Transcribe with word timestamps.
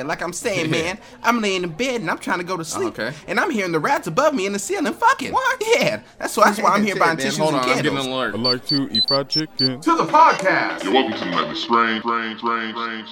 Yeah, 0.00 0.06
like 0.06 0.22
I'm 0.22 0.32
saying, 0.32 0.70
man, 0.78 0.98
I'm 1.22 1.42
laying 1.42 1.62
in 1.62 1.70
bed 1.70 2.00
and 2.00 2.10
I'm 2.10 2.18
trying 2.18 2.38
to 2.38 2.44
go 2.44 2.56
to 2.56 2.62
oh, 2.62 2.64
sleep. 2.64 2.98
Okay. 2.98 3.12
And 3.28 3.38
I'm 3.38 3.50
hearing 3.50 3.72
the 3.72 3.78
rats 3.78 4.06
above 4.06 4.34
me 4.34 4.46
in 4.46 4.54
the 4.54 4.58
ceiling 4.58 4.94
fucking. 4.94 5.30
What? 5.30 5.62
Yeah, 5.76 6.00
that's 6.18 6.36
why, 6.36 6.46
that's 6.46 6.62
why 6.62 6.70
I'm 6.70 6.84
here 6.84 6.96
buying 6.98 7.16
Man, 7.16 7.18
tissues 7.18 7.36
hold 7.36 7.52
and 7.52 7.62
on, 7.62 7.68
I'm 7.68 7.82
getting 7.82 7.98
alert. 7.98 8.34
I 8.34 8.38
like 8.38 8.64
to 8.66 8.88
eat 8.90 9.04
fried 9.06 9.28
chicken. 9.28 9.80
To 9.82 9.96
the 9.96 10.06
podcast. 10.06 10.84
You're 10.84 10.94
welcome 10.94 11.12
to 11.18 11.24
the 11.24 11.30
nightly 11.30 11.54
strange, 11.54 12.02
strange, 12.02 12.38
strange, 12.38 13.08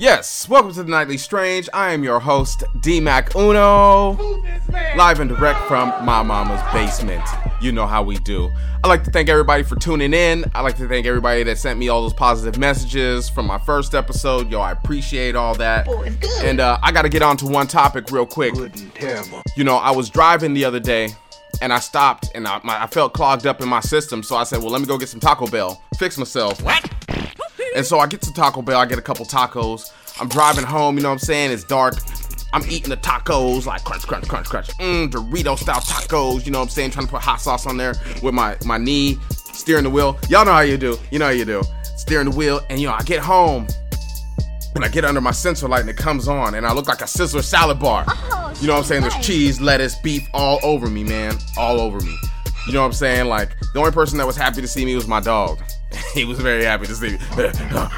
Yes, 0.00 0.46
welcome 0.50 0.72
to 0.74 0.82
the 0.82 0.90
Nightly 0.90 1.16
Strange. 1.16 1.68
I 1.72 1.92
am 1.92 2.04
your 2.04 2.20
host, 2.20 2.62
D 2.80 3.00
Mac 3.00 3.34
Uno, 3.34 4.12
live 4.96 5.20
and 5.20 5.30
direct 5.30 5.60
from 5.66 5.88
my 6.04 6.22
mama's 6.22 6.60
basement. 6.74 7.24
You 7.62 7.72
know 7.72 7.86
how 7.86 8.02
we 8.02 8.18
do. 8.18 8.50
I'd 8.84 8.88
like 8.88 9.04
to 9.04 9.10
thank 9.10 9.30
everybody 9.30 9.62
for 9.62 9.76
tuning 9.76 10.12
in. 10.12 10.44
I'd 10.54 10.60
like 10.60 10.76
to 10.76 10.86
thank 10.86 11.06
everybody 11.06 11.42
that 11.42 11.56
sent 11.56 11.78
me 11.78 11.88
all 11.88 12.02
those 12.02 12.12
positive 12.12 12.58
messages 12.58 13.30
from 13.30 13.46
my 13.46 13.58
first 13.58 13.94
episode. 13.94 14.50
Yo, 14.50 14.60
I 14.60 14.72
appreciate 14.72 15.34
all 15.34 15.54
that. 15.54 15.88
And 16.44 16.60
uh, 16.60 16.78
I 16.82 16.92
got 16.92 17.02
to 17.02 17.08
get 17.08 17.22
on 17.22 17.38
to 17.38 17.46
one 17.46 17.66
topic 17.66 18.10
real 18.10 18.26
quick. 18.26 18.54
You 19.56 19.64
know, 19.64 19.76
I 19.76 19.90
was 19.90 20.10
driving 20.10 20.52
the 20.52 20.66
other 20.66 20.80
day 20.80 21.08
and 21.62 21.72
I 21.72 21.78
stopped 21.78 22.30
and 22.34 22.46
I, 22.46 22.60
my, 22.62 22.82
I 22.82 22.86
felt 22.86 23.14
clogged 23.14 23.46
up 23.46 23.62
in 23.62 23.68
my 23.68 23.80
system. 23.80 24.22
So 24.22 24.36
I 24.36 24.44
said, 24.44 24.58
well, 24.58 24.70
let 24.70 24.82
me 24.82 24.86
go 24.86 24.98
get 24.98 25.08
some 25.08 25.18
Taco 25.20 25.46
Bell, 25.46 25.82
fix 25.96 26.18
myself. 26.18 26.62
What? 26.62 26.97
And 27.76 27.84
so 27.84 27.98
I 27.98 28.06
get 28.06 28.22
to 28.22 28.32
Taco 28.32 28.62
Bell, 28.62 28.78
I 28.78 28.86
get 28.86 28.98
a 28.98 29.02
couple 29.02 29.24
tacos. 29.24 29.92
I'm 30.20 30.28
driving 30.28 30.64
home, 30.64 30.96
you 30.96 31.02
know 31.02 31.10
what 31.10 31.14
I'm 31.14 31.18
saying? 31.20 31.52
It's 31.52 31.64
dark. 31.64 31.94
I'm 32.52 32.62
eating 32.68 32.90
the 32.90 32.96
tacos, 32.96 33.66
like 33.66 33.84
crunch, 33.84 34.06
crunch, 34.06 34.26
crunch, 34.26 34.48
crunch. 34.48 34.68
Mmm, 34.78 35.10
Dorito 35.10 35.58
style 35.58 35.80
tacos, 35.80 36.46
you 36.46 36.52
know 36.52 36.58
what 36.58 36.64
I'm 36.64 36.70
saying? 36.70 36.90
Trying 36.92 37.06
to 37.06 37.12
put 37.12 37.22
hot 37.22 37.40
sauce 37.40 37.66
on 37.66 37.76
there 37.76 37.94
with 38.22 38.34
my, 38.34 38.56
my 38.64 38.78
knee, 38.78 39.18
steering 39.52 39.84
the 39.84 39.90
wheel. 39.90 40.18
Y'all 40.28 40.44
know 40.44 40.52
how 40.52 40.60
you 40.60 40.78
do. 40.78 40.98
You 41.10 41.18
know 41.18 41.26
how 41.26 41.32
you 41.32 41.44
do. 41.44 41.62
Steering 41.96 42.30
the 42.30 42.36
wheel, 42.36 42.60
and 42.70 42.80
you 42.80 42.88
know, 42.88 42.94
I 42.94 43.02
get 43.02 43.20
home 43.20 43.66
and 44.74 44.84
I 44.84 44.88
get 44.88 45.04
under 45.04 45.20
my 45.20 45.32
sensor 45.32 45.68
light 45.68 45.80
and 45.80 45.90
it 45.90 45.96
comes 45.96 46.28
on, 46.28 46.54
and 46.54 46.66
I 46.66 46.72
look 46.72 46.88
like 46.88 47.00
a 47.00 47.04
Sizzler 47.04 47.42
salad 47.42 47.78
bar. 47.80 48.04
Oh, 48.08 48.56
you 48.60 48.66
know 48.66 48.74
what 48.74 48.80
I'm 48.80 48.84
saying? 48.84 49.02
There's 49.02 49.18
cheese, 49.18 49.60
lettuce, 49.60 49.96
beef 49.96 50.26
all 50.32 50.58
over 50.62 50.88
me, 50.88 51.04
man. 51.04 51.34
All 51.56 51.80
over 51.80 52.00
me. 52.00 52.16
You 52.66 52.72
know 52.72 52.80
what 52.80 52.86
I'm 52.86 52.92
saying? 52.92 53.26
Like, 53.26 53.58
the 53.72 53.78
only 53.78 53.92
person 53.92 54.18
that 54.18 54.26
was 54.26 54.36
happy 54.36 54.60
to 54.60 54.68
see 54.68 54.84
me 54.84 54.94
was 54.94 55.06
my 55.06 55.20
dog. 55.20 55.58
he 56.14 56.24
was 56.24 56.38
very 56.38 56.64
happy 56.64 56.86
to 56.86 56.94
see 56.94 57.12
me. 57.12 57.18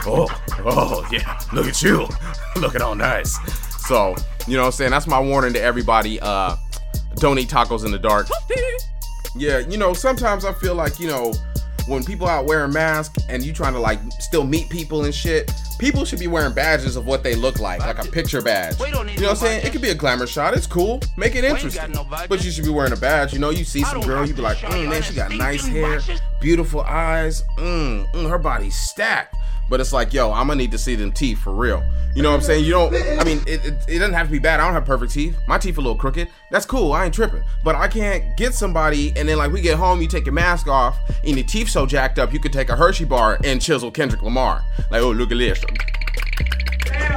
oh, 0.07 0.27
oh, 0.65 1.09
yeah. 1.11 1.39
Look 1.53 1.67
at 1.67 1.83
you. 1.83 2.09
Looking 2.57 2.83
all 2.83 2.95
nice. 2.95 3.39
So, 3.87 4.15
you 4.47 4.57
know 4.57 4.63
what 4.63 4.67
I'm 4.67 4.73
saying? 4.73 4.91
That's 4.91 5.07
my 5.07 5.21
warning 5.21 5.53
to 5.55 5.61
everybody. 5.61 6.21
Uh, 6.21 6.57
don't 7.17 7.39
eat 7.39 7.49
tacos 7.49 7.85
in 7.85 7.91
the 7.91 7.99
dark. 7.99 8.29
Yeah, 9.37 9.59
you 9.59 9.79
know, 9.79 9.93
sometimes 9.93 10.45
I 10.45 10.53
feel 10.53 10.75
like, 10.75 10.99
you 10.99 11.07
know, 11.07 11.33
when 11.87 12.05
people 12.05 12.27
out 12.27 12.47
wearing 12.47 12.73
masks 12.73 13.23
and 13.29 13.43
you 13.43 13.53
trying 13.53 13.73
to 13.73 13.81
like 13.81 13.99
still 14.19 14.45
meet 14.45 14.69
people 14.69 15.05
and 15.05 15.15
shit, 15.15 15.53
people 15.79 16.05
should 16.05 16.19
be 16.19 16.27
wearing 16.27 16.53
badges 16.53 16.97
of 16.97 17.07
what 17.07 17.23
they 17.23 17.35
look 17.35 17.59
like, 17.59 17.81
like 17.81 17.99
a 17.99 18.11
picture 18.11 18.43
badge. 18.43 18.79
You 18.81 18.91
know 18.91 18.99
what 18.99 19.23
I'm 19.31 19.37
saying? 19.37 19.67
It 19.67 19.73
could 19.73 19.83
be 19.83 19.91
a 19.91 19.95
glamour 19.95 20.27
shot. 20.27 20.55
It's 20.55 20.67
cool. 20.67 21.01
Make 21.17 21.35
it 21.35 21.45
interesting. 21.45 21.95
But 22.29 22.45
you 22.45 22.51
should 22.51 22.65
be 22.65 22.71
wearing 22.71 22.93
a 22.93 22.97
badge. 22.97 23.33
You 23.33 23.39
know, 23.39 23.51
you 23.51 23.65
see 23.65 23.83
some 23.83 24.01
girl, 24.03 24.27
you 24.27 24.35
be 24.35 24.43
like, 24.43 24.59
mm, 24.59 24.89
man, 24.89 25.03
she 25.03 25.15
got 25.15 25.31
nice 25.33 25.67
hair, 25.67 26.01
beautiful 26.41 26.83
eyes, 26.83 27.43
mm, 27.59 28.11
mm, 28.13 28.29
her 28.29 28.39
body's 28.39 28.77
stacked. 28.77 29.35
But 29.71 29.81
it's 29.81 29.93
like, 29.93 30.13
yo, 30.13 30.33
I'm 30.33 30.49
gonna 30.49 30.57
need 30.57 30.73
to 30.73 30.79
see 30.79 30.97
them 30.97 31.13
teeth 31.13 31.39
for 31.39 31.55
real. 31.55 31.83
You 32.15 32.23
know 32.23 32.31
what 32.31 32.37
I'm 32.39 32.43
saying? 32.43 32.65
You 32.65 32.73
don't. 32.73 32.95
I 33.19 33.25
mean, 33.25 33.39
it, 33.47 33.65
it, 33.65 33.75
it 33.89 33.99
doesn't 34.01 34.15
have 34.15 34.27
to 34.27 34.33
be 34.33 34.41
bad. 34.41 34.59
I 34.59 34.65
don't 34.65 34.75
have 34.75 34.85
perfect 34.85 35.13
teeth. 35.13 35.39
My 35.47 35.59
teeth 35.59 35.79
a 35.79 35.81
little 35.81 35.97
crooked. 35.97 36.29
That's 36.51 36.67
cool. 36.67 36.93
I 36.93 37.05
ain't 37.05 37.15
tripping. 37.15 37.43
But 37.63 37.77
I 37.77 37.87
can't 37.87 38.37
get 38.37 38.53
somebody 38.53 39.13
and 39.17 39.29
then 39.29 39.39
like 39.39 39.53
we 39.53 39.61
get 39.61 39.79
home, 39.79 40.03
you 40.03 40.09
take 40.09 40.27
your 40.27 40.33
mask 40.33 40.67
off, 40.67 40.99
and 41.25 41.37
your 41.37 41.47
teeth 41.47 41.69
so 41.69 41.87
jacked 41.87 42.19
up, 42.19 42.33
you 42.33 42.41
could 42.41 42.53
take 42.53 42.69
a 42.69 42.77
Hershey 42.77 43.05
bar 43.05 43.39
and 43.45 43.63
chisel 43.63 43.91
Kendrick 43.91 44.23
Lamar. 44.23 44.63
Like, 44.91 45.03
oh, 45.03 45.13
look 45.13 45.31
at 45.31 45.39
this. 45.39 45.63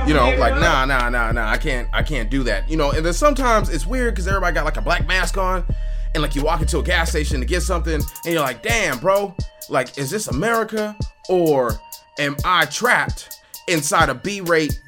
You 0.07 0.13
know, 0.13 0.35
like 0.37 0.55
nah, 0.55 0.85
nah, 0.85 1.09
nah, 1.09 1.31
nah. 1.31 1.49
I 1.49 1.57
can't, 1.57 1.87
I 1.93 2.03
can't 2.03 2.29
do 2.29 2.43
that. 2.43 2.69
You 2.69 2.77
know, 2.77 2.91
and 2.91 3.05
then 3.05 3.13
sometimes 3.13 3.69
it's 3.69 3.87
weird 3.87 4.13
because 4.13 4.27
everybody 4.27 4.53
got 4.53 4.65
like 4.65 4.77
a 4.77 4.81
black 4.81 5.07
mask 5.07 5.37
on, 5.37 5.65
and 6.13 6.21
like 6.21 6.35
you 6.35 6.43
walk 6.43 6.61
into 6.61 6.79
a 6.79 6.83
gas 6.83 7.09
station 7.09 7.39
to 7.39 7.45
get 7.45 7.61
something, 7.61 7.95
and 7.95 8.25
you're 8.25 8.41
like, 8.41 8.61
damn, 8.61 8.99
bro, 8.99 9.33
like, 9.69 9.97
is 9.97 10.09
this 10.09 10.27
America 10.27 10.95
or 11.29 11.79
am 12.19 12.35
I 12.45 12.65
trapped 12.65 13.39
inside 13.67 14.09
a 14.09 14.13
B-rate 14.13 14.79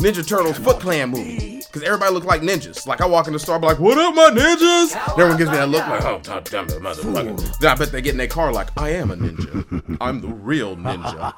Ninja 0.00 0.26
Turtles 0.26 0.58
Foot 0.58 0.80
Clan 0.80 1.10
movie? 1.10 1.58
Because 1.58 1.82
everybody 1.82 2.12
look 2.12 2.24
like 2.24 2.40
ninjas. 2.40 2.86
Like 2.86 3.00
I 3.00 3.06
walk 3.06 3.26
in 3.26 3.32
the 3.32 3.38
store, 3.38 3.56
I 3.56 3.58
be 3.58 3.66
like, 3.66 3.80
"What 3.80 3.98
up, 3.98 4.14
my 4.14 4.30
ninjas?" 4.30 4.96
Everyone 5.12 5.36
gives 5.36 5.50
me 5.50 5.56
that 5.56 5.68
look, 5.68 5.86
like, 5.88 6.04
"Oh, 6.04 6.20
damn 6.44 6.66
motherfucker!" 6.68 7.58
Then 7.58 7.70
I 7.72 7.74
bet 7.74 7.90
they 7.90 8.00
get 8.00 8.12
in 8.12 8.18
their 8.18 8.28
car 8.28 8.52
like, 8.52 8.68
"I 8.76 8.90
am 8.90 9.10
a 9.10 9.16
ninja. 9.16 9.96
I'm 10.00 10.20
the 10.20 10.28
real 10.28 10.76
ninja." 10.76 11.32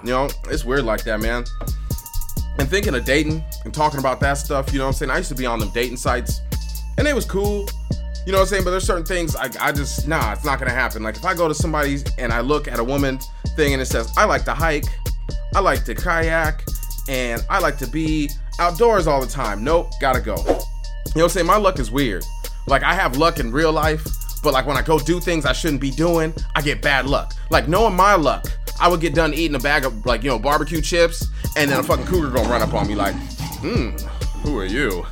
You 0.04 0.10
know, 0.12 0.28
it's 0.48 0.64
weird 0.64 0.84
like 0.84 1.02
that, 1.04 1.20
man. 1.20 1.44
And 2.58 2.68
thinking 2.68 2.94
of 2.94 3.04
dating 3.04 3.42
and 3.64 3.74
talking 3.74 3.98
about 3.98 4.20
that 4.20 4.34
stuff, 4.34 4.72
you 4.72 4.78
know 4.78 4.84
what 4.84 4.90
I'm 4.90 4.94
saying? 4.94 5.10
I 5.10 5.18
used 5.18 5.28
to 5.30 5.34
be 5.34 5.44
on 5.44 5.58
them 5.58 5.70
dating 5.74 5.96
sites, 5.96 6.40
and 6.98 7.06
it 7.06 7.14
was 7.14 7.24
cool. 7.24 7.68
You 8.28 8.32
know 8.32 8.40
what 8.40 8.42
I'm 8.42 8.48
saying? 8.48 8.64
But 8.64 8.72
there's 8.72 8.84
certain 8.84 9.06
things 9.06 9.34
I, 9.34 9.48
I 9.58 9.72
just 9.72 10.06
nah, 10.06 10.34
it's 10.34 10.44
not 10.44 10.58
gonna 10.58 10.70
happen. 10.70 11.02
Like 11.02 11.16
if 11.16 11.24
I 11.24 11.32
go 11.32 11.48
to 11.48 11.54
somebody's 11.54 12.04
and 12.18 12.30
I 12.30 12.42
look 12.42 12.68
at 12.68 12.78
a 12.78 12.84
woman 12.84 13.18
thing 13.56 13.72
and 13.72 13.80
it 13.80 13.86
says 13.86 14.12
I 14.18 14.26
like 14.26 14.44
to 14.44 14.52
hike, 14.52 14.84
I 15.54 15.60
like 15.60 15.82
to 15.86 15.94
kayak, 15.94 16.62
and 17.08 17.42
I 17.48 17.58
like 17.58 17.78
to 17.78 17.86
be 17.86 18.28
outdoors 18.60 19.06
all 19.06 19.22
the 19.22 19.26
time. 19.26 19.64
Nope, 19.64 19.92
gotta 19.98 20.20
go. 20.20 20.36
You 20.36 20.44
know 20.44 20.60
what 21.14 21.22
I'm 21.22 21.28
saying? 21.30 21.46
My 21.46 21.56
luck 21.56 21.78
is 21.78 21.90
weird. 21.90 22.22
Like 22.66 22.82
I 22.82 22.92
have 22.92 23.16
luck 23.16 23.40
in 23.40 23.50
real 23.50 23.72
life, 23.72 24.06
but 24.42 24.52
like 24.52 24.66
when 24.66 24.76
I 24.76 24.82
go 24.82 24.98
do 24.98 25.20
things 25.20 25.46
I 25.46 25.54
shouldn't 25.54 25.80
be 25.80 25.90
doing, 25.90 26.34
I 26.54 26.60
get 26.60 26.82
bad 26.82 27.06
luck. 27.06 27.32
Like 27.48 27.66
knowing 27.66 27.96
my 27.96 28.14
luck, 28.14 28.44
I 28.78 28.88
would 28.88 29.00
get 29.00 29.14
done 29.14 29.32
eating 29.32 29.54
a 29.54 29.58
bag 29.58 29.86
of 29.86 30.04
like 30.04 30.22
you 30.22 30.28
know 30.28 30.38
barbecue 30.38 30.82
chips, 30.82 31.26
and 31.56 31.70
then 31.70 31.80
a 31.80 31.82
fucking 31.82 32.04
cougar 32.04 32.28
gonna 32.28 32.50
run 32.50 32.60
up 32.60 32.74
on 32.74 32.88
me 32.88 32.94
like, 32.94 33.14
hmm, 33.62 33.92
who 34.42 34.58
are 34.58 34.66
you? 34.66 35.06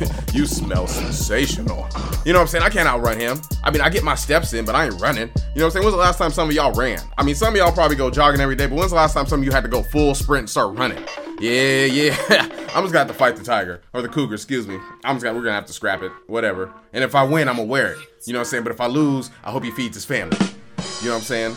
you 0.32 0.46
smell 0.46 0.86
sensational. 0.86 1.88
You 2.24 2.32
know 2.32 2.38
what 2.38 2.42
I'm 2.42 2.46
saying? 2.48 2.64
I 2.64 2.70
can't 2.70 2.88
outrun 2.88 3.18
him. 3.18 3.40
I 3.62 3.70
mean, 3.70 3.80
I 3.80 3.88
get 3.90 4.02
my 4.02 4.14
steps 4.14 4.52
in, 4.52 4.64
but 4.64 4.74
I 4.74 4.86
ain't 4.86 5.00
running. 5.00 5.28
You 5.54 5.60
know 5.60 5.64
what 5.64 5.64
I'm 5.64 5.70
saying? 5.70 5.84
When's 5.84 5.94
the 5.94 6.00
last 6.00 6.18
time 6.18 6.30
some 6.30 6.48
of 6.48 6.54
y'all 6.54 6.72
ran? 6.72 7.00
I 7.18 7.22
mean, 7.22 7.34
some 7.34 7.54
of 7.54 7.58
y'all 7.58 7.72
probably 7.72 7.96
go 7.96 8.10
jogging 8.10 8.40
every 8.40 8.56
day, 8.56 8.66
but 8.66 8.76
when's 8.76 8.90
the 8.90 8.96
last 8.96 9.14
time 9.14 9.26
some 9.26 9.40
of 9.40 9.44
you 9.44 9.52
had 9.52 9.62
to 9.62 9.68
go 9.68 9.82
full 9.82 10.14
sprint 10.14 10.40
and 10.40 10.50
start 10.50 10.76
running? 10.76 11.02
Yeah, 11.40 11.84
yeah. 11.86 12.16
I'm 12.74 12.84
just 12.84 12.92
gonna 12.92 12.98
have 12.98 13.08
to 13.08 13.14
fight 13.14 13.36
the 13.36 13.44
tiger 13.44 13.80
or 13.92 14.02
the 14.02 14.08
cougar, 14.08 14.34
excuse 14.34 14.66
me. 14.66 14.78
I'm 15.04 15.16
just 15.16 15.24
gonna 15.24 15.36
we're 15.36 15.44
gonna 15.44 15.54
have 15.54 15.66
to 15.66 15.72
scrap 15.72 16.02
it, 16.02 16.12
whatever. 16.26 16.72
And 16.92 17.02
if 17.02 17.14
I 17.14 17.24
win, 17.24 17.48
I'm 17.48 17.56
gonna 17.56 17.68
wear 17.68 17.92
it. 17.92 17.98
You 18.26 18.32
know 18.32 18.40
what 18.40 18.46
I'm 18.46 18.50
saying? 18.50 18.64
But 18.64 18.72
if 18.72 18.80
I 18.80 18.86
lose, 18.86 19.30
I 19.42 19.50
hope 19.50 19.64
he 19.64 19.70
feeds 19.70 19.96
his 19.96 20.04
family. 20.04 20.36
You 21.00 21.08
know 21.08 21.14
what 21.14 21.20
I'm 21.20 21.22
saying? 21.22 21.56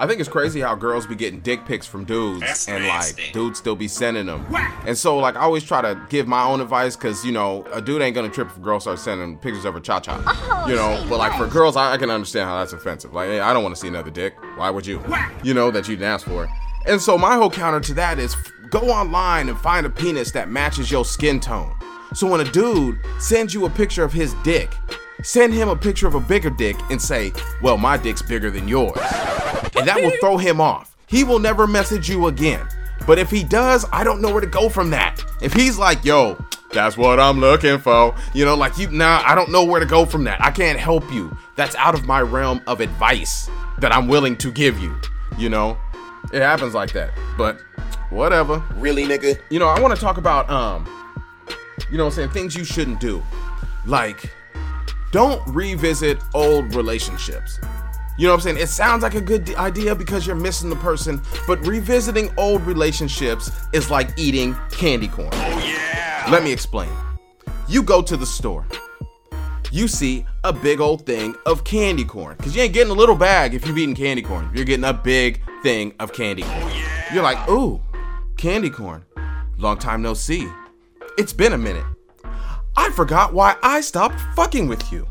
I 0.00 0.06
think 0.06 0.20
it's 0.20 0.28
crazy 0.28 0.60
how 0.60 0.76
girls 0.76 1.06
be 1.08 1.16
getting 1.16 1.40
dick 1.40 1.64
pics 1.66 1.84
from 1.86 2.04
dudes 2.04 2.68
and 2.68 2.86
like 2.86 3.32
dudes 3.32 3.58
still 3.58 3.74
be 3.74 3.88
sending 3.88 4.26
them. 4.26 4.46
And 4.86 4.96
so 4.96 5.18
like 5.18 5.34
I 5.34 5.40
always 5.40 5.64
try 5.64 5.82
to 5.82 6.00
give 6.08 6.28
my 6.28 6.42
own 6.44 6.60
advice 6.60 6.94
because 6.94 7.24
you 7.24 7.32
know 7.32 7.66
a 7.72 7.80
dude 7.82 8.00
ain't 8.00 8.14
gonna 8.14 8.28
trip 8.28 8.48
if 8.48 8.56
a 8.56 8.60
girl 8.60 8.78
starts 8.78 9.02
sending 9.02 9.36
pictures 9.38 9.64
of 9.64 9.74
her 9.74 9.80
cha 9.80 9.98
cha. 9.98 10.22
Oh, 10.24 10.68
you 10.68 10.76
know, 10.76 11.04
but 11.08 11.18
like 11.18 11.36
for 11.36 11.46
girls, 11.48 11.76
I, 11.76 11.94
I 11.94 11.96
can 11.98 12.10
understand 12.10 12.48
how 12.48 12.58
that's 12.60 12.72
offensive. 12.72 13.12
Like 13.12 13.28
hey, 13.28 13.40
I 13.40 13.52
don't 13.52 13.62
want 13.64 13.74
to 13.74 13.80
see 13.80 13.88
another 13.88 14.10
dick. 14.10 14.34
Why 14.56 14.70
would 14.70 14.86
you? 14.86 15.02
You 15.42 15.52
know 15.54 15.70
that 15.72 15.88
you 15.88 15.96
didn't 15.96 16.10
ask 16.12 16.26
for. 16.26 16.44
it. 16.44 16.50
And 16.86 17.00
so 17.00 17.18
my 17.18 17.34
whole 17.34 17.50
counter 17.50 17.80
to 17.80 17.94
that 17.94 18.18
is 18.20 18.34
f- 18.34 18.52
go 18.70 18.78
online 18.90 19.48
and 19.48 19.58
find 19.58 19.84
a 19.84 19.90
penis 19.90 20.30
that 20.30 20.48
matches 20.48 20.90
your 20.92 21.04
skin 21.04 21.40
tone. 21.40 21.74
So 22.14 22.26
when 22.30 22.40
a 22.40 22.44
dude 22.44 22.98
sends 23.18 23.52
you 23.52 23.66
a 23.66 23.70
picture 23.70 24.04
of 24.04 24.12
his 24.12 24.32
dick, 24.44 24.72
send 25.22 25.52
him 25.52 25.68
a 25.68 25.76
picture 25.76 26.06
of 26.06 26.14
a 26.14 26.20
bigger 26.20 26.50
dick 26.50 26.76
and 26.90 27.02
say, 27.02 27.32
"Well, 27.62 27.76
my 27.76 27.96
dick's 27.96 28.22
bigger 28.22 28.50
than 28.50 28.68
yours." 28.68 28.96
And 29.78 29.88
that 29.88 30.00
will 30.00 30.12
throw 30.20 30.36
him 30.36 30.60
off. 30.60 30.96
He 31.06 31.24
will 31.24 31.38
never 31.38 31.66
message 31.66 32.08
you 32.08 32.26
again. 32.26 32.66
But 33.06 33.18
if 33.18 33.30
he 33.30 33.42
does, 33.42 33.86
I 33.92 34.04
don't 34.04 34.20
know 34.20 34.30
where 34.30 34.40
to 34.40 34.46
go 34.46 34.68
from 34.68 34.90
that. 34.90 35.24
If 35.40 35.52
he's 35.52 35.78
like, 35.78 36.04
yo, 36.04 36.36
that's 36.72 36.96
what 36.96 37.18
I'm 37.18 37.40
looking 37.40 37.78
for, 37.78 38.14
you 38.34 38.44
know, 38.44 38.54
like 38.54 38.76
you, 38.76 38.90
nah, 38.90 39.22
I 39.24 39.34
don't 39.34 39.50
know 39.50 39.64
where 39.64 39.80
to 39.80 39.86
go 39.86 40.04
from 40.04 40.24
that. 40.24 40.44
I 40.44 40.50
can't 40.50 40.78
help 40.78 41.10
you. 41.10 41.34
That's 41.56 41.74
out 41.76 41.94
of 41.94 42.06
my 42.06 42.20
realm 42.20 42.60
of 42.66 42.80
advice 42.80 43.48
that 43.78 43.94
I'm 43.94 44.08
willing 44.08 44.36
to 44.38 44.52
give 44.52 44.78
you, 44.78 44.94
you 45.38 45.48
know? 45.48 45.78
It 46.32 46.42
happens 46.42 46.74
like 46.74 46.92
that. 46.92 47.10
But 47.38 47.60
whatever. 48.10 48.62
Really, 48.74 49.04
nigga? 49.04 49.40
You 49.48 49.58
know, 49.58 49.68
I 49.68 49.80
want 49.80 49.94
to 49.94 50.00
talk 50.00 50.18
about, 50.18 50.50
um, 50.50 50.86
you 51.90 51.96
know 51.96 52.04
what 52.04 52.10
I'm 52.10 52.16
saying, 52.16 52.30
things 52.30 52.54
you 52.54 52.64
shouldn't 52.64 53.00
do. 53.00 53.22
Like, 53.86 54.30
don't 55.10 55.40
revisit 55.46 56.18
old 56.34 56.74
relationships. 56.74 57.58
You 58.18 58.26
know 58.26 58.32
what 58.32 58.38
I'm 58.38 58.42
saying? 58.42 58.56
It 58.58 58.68
sounds 58.68 59.04
like 59.04 59.14
a 59.14 59.20
good 59.20 59.54
idea 59.54 59.94
because 59.94 60.26
you're 60.26 60.34
missing 60.34 60.68
the 60.68 60.76
person, 60.76 61.22
but 61.46 61.64
revisiting 61.64 62.30
old 62.36 62.62
relationships 62.62 63.48
is 63.72 63.92
like 63.92 64.10
eating 64.18 64.56
candy 64.72 65.06
corn. 65.06 65.28
Oh, 65.32 65.58
yeah. 65.64 66.26
Let 66.28 66.42
me 66.42 66.52
explain. 66.52 66.90
You 67.68 67.80
go 67.80 68.02
to 68.02 68.16
the 68.16 68.26
store. 68.26 68.66
You 69.70 69.86
see 69.86 70.26
a 70.42 70.52
big 70.52 70.80
old 70.80 71.06
thing 71.06 71.36
of 71.46 71.62
candy 71.62 72.04
corn. 72.04 72.36
Because 72.36 72.56
you 72.56 72.62
ain't 72.62 72.72
getting 72.72 72.90
a 72.90 72.94
little 72.94 73.14
bag 73.14 73.54
if 73.54 73.64
you've 73.64 73.78
eaten 73.78 73.94
candy 73.94 74.22
corn. 74.22 74.50
You're 74.52 74.64
getting 74.64 74.84
a 74.84 74.92
big 74.92 75.40
thing 75.62 75.94
of 76.00 76.12
candy 76.12 76.42
corn. 76.42 76.62
Oh, 76.64 77.08
you're 77.14 77.22
like, 77.22 77.48
ooh, 77.48 77.80
candy 78.36 78.70
corn. 78.70 79.04
Long 79.58 79.78
time 79.78 80.02
no 80.02 80.14
see. 80.14 80.48
It's 81.18 81.32
been 81.32 81.52
a 81.52 81.58
minute. 81.58 81.84
I 82.76 82.90
forgot 82.90 83.32
why 83.32 83.54
I 83.62 83.80
stopped 83.80 84.20
fucking 84.34 84.66
with 84.66 84.90
you. 84.90 85.06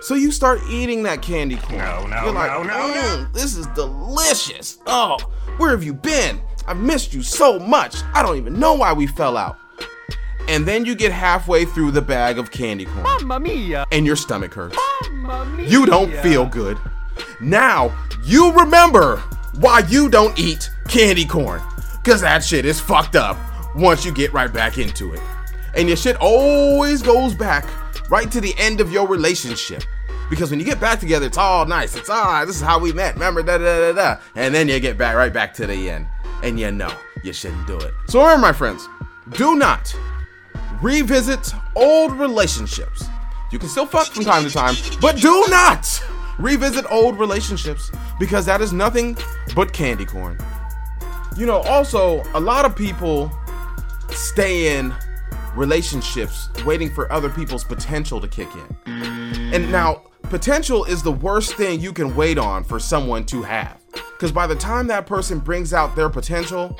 So 0.00 0.14
you 0.14 0.30
start 0.32 0.60
eating 0.70 1.02
that 1.04 1.22
candy 1.22 1.56
corn. 1.56 1.78
No, 1.78 2.06
no, 2.06 2.24
You're 2.24 2.32
like, 2.32 2.50
no, 2.50 2.62
no, 2.62 2.72
"Mm, 2.94 3.32
this 3.32 3.56
is 3.56 3.66
delicious. 3.68 4.78
Oh, 4.86 5.18
where 5.56 5.70
have 5.70 5.82
you 5.82 5.92
been? 5.92 6.40
I've 6.66 6.78
missed 6.78 7.12
you 7.14 7.22
so 7.22 7.58
much. 7.58 7.96
I 8.14 8.22
don't 8.22 8.36
even 8.36 8.58
know 8.58 8.74
why 8.74 8.92
we 8.92 9.06
fell 9.06 9.36
out. 9.36 9.56
And 10.48 10.64
then 10.66 10.84
you 10.84 10.94
get 10.94 11.12
halfway 11.12 11.64
through 11.64 11.90
the 11.90 12.00
bag 12.02 12.38
of 12.38 12.50
candy 12.50 12.86
corn. 12.86 13.02
Mamma 13.02 13.40
mia! 13.40 13.84
And 13.92 14.06
your 14.06 14.16
stomach 14.16 14.54
hurts. 14.54 14.78
Mamma 15.10 15.44
mia! 15.56 15.66
You 15.68 15.84
don't 15.84 16.12
feel 16.18 16.46
good. 16.46 16.78
Now, 17.40 17.94
you 18.24 18.52
remember 18.52 19.16
why 19.60 19.80
you 19.88 20.08
don't 20.08 20.38
eat 20.38 20.70
candy 20.88 21.24
corn. 21.26 21.60
Cause 22.04 22.20
that 22.22 22.42
shit 22.42 22.64
is 22.64 22.80
fucked 22.80 23.16
up 23.16 23.36
once 23.76 24.04
you 24.04 24.12
get 24.12 24.32
right 24.32 24.50
back 24.52 24.78
into 24.78 25.12
it. 25.12 25.20
And 25.74 25.88
your 25.88 25.96
shit 25.96 26.16
always 26.20 27.02
goes 27.02 27.34
back 27.34 27.66
right 28.10 28.30
to 28.30 28.40
the 28.40 28.54
end 28.58 28.80
of 28.80 28.90
your 28.90 29.06
relationship. 29.06 29.82
Because 30.30 30.50
when 30.50 30.58
you 30.58 30.66
get 30.66 30.80
back 30.80 31.00
together, 31.00 31.26
it's 31.26 31.38
all 31.38 31.64
nice. 31.64 31.96
It's 31.96 32.10
all 32.10 32.44
this 32.46 32.56
is 32.56 32.62
how 32.62 32.78
we 32.78 32.92
met. 32.92 33.14
Remember, 33.14 33.42
da 33.42 33.58
da 33.58 33.80
da 33.80 33.92
da. 33.92 34.20
And 34.34 34.54
then 34.54 34.68
you 34.68 34.78
get 34.80 34.98
back 34.98 35.16
right 35.16 35.32
back 35.32 35.54
to 35.54 35.66
the 35.66 35.90
end. 35.90 36.06
And 36.42 36.60
you 36.60 36.70
know 36.70 36.92
you 37.22 37.32
shouldn't 37.32 37.66
do 37.66 37.78
it. 37.78 37.94
So 38.08 38.20
remember, 38.20 38.42
my 38.42 38.52
friends, 38.52 38.88
do 39.30 39.56
not 39.56 39.94
revisit 40.82 41.52
old 41.74 42.12
relationships. 42.12 43.04
You 43.50 43.58
can 43.58 43.68
still 43.68 43.86
fuck 43.86 44.08
from 44.08 44.24
time 44.24 44.44
to 44.44 44.50
time, 44.50 44.74
but 45.00 45.16
do 45.16 45.46
not 45.48 46.02
revisit 46.38 46.84
old 46.90 47.18
relationships 47.18 47.90
because 48.18 48.46
that 48.46 48.60
is 48.60 48.72
nothing 48.72 49.16
but 49.54 49.72
candy 49.72 50.04
corn. 50.04 50.38
You 51.36 51.46
know, 51.46 51.58
also, 51.58 52.22
a 52.34 52.40
lot 52.40 52.64
of 52.64 52.76
people 52.76 53.32
stay 54.10 54.76
in 54.78 54.94
relationships 55.54 56.48
waiting 56.64 56.90
for 56.90 57.10
other 57.12 57.30
people's 57.30 57.64
potential 57.64 58.20
to 58.20 58.28
kick 58.28 58.48
in. 58.54 59.52
And 59.54 59.70
now, 59.72 60.02
potential 60.24 60.84
is 60.84 61.02
the 61.02 61.12
worst 61.12 61.54
thing 61.54 61.80
you 61.80 61.92
can 61.92 62.14
wait 62.14 62.38
on 62.38 62.64
for 62.64 62.78
someone 62.78 63.24
to 63.26 63.42
have. 63.42 63.82
Because 63.92 64.32
by 64.32 64.46
the 64.46 64.56
time 64.56 64.86
that 64.88 65.06
person 65.06 65.38
brings 65.38 65.72
out 65.72 65.94
their 65.94 66.10
potential, 66.10 66.76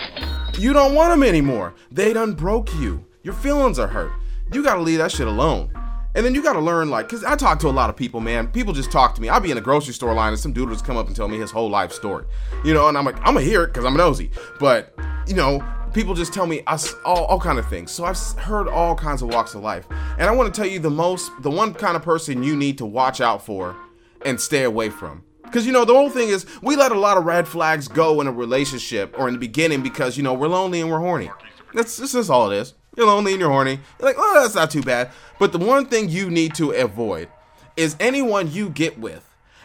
you 0.59 0.73
don't 0.73 0.95
want 0.95 1.13
them 1.13 1.23
anymore. 1.23 1.75
They 1.91 2.13
done 2.13 2.35
broke 2.35 2.75
you. 2.75 3.05
Your 3.23 3.35
feelings 3.35 3.79
are 3.79 3.87
hurt. 3.87 4.13
You 4.53 4.63
gotta 4.63 4.81
leave 4.81 4.99
that 4.99 5.13
shit 5.13 5.27
alone. 5.27 5.71
And 6.15 6.25
then 6.25 6.35
you 6.35 6.43
gotta 6.43 6.59
learn, 6.59 6.91
like, 6.91 7.09
cause 7.09 7.23
I 7.23 7.37
talk 7.37 7.61
to 7.61 7.69
a 7.69 7.71
lot 7.71 7.91
of 7.91 7.97
people, 7.97 8.21
man. 8.21 8.49
People 8.49 8.73
just 8.73 8.91
talk 8.91 9.15
to 9.15 9.23
me. 9.23 9.29
I'll 9.29 9.41
be 9.41 9.51
in 9.51 9.59
a 9.59 9.61
grocery 9.61 9.95
store 9.95 10.15
line 10.15 10.33
and 10.33 10.41
some 10.41 10.53
dude 10.53 10.69
will 10.69 10.75
just 10.75 10.85
come 10.85 10.97
up 10.97 11.07
and 11.07 11.15
tell 11.15 11.29
me 11.29 11.39
his 11.39 11.51
whole 11.51 11.71
life 11.71 11.93
story. 11.93 12.25
You 12.65 12.75
know, 12.75 12.89
and 12.89 12.99
I'm 12.99 13.05
like, 13.05 13.19
I'm 13.19 13.35
gonna 13.35 13.43
hear 13.43 13.63
it 13.63 13.69
because 13.69 13.85
I'm 13.85 13.97
nosy. 13.97 14.31
But, 14.59 14.95
you 15.27 15.35
know, 15.35 15.63
people 15.93 16.15
just 16.15 16.33
tell 16.33 16.47
me 16.47 16.63
us 16.67 16.95
all, 17.05 17.25
all 17.27 17.41
kind 17.41 17.59
of 17.59 17.69
things. 17.69 17.91
So 17.91 18.05
I've 18.05 18.19
heard 18.39 18.69
all 18.69 18.95
kinds 18.95 19.23
of 19.23 19.33
walks 19.33 19.55
of 19.55 19.63
life. 19.63 19.87
And 19.91 20.23
I 20.23 20.31
wanna 20.31 20.51
tell 20.51 20.67
you 20.67 20.79
the 20.79 20.91
most, 20.91 21.31
the 21.41 21.51
one 21.51 21.75
kind 21.75 21.97
of 21.97 22.03
person 22.03 22.43
you 22.43 22.57
need 22.57 22.79
to 22.79 22.87
watch 22.87 23.21
out 23.21 23.45
for 23.45 23.77
and 24.25 24.41
stay 24.41 24.65
away 24.65 24.91
from. 24.91 25.25
Because, 25.43 25.67
you 25.67 25.73
know, 25.73 25.85
the 25.85 25.95
whole 25.95 26.11
thing 26.11 26.29
is 26.29 26.45
we 26.61 26.77
let 26.77 26.93
a 26.93 26.99
lot 26.99 27.17
of 27.17 27.25
red 27.25 27.49
flags 27.49 27.89
go 27.89 28.21
in 28.21 28.27
a 28.27 28.33
relationship 28.33 29.19
or 29.19 29.29
in 29.29 29.35
the 29.35 29.41
beginning 29.41 29.83
because, 29.83 30.17
you 30.17 30.23
know, 30.23 30.35
we're 30.35 30.49
lonely 30.49 30.81
and 30.81 30.91
we're 30.91 30.99
horny. 30.99 31.31
That's 31.73 31.97
this 31.97 32.15
is 32.15 32.29
all 32.29 32.51
it 32.51 32.57
is. 32.57 32.75
You're 32.97 33.07
lonely 33.07 33.33
and 33.33 33.41
you're 33.41 33.51
horny. 33.51 33.79
You're 33.99 34.09
like, 34.09 34.17
oh, 34.19 34.41
that's 34.43 34.55
not 34.55 34.71
too 34.71 34.83
bad. 34.83 35.11
But 35.39 35.53
the 35.53 35.59
one 35.59 35.87
thing 35.87 36.09
you 36.09 36.31
need 36.31 36.55
to 36.57 36.73
avoid 36.73 37.29
is 37.77 37.97
anyone 38.01 38.51
you 38.51 38.69
get 38.69 38.99
with, 38.99 39.25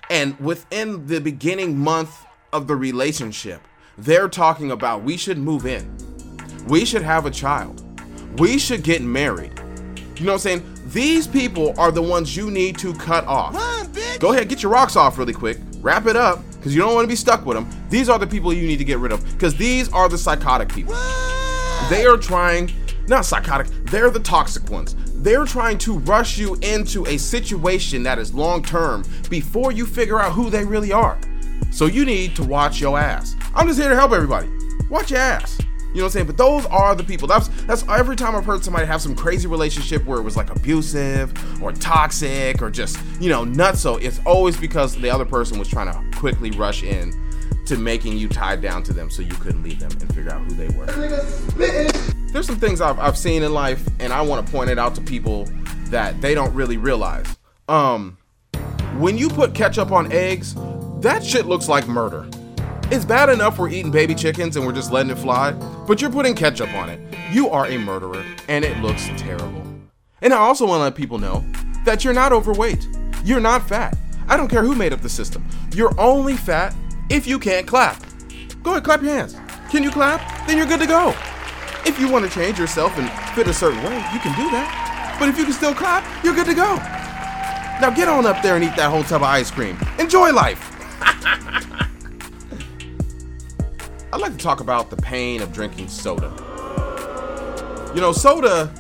and 0.10 0.40
within 0.40 1.08
the 1.08 1.20
beginning 1.20 1.78
month 1.78 2.26
of 2.54 2.68
the 2.68 2.76
relationship, 2.76 3.62
they're 3.98 4.30
talking 4.30 4.70
about 4.72 5.04
we 5.04 5.18
should 5.18 5.38
move 5.38 5.66
in, 5.66 5.98
we 6.68 6.86
should 6.86 7.02
have 7.02 7.26
a 7.26 7.32
child, 7.32 7.82
we 8.40 8.58
should 8.58 8.84
get 8.84 9.02
married. 9.02 9.52
You 10.18 10.26
know 10.26 10.34
what 10.34 10.46
I'm 10.46 10.62
saying? 10.62 10.74
These 10.88 11.28
people 11.28 11.74
are 11.80 11.92
the 11.92 12.02
ones 12.02 12.38
you 12.38 12.52
need 12.52 12.78
to 12.80 12.94
cut 12.94 13.26
off. 13.26 13.54
Go 14.20 14.32
ahead, 14.32 14.48
get 14.48 14.62
your 14.62 14.72
rocks 14.72 14.96
off 14.96 15.18
really 15.18 15.34
quick. 15.34 15.58
Wrap 15.82 16.06
it 16.06 16.16
up, 16.16 16.40
because 16.54 16.74
you 16.74 16.82
don't 16.82 16.94
want 16.94 17.04
to 17.04 17.10
be 17.10 17.16
stuck 17.16 17.46
with 17.46 17.58
them. 17.58 17.68
These 17.90 18.08
are 18.10 18.18
the 18.18 18.28
people 18.28 18.54
you 18.54 18.66
need 18.68 18.78
to 18.78 18.86
get 18.86 19.00
rid 19.00 19.12
of, 19.12 19.24
because 19.34 19.56
these 19.56 19.92
are 19.92 20.08
the 20.08 20.18
psychotic 20.18 20.70
people. 20.70 20.94
They 21.90 22.06
are 22.06 22.18
trying, 22.18 22.72
not 23.08 23.26
psychotic, 23.26 23.68
they're 23.86 24.10
the 24.10 24.20
toxic 24.20 24.70
ones. 24.70 24.96
They're 25.16 25.46
trying 25.46 25.78
to 25.80 26.00
rush 26.00 26.38
you 26.38 26.56
into 26.62 27.06
a 27.08 27.18
situation 27.18 28.04
that 28.04 28.20
is 28.20 28.34
long 28.34 28.62
term 28.62 29.04
before 29.30 29.72
you 29.72 29.86
figure 29.86 30.20
out 30.20 30.34
who 30.34 30.50
they 30.50 30.64
really 30.64 30.92
are. 30.92 31.20
So 31.72 31.86
you 31.86 32.06
need 32.06 32.36
to 32.36 32.44
watch 32.44 32.80
your 32.80 33.00
ass. 33.00 33.36
I'm 33.56 33.68
just 33.68 33.80
here 33.80 33.90
to 33.90 33.96
help 33.96 34.12
everybody. 34.12 34.50
Watch 34.90 35.12
your 35.12 35.20
ass. 35.20 35.60
You 35.94 36.00
know 36.00 36.06
what 36.06 36.10
I'm 36.10 36.12
saying? 36.12 36.26
But 36.26 36.38
those 36.38 36.66
are 36.68 36.96
the 36.96 37.04
people. 37.04 37.28
That's 37.28 37.50
that's 37.66 37.88
every 37.88 38.16
time 38.16 38.36
I've 38.36 38.46
heard 38.46 38.64
somebody 38.64 38.88
have 38.88 39.02
some 39.02 39.16
crazy 39.16 39.48
relationship 39.48 40.04
where 40.06 40.18
it 40.18 40.24
was 40.24 40.36
like 40.36 40.50
abusive 40.50 41.32
or 41.62 41.72
toxic 41.72 42.62
or 42.64 42.72
just, 42.72 43.00
you 43.20 43.30
know, 43.30 43.44
nuts. 43.44 43.82
So 43.82 43.98
it's 43.98 44.20
always 44.26 44.58
because 44.58 44.96
the 44.96 45.10
other 45.10 45.26
person 45.26 45.60
was 45.60 45.68
trying 45.68 45.94
to 45.94 46.18
quickly 46.18 46.50
rush 46.52 46.82
in 46.82 47.12
to 47.68 47.78
making 47.78 48.18
you 48.18 48.28
tied 48.28 48.62
down 48.62 48.84
to 48.84 48.94
them 48.94 49.10
so 49.10 49.22
you 49.22 49.34
couldn't 49.36 49.64
leave 49.64 49.80
them 49.80 49.92
and 49.92 50.14
figure 50.14 50.32
out 50.32 50.42
who 50.42 50.56
they 50.56 50.70
were. 50.70 50.88
There's 52.32 52.48
some 52.48 52.58
things 52.58 52.82
I've, 52.82 53.00
I've 53.00 53.18
seen 53.18 53.44
in 53.44 53.54
life, 53.54 53.88
and 54.00 54.12
I 54.12 54.22
want 54.22 54.46
to 54.46 54.52
point 54.52 54.70
it 54.70 54.80
out 54.80 54.96
to 54.96 55.02
people 55.02 55.48
that 55.86 56.20
they 56.22 56.34
don't 56.34 56.54
really 56.56 56.78
realize. 56.78 57.28
Um, 57.70 58.18
when 58.98 59.18
you 59.18 59.30
put 59.30 59.54
ketchup 59.54 59.92
on 59.92 60.12
eggs, 60.12 60.56
that 61.02 61.24
shit 61.24 61.46
looks 61.46 61.70
like 61.70 61.88
murder. 61.88 62.28
It's 62.94 63.06
bad 63.06 63.30
enough 63.30 63.58
we're 63.58 63.70
eating 63.70 63.90
baby 63.90 64.14
chickens 64.14 64.56
and 64.56 64.64
we're 64.64 64.72
just 64.72 64.92
letting 64.92 65.12
it 65.12 65.18
fly, 65.18 65.54
but 65.88 66.00
you're 66.00 66.12
putting 66.12 66.36
ketchup 66.36 66.72
on 66.76 66.90
it. 66.90 67.00
You 67.32 67.50
are 67.50 67.66
a 67.66 67.80
murderer, 67.80 68.24
and 68.48 68.64
it 68.64 68.78
looks 68.84 69.08
terrible. 69.18 69.64
And 70.22 70.32
I 70.32 70.38
also 70.38 70.68
want 70.68 70.78
to 70.78 70.84
let 70.84 70.94
people 70.94 71.18
know 71.18 71.44
that 71.86 72.04
you're 72.04 72.14
not 72.14 72.32
overweight. 72.32 72.88
You're 73.26 73.40
not 73.40 73.68
fat. 73.68 73.98
I 74.28 74.38
don't 74.38 74.48
care 74.48 74.62
who 74.62 74.76
made 74.76 74.94
up 74.94 75.02
the 75.02 75.10
system. 75.10 75.44
You're 75.74 76.00
only 76.00 76.36
fat 76.38 76.76
if 77.10 77.26
you 77.26 77.40
can't 77.40 77.66
clap. 77.66 78.00
Go 78.62 78.74
ahead, 78.74 78.84
clap 78.84 79.02
your 79.02 79.10
hands. 79.10 79.38
Can 79.72 79.82
you 79.82 79.90
clap? 79.90 80.46
Then 80.46 80.58
you're 80.58 80.68
good 80.68 80.80
to 80.80 80.86
go. 80.86 81.16
If 81.88 82.00
you 82.00 82.12
want 82.12 82.26
to 82.26 82.32
change 82.32 82.60
yourself 82.60 82.96
and 83.00 83.10
fit 83.36 83.48
a 83.48 83.54
certain 83.56 83.82
way, 83.82 83.96
you 84.14 84.20
can 84.20 84.38
do 84.38 84.52
that. 84.52 85.18
But 85.20 85.30
if 85.30 85.38
you 85.40 85.46
can 85.46 85.54
still 85.54 85.74
clap, 85.74 86.06
you're 86.24 86.36
good 86.36 86.46
to 86.46 86.54
go. 86.54 86.76
Now 87.82 87.90
get 87.90 88.08
on 88.08 88.28
up 88.28 88.44
there 88.44 88.54
and 88.54 88.64
eat 88.64 88.76
that 88.76 88.92
whole 88.92 89.04
tub 89.04 89.24
of 89.24 89.30
ice 89.30 89.50
cream. 89.50 89.80
Enjoy 89.98 90.32
life. 90.32 90.70
I'd 94.14 94.22
like 94.22 94.34
to 94.34 94.38
talk 94.38 94.60
about 94.60 94.92
the 94.92 94.96
pain 94.96 95.42
of 95.42 95.52
drinking 95.52 95.88
soda. 95.88 96.32
You 97.96 98.00
know, 98.00 98.12
soda, 98.12 98.72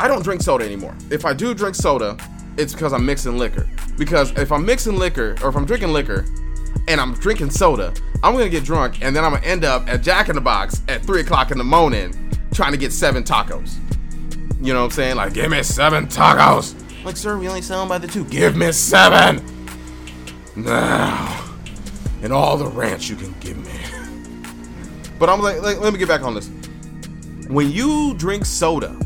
I 0.00 0.08
don't 0.08 0.24
drink 0.24 0.42
soda 0.42 0.64
anymore. 0.64 0.96
If 1.10 1.24
I 1.24 1.32
do 1.32 1.54
drink 1.54 1.76
soda, 1.76 2.16
it's 2.56 2.72
because 2.72 2.92
I'm 2.92 3.06
mixing 3.06 3.38
liquor. 3.38 3.68
Because 3.96 4.32
if 4.32 4.50
I'm 4.50 4.66
mixing 4.66 4.96
liquor, 4.96 5.36
or 5.44 5.50
if 5.50 5.54
I'm 5.54 5.64
drinking 5.64 5.92
liquor, 5.92 6.24
and 6.88 7.00
I'm 7.00 7.14
drinking 7.14 7.50
soda, 7.50 7.94
I'm 8.24 8.32
gonna 8.32 8.48
get 8.48 8.64
drunk, 8.64 9.00
and 9.00 9.14
then 9.14 9.24
I'm 9.24 9.32
gonna 9.34 9.46
end 9.46 9.64
up 9.64 9.86
at 9.86 10.02
Jack 10.02 10.28
in 10.28 10.34
the 10.34 10.40
Box 10.40 10.82
at 10.88 11.04
3 11.04 11.20
o'clock 11.20 11.52
in 11.52 11.58
the 11.58 11.62
morning 11.62 12.12
trying 12.52 12.72
to 12.72 12.78
get 12.78 12.92
seven 12.92 13.22
tacos. 13.22 13.76
You 14.60 14.72
know 14.72 14.80
what 14.80 14.86
I'm 14.86 14.90
saying? 14.90 15.14
Like, 15.14 15.34
give 15.34 15.52
me 15.52 15.62
seven 15.62 16.08
tacos. 16.08 16.74
Like, 17.04 17.16
sir, 17.16 17.38
we 17.38 17.46
only 17.46 17.62
sell 17.62 17.78
them 17.78 17.88
by 17.88 17.98
the 17.98 18.08
two. 18.08 18.24
Give 18.24 18.56
me 18.56 18.72
seven! 18.72 19.40
Now. 20.56 21.44
And 22.22 22.32
all 22.32 22.56
the 22.56 22.66
ranch 22.66 23.08
you 23.08 23.14
can 23.14 23.32
give 23.38 23.56
me. 23.56 23.67
But 25.18 25.28
I'm 25.28 25.40
like, 25.40 25.60
like, 25.62 25.80
let 25.80 25.92
me 25.92 25.98
get 25.98 26.08
back 26.08 26.22
on 26.22 26.34
this. 26.34 26.48
When 27.48 27.70
you 27.70 28.14
drink 28.14 28.44
soda 28.44 28.96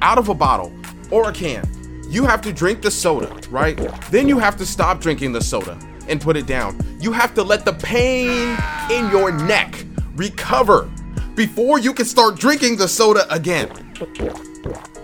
out 0.00 0.18
of 0.18 0.28
a 0.28 0.34
bottle 0.34 0.72
or 1.10 1.28
a 1.28 1.32
can, 1.32 1.68
you 2.08 2.24
have 2.24 2.42
to 2.42 2.52
drink 2.52 2.82
the 2.82 2.90
soda, 2.90 3.34
right? 3.50 3.76
Then 4.10 4.28
you 4.28 4.38
have 4.38 4.56
to 4.56 4.66
stop 4.66 5.00
drinking 5.00 5.32
the 5.32 5.40
soda 5.40 5.78
and 6.08 6.20
put 6.20 6.36
it 6.36 6.46
down. 6.46 6.78
You 7.00 7.12
have 7.12 7.34
to 7.34 7.42
let 7.42 7.64
the 7.64 7.72
pain 7.72 8.56
in 8.90 9.10
your 9.10 9.32
neck 9.32 9.84
recover 10.16 10.90
before 11.34 11.78
you 11.78 11.94
can 11.94 12.04
start 12.04 12.36
drinking 12.36 12.76
the 12.76 12.88
soda 12.88 13.32
again. 13.32 13.70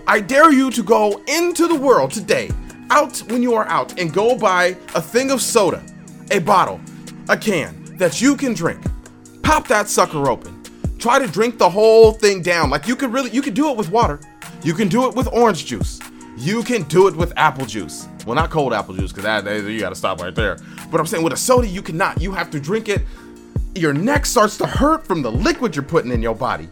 I 0.05 0.19
dare 0.19 0.51
you 0.51 0.71
to 0.71 0.83
go 0.83 1.21
into 1.27 1.67
the 1.67 1.75
world 1.75 2.11
today, 2.11 2.51
out 2.89 3.19
when 3.29 3.41
you 3.41 3.53
are 3.53 3.65
out, 3.67 3.99
and 3.99 4.13
go 4.13 4.37
buy 4.37 4.75
a 4.95 5.01
thing 5.01 5.31
of 5.31 5.41
soda, 5.41 5.83
a 6.31 6.39
bottle, 6.39 6.79
a 7.29 7.37
can 7.37 7.95
that 7.97 8.21
you 8.21 8.35
can 8.35 8.53
drink. 8.53 8.83
Pop 9.49 9.67
that 9.67 9.89
sucker 9.89 10.29
open. 10.29 10.61
Try 10.99 11.17
to 11.17 11.25
drink 11.25 11.57
the 11.57 11.67
whole 11.67 12.11
thing 12.11 12.43
down. 12.43 12.69
Like 12.69 12.87
you 12.87 12.95
could 12.95 13.11
really, 13.11 13.31
you 13.31 13.41
could 13.41 13.55
do 13.55 13.71
it 13.71 13.77
with 13.77 13.89
water. 13.89 14.19
You 14.61 14.75
can 14.75 14.87
do 14.87 15.09
it 15.09 15.15
with 15.15 15.27
orange 15.33 15.65
juice. 15.65 15.99
You 16.37 16.61
can 16.61 16.83
do 16.83 17.07
it 17.07 17.15
with 17.15 17.33
apple 17.35 17.65
juice. 17.65 18.07
Well, 18.27 18.35
not 18.35 18.51
cold 18.51 18.73
apple 18.73 18.93
juice, 18.93 19.11
because 19.11 19.23
that 19.23 19.45
that- 19.45 19.63
you 19.63 19.79
got 19.79 19.89
to 19.89 19.95
stop 19.95 20.21
right 20.21 20.35
there. 20.35 20.59
But 20.91 20.99
I'm 20.99 21.07
saying 21.07 21.23
with 21.23 21.33
a 21.33 21.37
soda, 21.37 21.67
you 21.67 21.81
cannot. 21.81 22.21
You 22.21 22.31
have 22.31 22.51
to 22.51 22.59
drink 22.59 22.89
it. 22.89 23.01
Your 23.73 23.91
neck 23.91 24.27
starts 24.27 24.55
to 24.59 24.67
hurt 24.67 25.07
from 25.07 25.23
the 25.23 25.31
liquid 25.31 25.75
you're 25.75 25.81
putting 25.81 26.11
in 26.11 26.21
your 26.21 26.35
body. 26.35 26.69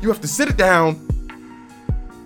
You 0.00 0.08
have 0.08 0.20
to 0.20 0.28
sit 0.28 0.48
it 0.48 0.56
down 0.56 1.08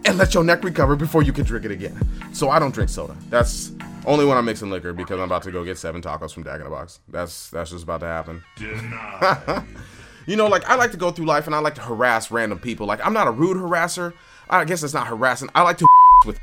and 0.04 0.18
let 0.18 0.34
your 0.34 0.44
neck 0.44 0.62
recover 0.62 0.94
before 0.94 1.22
you 1.22 1.32
can 1.32 1.46
drink 1.46 1.64
it 1.64 1.70
again. 1.70 1.99
So 2.34 2.50
I 2.50 2.58
don't 2.58 2.75
drink 2.75 2.90
soda. 2.90 3.16
That's 3.30 3.72
only 4.07 4.25
when 4.25 4.37
I'm 4.37 4.45
mixing 4.45 4.71
liquor 4.71 4.92
because 4.92 5.19
I'm 5.19 5.25
about 5.25 5.42
to 5.45 5.50
go 5.50 5.64
get 5.64 5.78
seven 5.78 6.02
tacos 6.02 6.33
from 6.33 6.45
Jack 6.45 6.59
in 6.59 6.64
the 6.64 6.71
Box. 6.71 7.00
That's 7.09 7.50
that's 7.50 7.71
just 7.71 7.85
about 7.85 8.00
to 8.00 8.07
happen. 8.07 8.42
you 10.26 10.37
know, 10.37 10.47
like 10.47 10.69
I 10.69 10.75
like 10.75 10.92
to 10.92 10.97
go 10.97 11.11
through 11.11 11.26
life 11.26 11.47
and 11.47 11.54
I 11.54 11.59
like 11.59 11.75
to 11.76 11.80
harass 11.80 12.30
random 12.30 12.59
people. 12.59 12.87
Like 12.87 13.04
I'm 13.04 13.12
not 13.12 13.26
a 13.26 13.30
rude 13.30 13.57
harasser. 13.57 14.14
I 14.49 14.64
guess 14.64 14.83
it's 14.83 14.95
not 14.95 15.07
harassing. 15.07 15.49
I 15.54 15.62
like 15.62 15.78
to 15.78 15.87
with. 16.26 16.38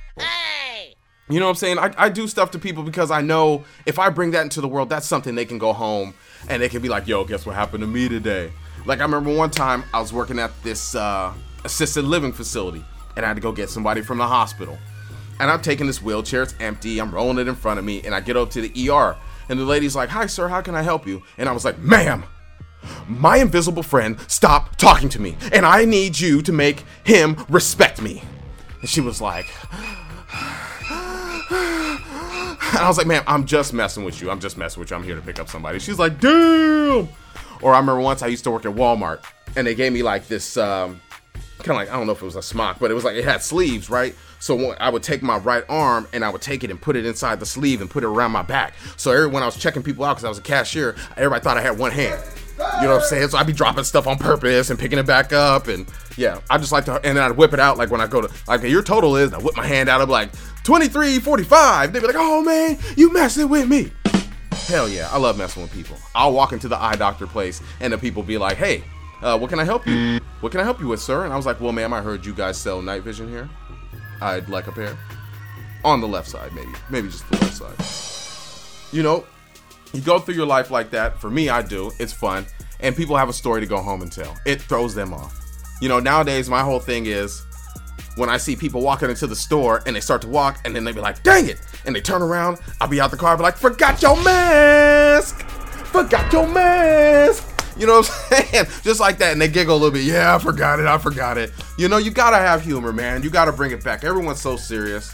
You 1.30 1.42
know 1.42 1.48
what 1.48 1.52
I'm 1.52 1.56
saying? 1.56 1.78
I, 1.78 1.94
I 1.98 2.10
do 2.10 2.26
stuff 2.26 2.52
to 2.52 2.60
people 2.60 2.84
because 2.84 3.12
I 3.12 3.22
know 3.22 3.66
if 3.86 4.00
I 4.00 4.10
bring 4.10 4.32
that 4.32 4.44
into 4.44 4.62
the 4.62 4.68
world, 4.68 4.88
that's 4.90 5.06
something 5.06 5.36
they 5.36 5.44
can 5.44 5.58
go 5.58 5.74
home 5.74 6.14
and 6.48 6.62
they 6.62 6.70
can 6.70 6.82
be 6.82 6.88
like, 6.88 7.06
yo, 7.06 7.26
guess 7.26 7.46
what 7.46 7.54
happened 7.54 7.82
to 7.82 7.88
me 7.88 8.08
today? 8.08 8.50
Like 8.86 9.00
I 9.00 9.02
remember 9.02 9.36
one 9.36 9.52
time 9.52 9.84
I 9.94 10.00
was 10.00 10.14
working 10.14 10.40
at 10.40 10.52
this 10.64 10.96
uh, 10.96 11.34
assisted 11.66 12.06
living 12.06 12.32
facility, 12.32 12.86
and 13.18 13.26
I 13.26 13.28
had 13.28 13.36
to 13.36 13.42
go 13.42 13.52
get 13.52 13.70
somebody 13.70 14.02
from 14.02 14.20
the 14.20 14.28
hospital. 14.28 14.78
And 15.40 15.52
I'm 15.52 15.62
taking 15.62 15.88
this 15.88 16.02
wheelchair, 16.02 16.44
it's 16.44 16.56
empty, 16.60 17.00
I'm 17.00 17.14
rolling 17.14 17.38
it 17.38 17.48
in 17.48 17.56
front 17.56 17.80
of 17.80 17.86
me, 17.86 18.02
and 18.04 18.16
I 18.16 18.20
get 18.22 18.36
up 18.38 18.50
to 18.52 18.62
the 18.62 18.90
ER, 18.90 19.16
and 19.50 19.60
the 19.60 19.66
lady's 19.66 19.96
like, 19.96 20.10
"Hi, 20.10 20.26
sir, 20.26 20.48
how 20.48 20.62
can 20.62 20.76
I 20.76 20.82
help 20.82 21.06
you?" 21.06 21.24
And 21.38 21.48
I 21.48 21.52
was 21.52 21.64
like, 21.66 21.78
"Ma'am." 21.80 22.24
My 23.08 23.38
invisible 23.38 23.84
friend 23.84 24.18
stopped 24.28 24.80
talking 24.80 25.10
to 25.10 25.22
me, 25.22 25.36
and 25.52 25.66
I 25.66 25.86
need 25.86 26.20
you 26.20 26.42
to 26.42 26.52
make 26.52 26.86
him 27.04 27.46
respect 27.50 28.02
me. 28.02 28.24
And 28.82 28.90
she 28.90 29.02
was 29.02 29.20
like, 29.20 29.48
and 32.78 32.78
I 32.80 32.86
was 32.88 32.98
like, 32.98 33.08
ma'am, 33.08 33.24
I'm 33.28 33.46
just 33.46 33.74
messing 33.74 34.04
with 34.04 34.22
you. 34.22 34.30
I'm 34.30 34.40
just 34.40 34.58
messing 34.58 34.80
with 34.80 34.92
you. 34.92 34.96
I'm 34.96 35.04
here 35.04 35.16
to 35.16 35.22
pick 35.22 35.40
up 35.40 35.50
somebody. 35.50 35.80
She's 35.80 36.00
like, 36.00 36.20
damn. 36.20 37.10
Or 37.62 37.74
I 37.74 37.80
remember 37.80 38.00
once 38.00 38.22
I 38.22 38.28
used 38.28 38.44
to 38.44 38.52
work 38.52 38.66
at 38.66 38.74
Walmart, 38.74 39.24
and 39.56 39.66
they 39.66 39.74
gave 39.74 39.92
me 39.92 40.04
like 40.04 40.28
this, 40.28 40.58
um, 40.58 41.02
kind 41.60 41.72
of 41.72 41.76
like 41.78 41.90
I 41.90 41.94
don't 41.94 42.06
know 42.06 42.14
if 42.14 42.22
it 42.22 42.26
was 42.26 42.36
a 42.36 42.42
smock, 42.42 42.78
but 42.80 42.92
it 42.92 42.94
was 42.94 43.04
like 43.04 43.16
it 43.16 43.24
had 43.24 43.42
sleeves, 43.42 43.90
right? 43.90 44.16
So 44.40 44.72
I 44.74 44.90
would 44.90 45.04
take 45.04 45.22
my 45.22 45.38
right 45.38 45.64
arm 45.68 46.08
and 46.14 46.24
I 46.24 46.30
would 46.30 46.42
take 46.42 46.64
it 46.64 46.70
and 46.70 46.82
put 46.82 46.96
it 46.96 47.06
inside 47.06 47.40
the 47.40 47.46
sleeve 47.46 47.82
and 47.82 47.90
put 47.90 48.04
it 48.04 48.08
around 48.08 48.32
my 48.32 48.44
back. 48.44 48.74
So 48.96 49.12
every, 49.12 49.28
when 49.28 49.44
I 49.44 49.46
was 49.46 49.58
checking 49.58 49.84
people 49.84 50.04
out, 50.06 50.14
because 50.14 50.26
I 50.26 50.30
was 50.30 50.38
a 50.38 50.44
cashier, 50.44 50.96
everybody 51.16 51.44
thought 51.44 51.58
I 51.58 51.62
had 51.62 51.78
one 51.78 51.92
hand. 51.92 52.22
You 52.58 52.88
know 52.88 52.96
what 52.96 53.04
I'm 53.04 53.08
saying? 53.08 53.30
So 53.30 53.38
I'd 53.38 53.46
be 53.46 53.54
dropping 53.54 53.84
stuff 53.84 54.08
on 54.08 54.18
purpose 54.18 54.70
and 54.72 54.80
picking 54.80 54.98
it 54.98 55.06
back 55.06 55.32
up, 55.32 55.68
and 55.68 55.88
yeah, 56.16 56.40
I 56.50 56.58
just 56.58 56.72
like 56.72 56.86
to, 56.86 56.94
and 56.96 57.16
then 57.16 57.20
I'd 57.20 57.38
whip 57.38 57.54
it 57.54 57.60
out 57.60 57.78
like 57.78 57.92
when 57.92 58.02
I 58.02 58.08
go 58.08 58.22
to 58.22 58.34
like 58.48 58.64
your 58.64 58.82
total 58.82 59.16
is, 59.16 59.32
I 59.32 59.38
whip 59.38 59.56
my 59.56 59.66
hand 59.66 59.90
out, 59.90 60.02
I'm 60.02 60.10
like 60.10 60.32
23, 60.64 61.20
45. 61.20 61.94
They'd 61.94 62.00
be 62.00 62.08
like, 62.08 62.16
oh 62.18 62.42
man, 62.42 62.80
you 62.96 63.14
messing 63.14 63.48
with 63.48 63.70
me. 63.70 63.92
Hell 64.52 64.90
yeah, 64.90 65.08
I 65.12 65.20
love 65.20 65.38
messing 65.38 65.62
with 65.62 65.72
people. 65.72 65.98
I'll 66.16 66.34
walk 66.34 66.52
into 66.52 66.68
the 66.68 66.82
eye 66.82 66.96
doctor 66.96 67.28
place, 67.28 67.62
and 67.80 67.94
the 67.94 67.98
people 67.98 68.24
be 68.24 68.40
like, 68.40 68.58
hey, 68.58 68.84
uh, 69.22 69.38
what 69.38 69.50
can 69.52 69.60
I 69.60 69.64
help 69.64 69.86
you? 69.86 70.20
What 70.42 70.52
can 70.52 70.60
I 70.60 70.64
help 70.64 70.80
you 70.80 70.88
with, 70.88 71.00
sir? 71.00 71.26
And 71.26 71.34
I 71.34 71.38
was 71.38 71.46
like, 71.46 71.62
well, 71.62 71.72
ma'am, 71.72 71.94
I 71.94 72.02
heard 72.02 72.26
you 72.26 72.34
guys 72.34 72.58
sell 72.58 72.82
night 72.82 73.04
vision 73.04 73.30
here. 73.30 73.50
I'd 74.22 74.50
like 74.50 74.68
a 74.68 74.72
pair. 74.72 74.98
On 75.84 76.02
the 76.02 76.08
left 76.08 76.28
side, 76.28 76.54
maybe. 76.54 76.72
Maybe 76.90 77.08
just 77.08 77.30
the 77.30 77.38
left 77.38 77.54
side. 77.54 78.96
You 78.96 79.04
know, 79.04 79.26
you 79.94 80.02
go 80.02 80.20
through 80.20 80.36
your 80.36 80.46
life 80.46 80.72
like 80.72 80.90
that. 80.92 81.20
For 81.20 81.30
me, 81.30 81.50
I 81.50 81.62
do. 81.62 81.92
It's 82.00 82.14
fun. 82.14 82.46
And 82.80 82.96
people 82.96 83.16
have 83.16 83.30
a 83.30 83.34
story 83.34 83.62
to 83.62 83.68
go 83.68 83.78
home 83.78 84.02
and 84.02 84.12
tell. 84.12 84.36
It 84.46 84.62
throws 84.62 84.94
them 84.94 85.14
off. 85.14 85.40
You 85.82 85.90
know, 85.90 86.00
nowadays, 86.00 86.50
my 86.50 86.62
whole 86.62 86.80
thing 86.80 87.06
is 87.06 87.46
when 88.16 88.30
I 88.30 88.38
see 88.38 88.56
people 88.56 88.82
walking 88.82 89.10
into 89.10 89.28
the 89.28 89.36
store 89.36 89.84
and 89.86 89.96
they 89.96 90.00
start 90.00 90.22
to 90.24 90.28
walk 90.28 90.60
and 90.66 90.76
then 90.76 90.84
they 90.84 90.92
be 90.92 91.00
like, 91.00 91.22
dang 91.24 91.48
it. 91.48 91.62
And 91.86 91.96
they 91.96 92.02
turn 92.02 92.22
around, 92.22 92.58
I'll 92.82 92.88
be 92.88 93.00
out 93.00 93.12
the 93.12 93.18
car, 93.18 93.38
be 93.38 93.44
like, 93.44 93.58
forgot 93.58 94.02
your 94.02 94.22
mask. 94.24 95.42
Forgot 95.88 96.34
your 96.34 96.48
mask. 96.48 97.57
You 97.80 97.86
know 97.86 98.00
what 98.00 98.10
I'm 98.32 98.44
saying? 98.44 98.66
Just 98.84 99.00
like 99.00 99.20
that. 99.20 99.34
And 99.34 99.42
they 99.42 99.48
giggle 99.48 99.76
a 99.76 99.78
little 99.78 99.92
bit. 99.92 100.04
Yeah, 100.04 100.36
I 100.36 100.40
forgot 100.40 100.80
it. 100.80 100.88
I 100.88 100.98
forgot 100.98 101.38
it. 101.38 101.52
You 101.78 101.88
know, 101.88 101.98
you 101.98 102.12
gotta 102.12 102.38
have 102.38 102.64
humor, 102.64 102.92
man. 102.92 103.22
You 103.24 103.30
gotta 103.30 103.52
bring 103.52 103.72
it 103.72 103.84
back. 103.84 104.04
Everyone's 104.04 104.42
so 104.42 104.58
serious. 104.58 105.14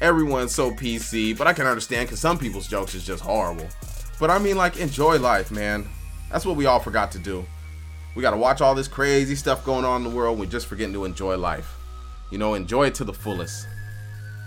Everyone's 0.00 0.54
so 0.54 0.70
PC. 0.70 1.36
But 1.36 1.46
I 1.46 1.52
can 1.52 1.66
understand 1.66 2.08
because 2.08 2.20
some 2.20 2.38
people's 2.38 2.68
jokes 2.68 2.94
is 2.94 3.04
just 3.04 3.22
horrible. 3.22 3.66
But 4.20 4.30
I 4.30 4.38
mean, 4.38 4.56
like, 4.56 4.76
enjoy 4.76 5.18
life, 5.18 5.50
man. 5.50 5.88
That's 6.30 6.44
what 6.44 6.56
we 6.56 6.66
all 6.66 6.80
forgot 6.80 7.10
to 7.12 7.18
do. 7.18 7.44
We 8.14 8.22
gotta 8.22 8.36
watch 8.36 8.60
all 8.60 8.74
this 8.74 8.88
crazy 8.88 9.34
stuff 9.34 9.64
going 9.64 9.84
on 9.84 10.04
in 10.04 10.10
the 10.10 10.14
world. 10.14 10.38
We're 10.38 10.46
just 10.46 10.66
forgetting 10.66 10.94
to 10.94 11.04
enjoy 11.04 11.36
life. 11.36 11.74
You 12.30 12.38
know, 12.38 12.54
enjoy 12.54 12.86
it 12.88 12.94
to 12.96 13.04
the 13.04 13.14
fullest. 13.14 13.66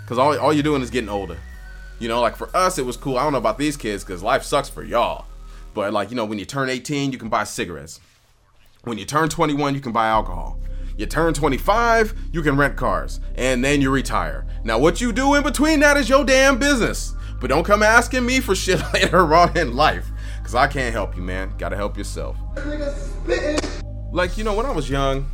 Because 0.04 0.18
all, 0.18 0.38
all 0.38 0.54
you're 0.54 0.64
doing 0.64 0.82
is 0.82 0.90
getting 0.90 1.10
older. 1.10 1.38
You 2.00 2.08
know, 2.08 2.22
like 2.22 2.36
for 2.36 2.56
us, 2.56 2.78
it 2.78 2.86
was 2.86 2.96
cool. 2.96 3.18
I 3.18 3.24
don't 3.24 3.34
know 3.34 3.40
about 3.40 3.58
these 3.58 3.76
kids 3.76 4.04
because 4.04 4.22
life 4.22 4.44
sucks 4.44 4.70
for 4.70 4.84
y'all. 4.84 5.26
But 5.78 5.94
like, 5.94 6.10
you 6.10 6.16
know, 6.16 6.26
when 6.26 6.40
you 6.40 6.46
turn 6.46 6.72
18, 6.72 7.12
you 7.12 7.20
can 7.20 7.30
buy 7.30 7.44
cigarettes. 7.44 8.00
When 8.86 8.98
you 8.98 9.06
turn 9.06 9.30
21, 9.30 9.76
you 9.76 9.80
can 9.80 9.92
buy 9.92 10.08
alcohol. 10.08 10.60
You 10.98 11.06
turn 11.06 11.36
25, 11.36 12.16
you 12.34 12.42
can 12.42 12.58
rent 12.58 12.76
cars. 12.76 13.20
And 13.36 13.64
then 13.64 13.80
you 13.80 13.92
retire. 13.92 14.48
Now, 14.64 14.80
what 14.80 15.02
you 15.02 15.14
do 15.14 15.36
in 15.36 15.44
between 15.44 15.80
that 15.82 15.96
is 15.96 16.10
your 16.10 16.26
damn 16.26 16.58
business. 16.58 17.14
But 17.40 17.52
don't 17.52 17.64
come 17.64 17.84
asking 17.84 18.26
me 18.26 18.40
for 18.40 18.56
shit 18.64 18.82
later 18.92 19.36
on 19.36 19.56
in 19.56 19.76
life. 19.76 20.10
Because 20.40 20.56
I 20.56 20.66
can't 20.66 20.94
help 20.94 21.16
you, 21.16 21.22
man. 21.22 21.54
Gotta 21.60 21.76
help 21.76 21.96
yourself. 21.96 22.38
Like, 24.12 24.36
you 24.36 24.44
know, 24.44 24.56
when 24.56 24.66
I 24.66 24.72
was 24.72 24.90
young, 24.90 25.30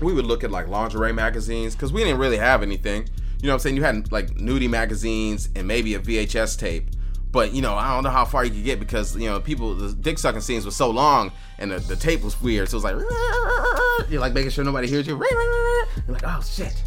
we 0.00 0.12
would 0.12 0.26
look 0.26 0.44
at 0.44 0.52
like 0.52 0.68
lingerie 0.68 1.12
magazines 1.12 1.74
because 1.74 1.92
we 1.92 2.04
didn't 2.04 2.20
really 2.20 2.38
have 2.38 2.62
anything. 2.62 3.08
You 3.42 3.48
know 3.48 3.54
what 3.54 3.54
I'm 3.54 3.60
saying? 3.62 3.76
You 3.78 3.82
had 3.82 4.12
like 4.12 4.28
nudie 4.36 4.70
magazines 4.70 5.48
and 5.56 5.66
maybe 5.66 5.94
a 5.94 5.98
VHS 5.98 6.56
tape. 6.56 6.90
But 7.30 7.52
you 7.52 7.60
know, 7.60 7.74
I 7.74 7.94
don't 7.94 8.04
know 8.04 8.10
how 8.10 8.24
far 8.24 8.44
you 8.44 8.50
could 8.50 8.64
get 8.64 8.78
because 8.80 9.16
you 9.16 9.28
know 9.28 9.40
people 9.40 9.74
the 9.74 9.92
dick 9.92 10.18
sucking 10.18 10.40
scenes 10.40 10.64
was 10.64 10.76
so 10.76 10.90
long 10.90 11.30
and 11.58 11.70
the, 11.70 11.78
the 11.78 11.96
tape 11.96 12.22
was 12.22 12.40
weird. 12.40 12.68
So 12.68 12.78
it 12.78 12.82
was 12.82 12.84
like 12.84 12.94
you're 14.10 14.20
like 14.20 14.32
making 14.32 14.50
sure 14.50 14.64
nobody 14.64 14.88
hears 14.88 15.06
you. 15.06 15.16
You're 16.06 16.14
like, 16.14 16.22
oh 16.24 16.40
shit. 16.42 16.82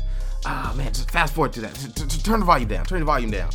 Oh 0.46 0.74
man, 0.76 0.88
just 0.88 1.12
fast 1.12 1.34
forward 1.36 1.54
to 1.54 1.62
that. 1.62 1.76
Turn 2.24 2.40
the 2.40 2.46
volume 2.46 2.68
down. 2.68 2.86
Turn 2.86 3.00
the 3.00 3.06
volume 3.06 3.30
down. 3.30 3.52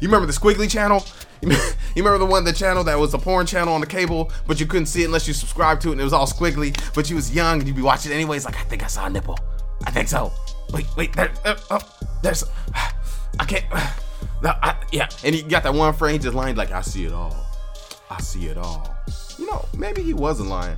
You 0.00 0.08
remember 0.08 0.26
the 0.26 0.32
Squiggly 0.32 0.70
channel? 0.70 1.04
You 1.94 2.02
remember 2.02 2.18
the 2.18 2.30
one, 2.30 2.42
the 2.42 2.52
channel 2.52 2.82
that 2.84 2.98
was 2.98 3.14
a 3.14 3.18
porn 3.18 3.46
channel 3.46 3.74
on 3.74 3.80
the 3.80 3.86
cable, 3.86 4.32
but 4.48 4.58
you 4.58 4.66
couldn't 4.66 4.86
see 4.86 5.02
it 5.02 5.04
unless 5.04 5.28
you 5.28 5.34
subscribed 5.34 5.82
to 5.82 5.90
it, 5.90 5.92
and 5.92 6.00
it 6.00 6.04
was 6.04 6.12
all 6.12 6.26
squiggly. 6.26 6.76
But 6.92 7.08
you 7.08 7.14
was 7.14 7.32
young 7.32 7.60
and 7.60 7.68
you'd 7.68 7.76
be 7.76 7.82
watching 7.82 8.10
it 8.10 8.16
anyways. 8.16 8.44
Like 8.44 8.56
I 8.56 8.62
think 8.62 8.82
I 8.82 8.88
saw 8.88 9.06
a 9.06 9.10
nipple. 9.10 9.38
I 9.84 9.92
think 9.92 10.08
so. 10.08 10.32
Wait, 10.72 10.86
wait, 10.96 11.12
there, 11.12 11.30
uh, 11.44 11.56
oh, 11.70 11.78
there's. 12.22 12.42
I 13.38 13.44
can't. 13.44 13.64
I, 14.50 14.76
yeah, 14.92 15.08
and 15.24 15.34
he 15.34 15.42
got 15.42 15.62
that 15.62 15.74
one 15.74 15.94
frame 15.94 16.20
just 16.20 16.34
lying 16.34 16.56
like 16.56 16.70
I 16.70 16.82
see 16.82 17.04
it 17.04 17.12
all. 17.12 17.34
I 18.10 18.20
see 18.20 18.46
it 18.46 18.56
all. 18.56 18.94
You 19.38 19.46
know, 19.46 19.64
maybe 19.76 20.02
he 20.02 20.14
wasn't 20.14 20.48
lying. 20.48 20.76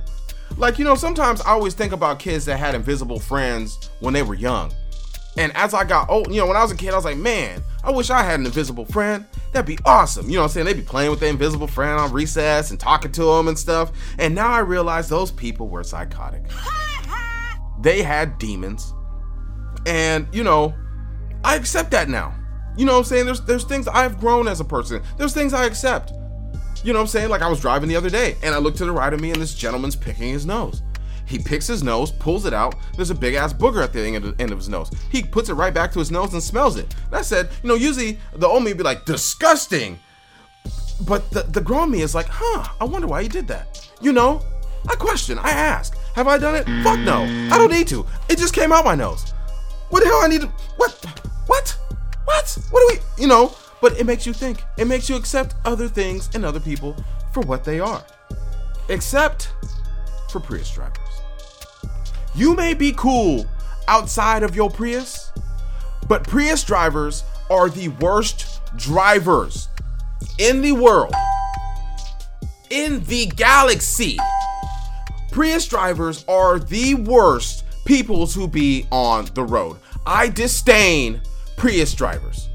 Like 0.57 0.79
you 0.79 0.85
know, 0.85 0.95
sometimes 0.95 1.41
I 1.41 1.51
always 1.51 1.73
think 1.73 1.91
about 1.91 2.19
kids 2.19 2.45
that 2.45 2.57
had 2.57 2.75
invisible 2.75 3.19
friends 3.19 3.89
when 3.99 4.13
they 4.13 4.23
were 4.23 4.35
young. 4.35 4.71
And 5.37 5.55
as 5.55 5.73
I 5.75 5.83
got 5.83 6.09
old, 6.09 6.33
you 6.33 6.41
know, 6.41 6.47
when 6.47 6.57
I 6.57 6.63
was 6.63 6.71
a 6.71 6.75
kid, 6.75 6.93
I 6.93 6.95
was 6.95 7.05
like, 7.05 7.17
man, 7.17 7.63
I 7.83 7.91
wish 7.91 8.09
I 8.09 8.23
had 8.23 8.39
an 8.39 8.47
invisible 8.47 8.85
friend. 8.85 9.23
That'd 9.53 9.67
be 9.67 9.77
awesome. 9.85 10.27
You 10.27 10.35
know 10.35 10.41
what 10.41 10.45
I'm 10.45 10.49
saying? 10.51 10.65
They'd 10.65 10.77
be 10.77 10.81
playing 10.81 11.11
with 11.11 11.19
their 11.19 11.29
invisible 11.29 11.67
friend 11.67 11.99
on 11.99 12.11
recess 12.11 12.71
and 12.71 12.79
talking 12.79 13.11
to 13.11 13.23
them 13.23 13.47
and 13.47 13.57
stuff. 13.57 13.91
And 14.17 14.33
now 14.33 14.49
I 14.49 14.59
realize 14.59 15.07
those 15.07 15.31
people 15.31 15.67
were 15.67 15.83
psychotic. 15.83 16.43
they 17.81 18.01
had 18.01 18.39
demons. 18.39 18.93
And, 19.85 20.27
you 20.33 20.43
know, 20.43 20.73
I 21.43 21.55
accept 21.55 21.91
that 21.91 22.09
now. 22.09 22.33
You 22.77 22.85
know 22.85 22.93
what 22.93 22.99
I'm 22.99 23.03
saying? 23.05 23.25
There's 23.25 23.41
there's 23.41 23.63
things 23.63 23.87
I've 23.87 24.19
grown 24.19 24.47
as 24.47 24.59
a 24.59 24.65
person. 24.65 25.01
There's 25.17 25.33
things 25.33 25.53
I 25.53 25.65
accept. 25.65 26.13
You 26.83 26.93
know 26.93 26.99
what 26.99 27.03
I'm 27.03 27.07
saying? 27.07 27.29
Like 27.29 27.41
I 27.41 27.49
was 27.49 27.59
driving 27.59 27.89
the 27.89 27.95
other 27.95 28.09
day 28.09 28.37
and 28.43 28.53
I 28.53 28.59
looked 28.59 28.77
to 28.77 28.85
the 28.85 28.91
right 28.91 29.11
of 29.11 29.19
me 29.19 29.31
and 29.31 29.41
this 29.41 29.55
gentleman's 29.55 29.95
picking 29.95 30.29
his 30.29 30.45
nose. 30.45 30.83
He 31.25 31.39
picks 31.39 31.67
his 31.67 31.83
nose, 31.83 32.11
pulls 32.11 32.45
it 32.45 32.53
out. 32.53 32.75
There's 32.95 33.09
a 33.09 33.15
big 33.15 33.33
ass 33.33 33.51
booger 33.51 33.83
at 33.83 33.91
the 33.91 33.99
end 33.99 34.51
of, 34.51 34.57
his 34.57 34.69
nose. 34.69 34.89
He 35.09 35.21
puts 35.21 35.49
it 35.49 35.55
right 35.55 35.73
back 35.73 35.91
to 35.91 35.99
his 35.99 36.09
nose 36.09 36.31
and 36.33 36.41
smells 36.41 36.77
it. 36.77 36.95
And 37.07 37.15
I 37.15 37.21
said, 37.21 37.49
you 37.61 37.67
know, 37.67 37.75
usually 37.75 38.17
the 38.33 38.47
old 38.47 38.63
me 38.63 38.71
would 38.71 38.77
be 38.77 38.83
like, 38.83 39.03
disgusting. 39.03 39.99
But 41.05 41.29
the, 41.31 41.43
the 41.43 41.59
grown 41.59 41.91
me 41.91 42.01
is 42.01 42.15
like, 42.15 42.27
huh, 42.29 42.73
I 42.79 42.85
wonder 42.85 43.07
why 43.07 43.23
he 43.23 43.27
did 43.27 43.45
that. 43.49 43.91
You 43.99 44.13
know? 44.13 44.41
I 44.87 44.95
question, 44.95 45.37
I 45.37 45.49
ask. 45.49 45.97
Have 46.15 46.27
I 46.27 46.37
done 46.37 46.55
it? 46.55 46.63
Fuck 46.83 46.99
no. 46.99 47.23
I 47.53 47.57
don't 47.57 47.71
need 47.71 47.87
to. 47.89 48.05
It 48.29 48.37
just 48.37 48.53
came 48.53 48.71
out 48.71 48.85
my 48.85 48.95
nose. 48.95 49.33
What 49.89 50.03
the 50.03 50.05
hell 50.07 50.23
I 50.23 50.27
need 50.27 50.41
to 50.41 50.47
what? 50.77 50.93
What? 51.47 51.77
What? 52.27 52.57
What 52.71 52.81
do 52.81 52.95
we 52.97 53.21
you 53.23 53.27
know? 53.27 53.55
But 53.81 53.97
it 53.97 54.05
makes 54.05 54.25
you 54.25 54.33
think. 54.33 54.61
It 54.77 54.85
makes 54.85 55.07
you 55.07 55.15
accept 55.15 55.55
other 55.63 55.87
things 55.87 56.29
and 56.33 56.43
other 56.43 56.59
people 56.59 56.93
for 57.31 57.39
what 57.41 57.63
they 57.63 57.79
are. 57.79 58.03
Except 58.89 59.53
for 60.29 60.41
Prius 60.41 60.69
drivers. 60.69 60.97
You 62.35 62.53
may 62.53 62.73
be 62.73 62.91
cool 62.91 63.45
outside 63.87 64.43
of 64.43 64.55
your 64.55 64.69
Prius, 64.69 65.31
but 66.09 66.23
Prius 66.23 66.65
drivers 66.65 67.23
are 67.49 67.69
the 67.69 67.87
worst 67.87 68.61
drivers 68.75 69.69
in 70.37 70.61
the 70.61 70.73
world, 70.73 71.15
in 72.69 73.03
the 73.05 73.27
galaxy. 73.27 74.17
Prius 75.31 75.65
drivers 75.65 76.25
are 76.27 76.59
the 76.59 76.95
worst 76.95 77.63
peoples 77.85 78.35
who 78.35 78.49
be 78.49 78.85
on 78.91 79.29
the 79.33 79.43
road. 79.43 79.77
I 80.05 80.27
disdain 80.27 81.21
Prius 81.57 81.95
drivers. 81.95 82.49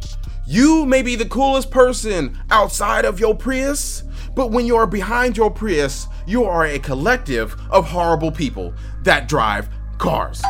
You 0.46 0.86
may 0.86 1.02
be 1.02 1.16
the 1.16 1.28
coolest 1.28 1.72
person 1.72 2.38
outside 2.50 3.04
of 3.04 3.18
your 3.18 3.34
Prius, 3.34 4.04
but 4.36 4.52
when 4.52 4.64
you 4.64 4.76
are 4.76 4.86
behind 4.86 5.36
your 5.36 5.50
Prius, 5.50 6.06
you 6.24 6.44
are 6.44 6.66
a 6.66 6.78
collective 6.78 7.56
of 7.68 7.84
horrible 7.84 8.30
people 8.30 8.72
that 9.02 9.26
drive 9.26 9.68
cars. 9.98 10.40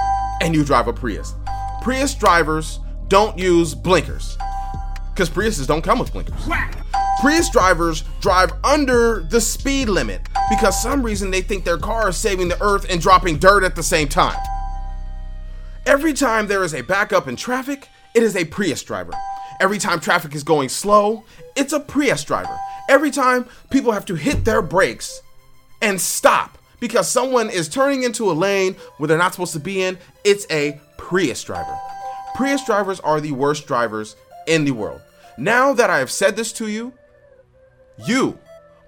And 0.43 0.55
you 0.55 0.65
drive 0.65 0.87
a 0.87 0.93
Prius. 0.93 1.35
Prius 1.81 2.15
drivers 2.15 2.81
don't 3.09 3.39
use 3.39 3.75
blinkers. 3.75 4.37
Because 5.15 5.31
Priuses 5.31 5.67
don't 5.67 5.83
come 5.83 5.99
with 5.99 6.13
blinkers. 6.13 6.47
Prius 7.23 7.49
drivers 7.49 8.05
drive 8.21 8.53
under 8.65 9.21
the 9.21 9.41
speed 9.41 9.89
limit 9.89 10.21
because 10.51 10.81
some 10.81 11.03
reason 11.03 11.31
they 11.31 11.41
think 11.41 11.65
their 11.65 11.79
car 11.79 12.11
is 12.11 12.19
saving 12.19 12.49
the 12.49 12.63
earth 12.63 12.85
and 12.91 13.01
dropping 13.01 13.39
dirt 13.39 13.65
at 13.65 13.77
the 13.77 13.83
same 13.83 14.09
time. 14.09 14.39
Every 15.87 16.13
time 16.13 16.49
there 16.49 16.63
is 16.65 16.75
a 16.75 16.83
backup 16.83 17.27
in 17.29 17.37
traffic, 17.37 17.89
it 18.15 18.23
is 18.23 18.37
a 18.37 18.45
Prius 18.45 18.83
driver. 18.83 19.13
Every 19.61 19.79
time 19.79 20.01
traffic 20.01 20.35
is 20.35 20.43
going 20.43 20.69
slow, 20.69 21.25
it's 21.57 21.73
a 21.73 21.81
Prius 21.81 22.25
driver. 22.25 22.59
Every 22.89 23.11
time 23.11 23.47
people 23.71 23.93
have 23.93 24.05
to 24.07 24.15
hit 24.15 24.45
their 24.45 24.63
brakes 24.63 25.23
and 25.81 26.01
stop 26.01 26.59
because 26.81 27.09
someone 27.09 27.49
is 27.49 27.69
turning 27.69 28.03
into 28.03 28.31
a 28.31 28.33
lane 28.33 28.75
where 28.97 29.07
they're 29.07 29.19
not 29.19 29.33
supposed 29.33 29.53
to 29.53 29.61
be 29.61 29.83
in. 29.83 29.97
It's 30.25 30.47
a 30.51 30.81
Prius 30.99 31.43
driver. 31.45 31.79
Prius 32.35 32.65
drivers 32.65 32.99
are 33.01 33.21
the 33.21 33.33
worst 33.33 33.67
drivers 33.67 34.17
in 34.47 34.65
the 34.65 34.73
world. 34.73 35.01
Now 35.39 35.73
that 35.75 35.91
I 35.91 35.99
have 35.99 36.11
said 36.11 36.35
this 36.35 36.53
to 36.55 36.69
you, 36.69 36.93
you 38.07 38.39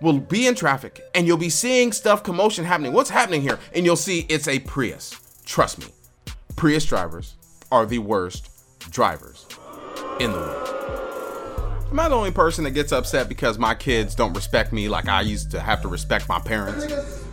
will 0.01 0.19
be 0.19 0.47
in 0.47 0.55
traffic 0.55 1.01
and 1.15 1.27
you'll 1.27 1.37
be 1.37 1.51
seeing 1.51 1.93
stuff, 1.93 2.23
commotion 2.23 2.65
happening. 2.65 2.93
What's 2.93 3.11
happening 3.11 3.43
here? 3.43 3.59
And 3.75 3.85
you'll 3.85 3.97
see 3.97 4.27
it's 4.29 4.49
a 4.49 4.59
Prius. 4.59 5.19
Trust 5.45 5.79
me, 5.79 5.87
Prius 6.57 6.85
drivers 6.85 7.35
are 7.71 7.87
the 7.87 7.99
worst 7.99 8.51
drivers 8.95 9.45
in 10.21 10.33
the 10.33 10.39
world. 10.39 10.71
Am 11.91 12.01
I 12.01 12.09
the 12.09 12.15
only 12.15 12.31
person 12.31 12.65
that 12.65 12.71
gets 12.71 12.93
upset 12.93 13.29
because 13.29 13.59
my 13.59 13.75
kids 13.75 14.15
don't 14.15 14.33
respect 14.33 14.73
me 14.73 14.89
like 14.89 15.09
I 15.09 15.21
used 15.21 15.51
to 15.51 15.61
have 15.61 15.83
to 15.83 15.89
respect 15.89 16.29
my 16.29 16.39
parents? 16.39 16.85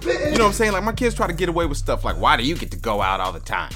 You 0.03 0.31
know 0.31 0.31
what 0.31 0.41
I'm 0.41 0.53
saying? 0.53 0.73
Like 0.73 0.83
my 0.83 0.91
kids 0.91 1.15
try 1.15 1.27
to 1.27 1.33
get 1.33 1.49
away 1.49 1.67
with 1.67 1.77
stuff 1.77 2.03
like, 2.03 2.19
why 2.19 2.35
do 2.35 2.43
you 2.43 2.55
get 2.55 2.71
to 2.71 2.77
go 2.77 3.01
out 3.01 3.19
all 3.19 3.31
the 3.31 3.39
time? 3.39 3.71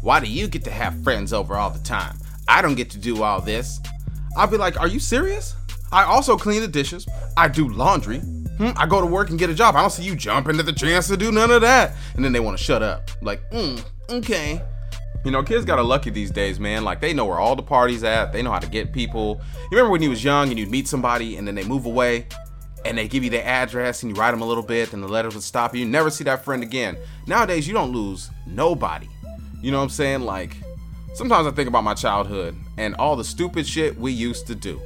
Why 0.00 0.18
do 0.18 0.26
you 0.26 0.48
get 0.48 0.64
to 0.64 0.70
have 0.70 1.02
friends 1.04 1.32
over 1.32 1.56
all 1.56 1.70
the 1.70 1.78
time? 1.80 2.16
I 2.48 2.62
don't 2.62 2.74
get 2.74 2.90
to 2.90 2.98
do 2.98 3.22
all 3.22 3.40
this. 3.40 3.80
I'll 4.36 4.46
be 4.46 4.56
like, 4.56 4.80
are 4.80 4.88
you 4.88 4.98
serious? 4.98 5.54
I 5.92 6.04
also 6.04 6.36
clean 6.36 6.62
the 6.62 6.68
dishes. 6.68 7.06
I 7.36 7.48
do 7.48 7.68
laundry. 7.68 8.18
Hmm, 8.18 8.70
I 8.76 8.86
go 8.86 9.00
to 9.00 9.06
work 9.06 9.30
and 9.30 9.38
get 9.38 9.50
a 9.50 9.54
job. 9.54 9.76
I 9.76 9.82
don't 9.82 9.90
see 9.90 10.02
you 10.02 10.16
jumping 10.16 10.58
at 10.58 10.66
the 10.66 10.72
chance 10.72 11.08
to 11.08 11.16
do 11.16 11.30
none 11.30 11.50
of 11.50 11.60
that. 11.60 11.94
And 12.14 12.24
then 12.24 12.32
they 12.32 12.40
want 12.40 12.56
to 12.56 12.64
shut 12.64 12.82
up. 12.82 13.10
Like, 13.20 13.48
mm, 13.50 13.82
okay. 14.08 14.62
You 15.26 15.32
know, 15.32 15.42
kids 15.42 15.64
got 15.64 15.80
a 15.80 15.82
lucky 15.82 16.10
these 16.10 16.30
days, 16.30 16.60
man. 16.60 16.84
Like 16.84 17.00
they 17.00 17.12
know 17.12 17.24
where 17.24 17.40
all 17.40 17.56
the 17.56 17.62
parties 17.62 18.04
at. 18.04 18.32
They 18.32 18.42
know 18.42 18.52
how 18.52 18.60
to 18.60 18.68
get 18.68 18.92
people. 18.92 19.40
You 19.72 19.76
remember 19.76 19.90
when 19.90 20.00
you 20.00 20.10
was 20.10 20.22
young 20.22 20.50
and 20.50 20.56
you'd 20.56 20.70
meet 20.70 20.86
somebody 20.86 21.36
and 21.36 21.48
then 21.48 21.56
they 21.56 21.64
move 21.64 21.84
away 21.84 22.28
and 22.84 22.96
they 22.96 23.08
give 23.08 23.24
you 23.24 23.30
their 23.30 23.44
address 23.44 24.04
and 24.04 24.14
you 24.14 24.22
write 24.22 24.30
them 24.30 24.40
a 24.40 24.46
little 24.46 24.62
bit 24.62 24.92
and 24.92 25.02
the 25.02 25.08
letters 25.08 25.34
would 25.34 25.42
stop 25.42 25.74
you. 25.74 25.80
You 25.80 25.86
never 25.86 26.10
see 26.10 26.22
that 26.22 26.44
friend 26.44 26.62
again. 26.62 26.96
Nowadays, 27.26 27.66
you 27.66 27.74
don't 27.74 27.90
lose 27.90 28.30
nobody. 28.46 29.08
You 29.60 29.72
know 29.72 29.78
what 29.78 29.82
I'm 29.82 29.90
saying? 29.90 30.20
Like 30.20 30.58
sometimes 31.14 31.48
I 31.48 31.50
think 31.50 31.68
about 31.68 31.82
my 31.82 31.94
childhood 31.94 32.56
and 32.76 32.94
all 32.94 33.16
the 33.16 33.24
stupid 33.24 33.66
shit 33.66 33.98
we 33.98 34.12
used 34.12 34.46
to 34.46 34.54
do. 34.54 34.80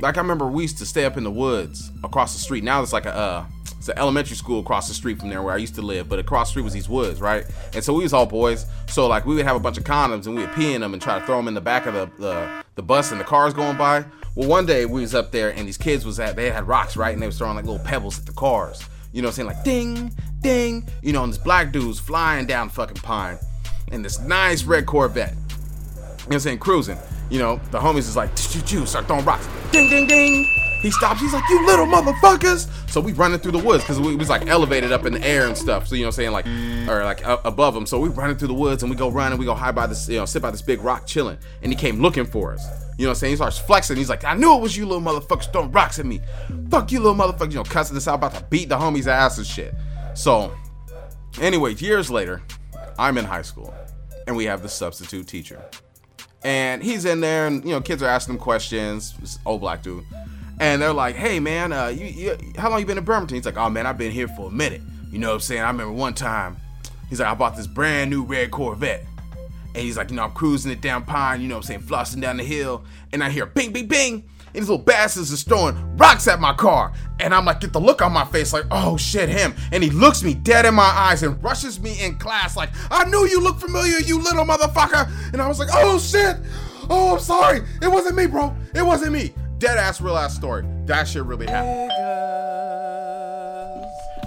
Like 0.00 0.16
I 0.16 0.20
remember 0.20 0.46
we 0.46 0.62
used 0.62 0.78
to 0.78 0.86
stay 0.86 1.04
up 1.04 1.16
in 1.16 1.24
the 1.24 1.30
woods 1.30 1.90
across 2.04 2.32
the 2.32 2.40
street. 2.40 2.62
Now 2.62 2.82
it's 2.82 2.92
like 2.92 3.06
a 3.06 3.14
uh, 3.14 3.46
it's 3.78 3.88
an 3.88 3.98
elementary 3.98 4.36
school 4.36 4.60
across 4.60 4.88
the 4.88 4.94
street 4.94 5.18
from 5.18 5.28
there 5.28 5.42
where 5.42 5.54
I 5.54 5.56
used 5.56 5.76
to 5.76 5.82
live, 5.82 6.08
but 6.08 6.18
across 6.18 6.48
the 6.48 6.50
street 6.50 6.62
was 6.62 6.72
these 6.72 6.88
woods, 6.88 7.20
right? 7.20 7.44
And 7.74 7.82
so 7.82 7.94
we 7.94 8.02
was 8.02 8.12
all 8.12 8.26
boys. 8.26 8.66
So 8.88 9.06
like 9.06 9.24
we 9.24 9.34
would 9.34 9.44
have 9.44 9.56
a 9.56 9.60
bunch 9.60 9.78
of 9.78 9.84
condoms 9.84 10.26
and 10.26 10.34
we 10.34 10.42
would 10.42 10.52
pee 10.52 10.74
in 10.74 10.80
them 10.80 10.92
and 10.92 11.02
try 11.02 11.18
to 11.18 11.24
throw 11.26 11.36
them 11.36 11.48
in 11.48 11.54
the 11.54 11.60
back 11.60 11.86
of 11.86 11.94
the 11.94 12.10
the, 12.18 12.64
the 12.76 12.82
bus 12.82 13.12
and 13.12 13.20
the 13.20 13.24
cars 13.24 13.54
going 13.54 13.76
by. 13.76 14.04
Well, 14.34 14.48
one 14.48 14.66
day 14.66 14.84
we 14.84 15.00
was 15.00 15.14
up 15.14 15.32
there 15.32 15.50
and 15.50 15.66
these 15.66 15.78
kids 15.78 16.04
was 16.04 16.20
at 16.20 16.36
they 16.36 16.50
had 16.50 16.68
rocks, 16.68 16.96
right? 16.96 17.12
And 17.12 17.22
they 17.22 17.26
was 17.26 17.38
throwing 17.38 17.56
like 17.56 17.64
little 17.64 17.84
pebbles 17.84 18.18
at 18.18 18.26
the 18.26 18.32
cars. 18.32 18.82
You 19.12 19.22
know 19.22 19.28
what 19.28 19.38
I'm 19.38 19.46
saying? 19.46 19.48
Like 19.48 19.64
ding, 19.64 20.14
ding. 20.40 20.88
You 21.02 21.12
know, 21.12 21.24
and 21.24 21.32
this 21.32 21.38
black 21.38 21.72
dude's 21.72 21.98
flying 21.98 22.46
down 22.46 22.68
fucking 22.68 23.02
pine 23.02 23.38
in 23.90 24.02
this 24.02 24.20
nice 24.20 24.64
red 24.64 24.86
Corvette. 24.86 25.32
You 25.32 25.36
know 25.36 26.14
what 26.26 26.34
I'm 26.34 26.40
saying? 26.40 26.58
Cruising. 26.58 26.98
You 27.30 27.38
know, 27.38 27.60
the 27.70 27.78
homies 27.78 27.98
is 27.98 28.16
like, 28.16 28.36
start 28.38 29.06
throwing 29.06 29.24
rocks. 29.24 29.48
Ding, 29.70 29.88
ding, 29.88 30.06
ding. 30.06 30.46
He 30.80 30.92
stops. 30.92 31.20
He's 31.20 31.32
like, 31.32 31.48
"You 31.48 31.66
little 31.66 31.86
motherfuckers!" 31.86 32.68
So 32.88 33.00
we 33.00 33.12
running 33.12 33.40
through 33.40 33.52
the 33.52 33.58
woods 33.58 33.82
because 33.82 34.00
we 34.00 34.14
was 34.14 34.28
like 34.30 34.46
elevated 34.46 34.92
up 34.92 35.06
in 35.06 35.14
the 35.14 35.26
air 35.26 35.46
and 35.46 35.58
stuff. 35.58 35.88
So 35.88 35.96
you 35.96 36.02
know, 36.02 36.08
what 36.08 36.18
I'm 36.18 36.32
saying 36.32 36.32
like, 36.32 36.46
or 36.88 37.04
like 37.04 37.26
uh, 37.26 37.38
above 37.44 37.74
him. 37.74 37.84
So 37.84 37.98
we 37.98 38.08
running 38.10 38.36
through 38.36 38.48
the 38.48 38.54
woods 38.54 38.82
and 38.82 38.90
we 38.90 38.96
go 38.96 39.10
run 39.10 39.32
and 39.32 39.40
we 39.40 39.44
go 39.44 39.54
hide 39.54 39.74
by 39.74 39.88
this, 39.88 40.08
you 40.08 40.18
know, 40.18 40.24
sit 40.24 40.40
by 40.40 40.52
this 40.52 40.62
big 40.62 40.80
rock 40.82 41.04
chilling. 41.04 41.38
And 41.62 41.72
he 41.72 41.76
came 41.76 42.00
looking 42.00 42.24
for 42.24 42.52
us. 42.52 42.64
You 42.96 43.04
know 43.04 43.10
what 43.10 43.16
I'm 43.16 43.18
saying? 43.18 43.32
He 43.32 43.36
starts 43.36 43.58
flexing. 43.58 43.96
He's 43.96 44.08
like, 44.08 44.24
"I 44.24 44.34
knew 44.34 44.54
it 44.54 44.60
was 44.60 44.76
you, 44.76 44.86
little 44.86 45.02
motherfuckers 45.02 45.50
throwing 45.52 45.72
rocks 45.72 45.98
at 45.98 46.06
me. 46.06 46.20
Fuck 46.70 46.92
you, 46.92 47.00
little 47.00 47.16
motherfuckers!" 47.16 47.50
You 47.50 47.56
know, 47.56 47.64
cussing 47.64 47.96
us 47.96 48.06
out, 48.06 48.14
about 48.14 48.34
to 48.34 48.44
beat 48.44 48.68
the 48.68 48.78
homie's 48.78 49.08
ass 49.08 49.38
and 49.38 49.46
shit. 49.46 49.74
So, 50.14 50.52
anyway, 51.40 51.74
years 51.74 52.08
later, 52.08 52.40
I'm 52.98 53.18
in 53.18 53.24
high 53.24 53.42
school 53.42 53.74
and 54.28 54.36
we 54.36 54.44
have 54.44 54.62
the 54.62 54.68
substitute 54.68 55.26
teacher. 55.26 55.60
And 56.44 56.82
he's 56.82 57.04
in 57.04 57.20
there, 57.20 57.46
and 57.46 57.64
you 57.64 57.70
know, 57.70 57.80
kids 57.80 58.02
are 58.02 58.08
asking 58.08 58.34
him 58.34 58.40
questions. 58.40 59.14
This 59.18 59.38
old 59.44 59.60
black 59.60 59.82
dude 59.82 60.04
and 60.60 60.82
they're 60.82 60.92
like, 60.92 61.16
"Hey 61.16 61.40
man, 61.40 61.72
uh, 61.72 61.86
you, 61.86 62.06
you, 62.06 62.38
how 62.56 62.70
long 62.70 62.80
you 62.80 62.86
been 62.86 62.98
in 62.98 63.04
Bremerton?" 63.04 63.36
He's 63.36 63.46
like, 63.46 63.56
"Oh 63.56 63.70
man, 63.70 63.86
I've 63.86 63.98
been 63.98 64.12
here 64.12 64.28
for 64.28 64.48
a 64.48 64.50
minute." 64.50 64.82
You 65.10 65.18
know 65.18 65.28
what 65.28 65.34
I'm 65.34 65.40
saying? 65.40 65.62
I 65.62 65.68
remember 65.68 65.92
one 65.92 66.14
time, 66.14 66.56
he's 67.08 67.20
like, 67.20 67.28
"I 67.28 67.34
bought 67.34 67.56
this 67.56 67.66
brand 67.66 68.10
new 68.10 68.24
red 68.24 68.50
Corvette," 68.50 69.04
and 69.74 69.76
he's 69.76 69.96
like, 69.96 70.10
"You 70.10 70.16
know, 70.16 70.24
I'm 70.24 70.32
cruising 70.32 70.72
it 70.72 70.80
down 70.80 71.04
Pine, 71.04 71.40
you 71.40 71.48
know 71.48 71.56
what 71.56 71.64
I'm 71.70 71.80
saying, 71.80 71.82
flossing 71.82 72.20
down 72.20 72.36
the 72.36 72.44
hill, 72.44 72.84
and 73.12 73.22
I 73.22 73.30
hear 73.30 73.46
bing, 73.46 73.72
bing, 73.72 73.86
bing." 73.86 74.24
And 74.54 74.62
these 74.62 74.68
little 74.68 74.84
bastards 74.84 75.30
is 75.30 75.42
throwing 75.42 75.96
rocks 75.96 76.26
at 76.28 76.40
my 76.40 76.54
car. 76.54 76.92
And 77.20 77.34
I'm 77.34 77.44
like, 77.44 77.60
get 77.60 77.72
the 77.72 77.80
look 77.80 78.02
on 78.02 78.12
my 78.12 78.24
face, 78.26 78.52
like, 78.52 78.64
oh 78.70 78.96
shit, 78.96 79.28
him. 79.28 79.54
And 79.72 79.82
he 79.82 79.90
looks 79.90 80.22
me 80.22 80.34
dead 80.34 80.66
in 80.66 80.74
my 80.74 80.82
eyes 80.82 81.22
and 81.22 81.42
rushes 81.42 81.80
me 81.80 82.00
in 82.02 82.18
class, 82.18 82.56
like, 82.56 82.70
I 82.90 83.04
knew 83.04 83.26
you 83.26 83.40
looked 83.40 83.60
familiar, 83.60 83.98
you 83.98 84.22
little 84.22 84.44
motherfucker. 84.44 85.10
And 85.32 85.42
I 85.42 85.48
was 85.48 85.58
like, 85.58 85.68
oh 85.72 85.98
shit. 85.98 86.36
Oh, 86.90 87.14
I'm 87.14 87.20
sorry. 87.20 87.62
It 87.82 87.88
wasn't 87.88 88.16
me, 88.16 88.26
bro. 88.26 88.56
It 88.74 88.82
wasn't 88.82 89.12
me. 89.12 89.32
Dead 89.58 89.76
ass, 89.76 90.00
real 90.00 90.16
ass 90.16 90.34
story. 90.34 90.64
That 90.86 91.06
shit 91.06 91.24
really 91.24 91.46
happened. 91.46 91.92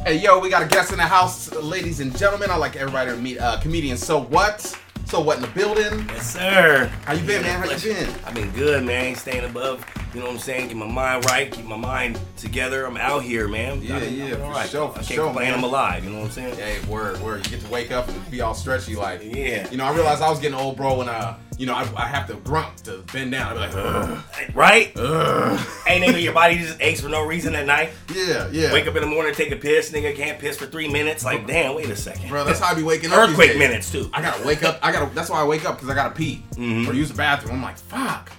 Hey, 0.06 0.18
yo, 0.18 0.40
we 0.40 0.50
got 0.50 0.64
a 0.64 0.68
guest 0.68 0.92
in 0.92 0.98
the 0.98 1.06
house, 1.06 1.52
ladies 1.54 2.00
and 2.00 2.16
gentlemen. 2.18 2.52
I 2.52 2.56
like 2.58 2.76
everybody 2.76 3.12
to 3.12 3.18
meet 3.18 3.40
uh, 3.40 3.60
comedian. 3.60 3.98
So 3.98 4.22
what? 4.22 4.62
So 5.06 5.22
what 5.22 5.38
in 5.38 5.44
the 5.44 5.50
building? 5.50 6.08
Yes, 6.10 6.34
sir. 6.34 6.92
How 7.06 7.14
you 7.14 7.26
been, 7.26 7.42
man? 7.42 7.62
How 7.62 7.70
you 7.70 7.78
been? 7.82 8.10
I've 8.26 8.34
been 8.34 8.52
good, 8.52 8.84
man. 8.84 9.16
Staying 9.16 9.46
above. 9.46 9.86
You 10.14 10.20
know 10.20 10.26
what 10.26 10.34
I'm 10.34 10.40
saying? 10.40 10.68
Keep 10.68 10.78
my 10.78 10.88
mind 10.88 11.24
right. 11.26 11.50
Keep 11.52 11.66
my 11.66 11.78
mind 11.78 12.20
together. 12.36 12.86
I'm 12.86 12.98
out 12.98 13.24
here, 13.24 13.48
man. 13.48 13.82
Yeah, 13.82 13.96
I'm, 13.98 14.14
yeah, 14.14 14.26
I'm 14.26 14.32
for 14.36 14.44
all 14.44 14.52
right. 14.52 14.70
sure, 14.70 14.90
I 14.92 14.94
can't 14.96 15.06
sure, 15.06 15.26
complain. 15.28 15.50
Man. 15.52 15.58
I'm 15.60 15.64
alive. 15.64 16.04
You 16.04 16.10
know 16.10 16.20
what 16.20 16.26
I'm 16.26 16.32
saying? 16.32 16.56
Hey, 16.58 16.80
word, 16.90 17.18
word. 17.22 17.46
You 17.46 17.52
get 17.58 17.62
to 17.66 17.72
wake 17.72 17.92
up 17.92 18.10
and 18.10 18.30
be 18.32 18.42
all 18.42 18.54
stretchy, 18.54 18.96
like. 18.96 19.22
Yeah. 19.24 19.70
You 19.72 19.78
know, 19.78 19.86
I 19.86 19.94
realized 19.94 20.22
I 20.22 20.30
was 20.30 20.40
getting 20.40 20.58
old, 20.58 20.76
bro, 20.76 20.98
when 20.98 21.08
I, 21.08 21.38
you 21.58 21.66
know, 21.66 21.76
I, 21.76 21.88
I 21.96 22.08
have 22.08 22.28
to 22.28 22.34
grunt 22.36 22.80
to 22.86 23.04
bend 23.14 23.32
down. 23.32 23.58
I 23.58 23.68
be 23.68 23.74
like, 23.74 23.86
Ugh, 23.86 24.24
Right? 24.54 24.92
ugh. 24.98 25.58
hey, 25.88 26.02
nigga, 26.02 26.22
your 26.22 26.34
body 26.34 26.58
just 26.58 26.82
aches 26.82 27.00
for 27.00 27.08
no 27.10 27.26
reason 27.26 27.56
at 27.56 27.66
night. 27.66 27.92
Yeah, 28.14 28.50
yeah. 28.52 28.74
Wake 28.74 28.88
up 28.88 28.96
in 28.98 29.02
the 29.04 29.08
morning, 29.08 29.34
take 29.34 29.52
a 29.52 29.56
piss. 29.56 29.92
Nigga 29.92 30.14
can't 30.14 30.40
piss 30.40 30.58
for 30.58 30.66
three 30.66 30.90
minutes. 30.90 31.24
Like, 31.24 31.48
damn, 31.48 31.74
wait 31.74 31.90
a 31.90 31.96
second. 31.96 32.28
Bro, 32.28 32.44
that's 32.44 32.60
how 32.60 32.72
I 32.72 32.74
be 32.74 32.84
waking 32.84 33.14
up. 33.14 33.30
these 33.30 33.30
Earthquake 33.40 33.58
minutes, 33.58 33.90
too. 33.90 34.10
I 34.14 34.22
gotta 34.22 34.46
wake 34.46 34.64
up. 34.64 34.78
I 34.82 34.92
gotta. 34.92 35.14
That's 35.16 35.30
why 35.30 35.40
I 35.40 35.46
wake 35.46 35.64
up 35.64 35.76
because 35.76 35.90
I 35.90 35.94
gotta 35.96 36.14
pee 36.14 36.44
Mm-hmm. 36.56 36.90
or 36.90 36.94
use 36.94 37.08
the 37.10 37.16
bathroom. 37.16 37.56
I'm 37.56 37.64
like, 37.64 37.78
fuck. 37.78 38.30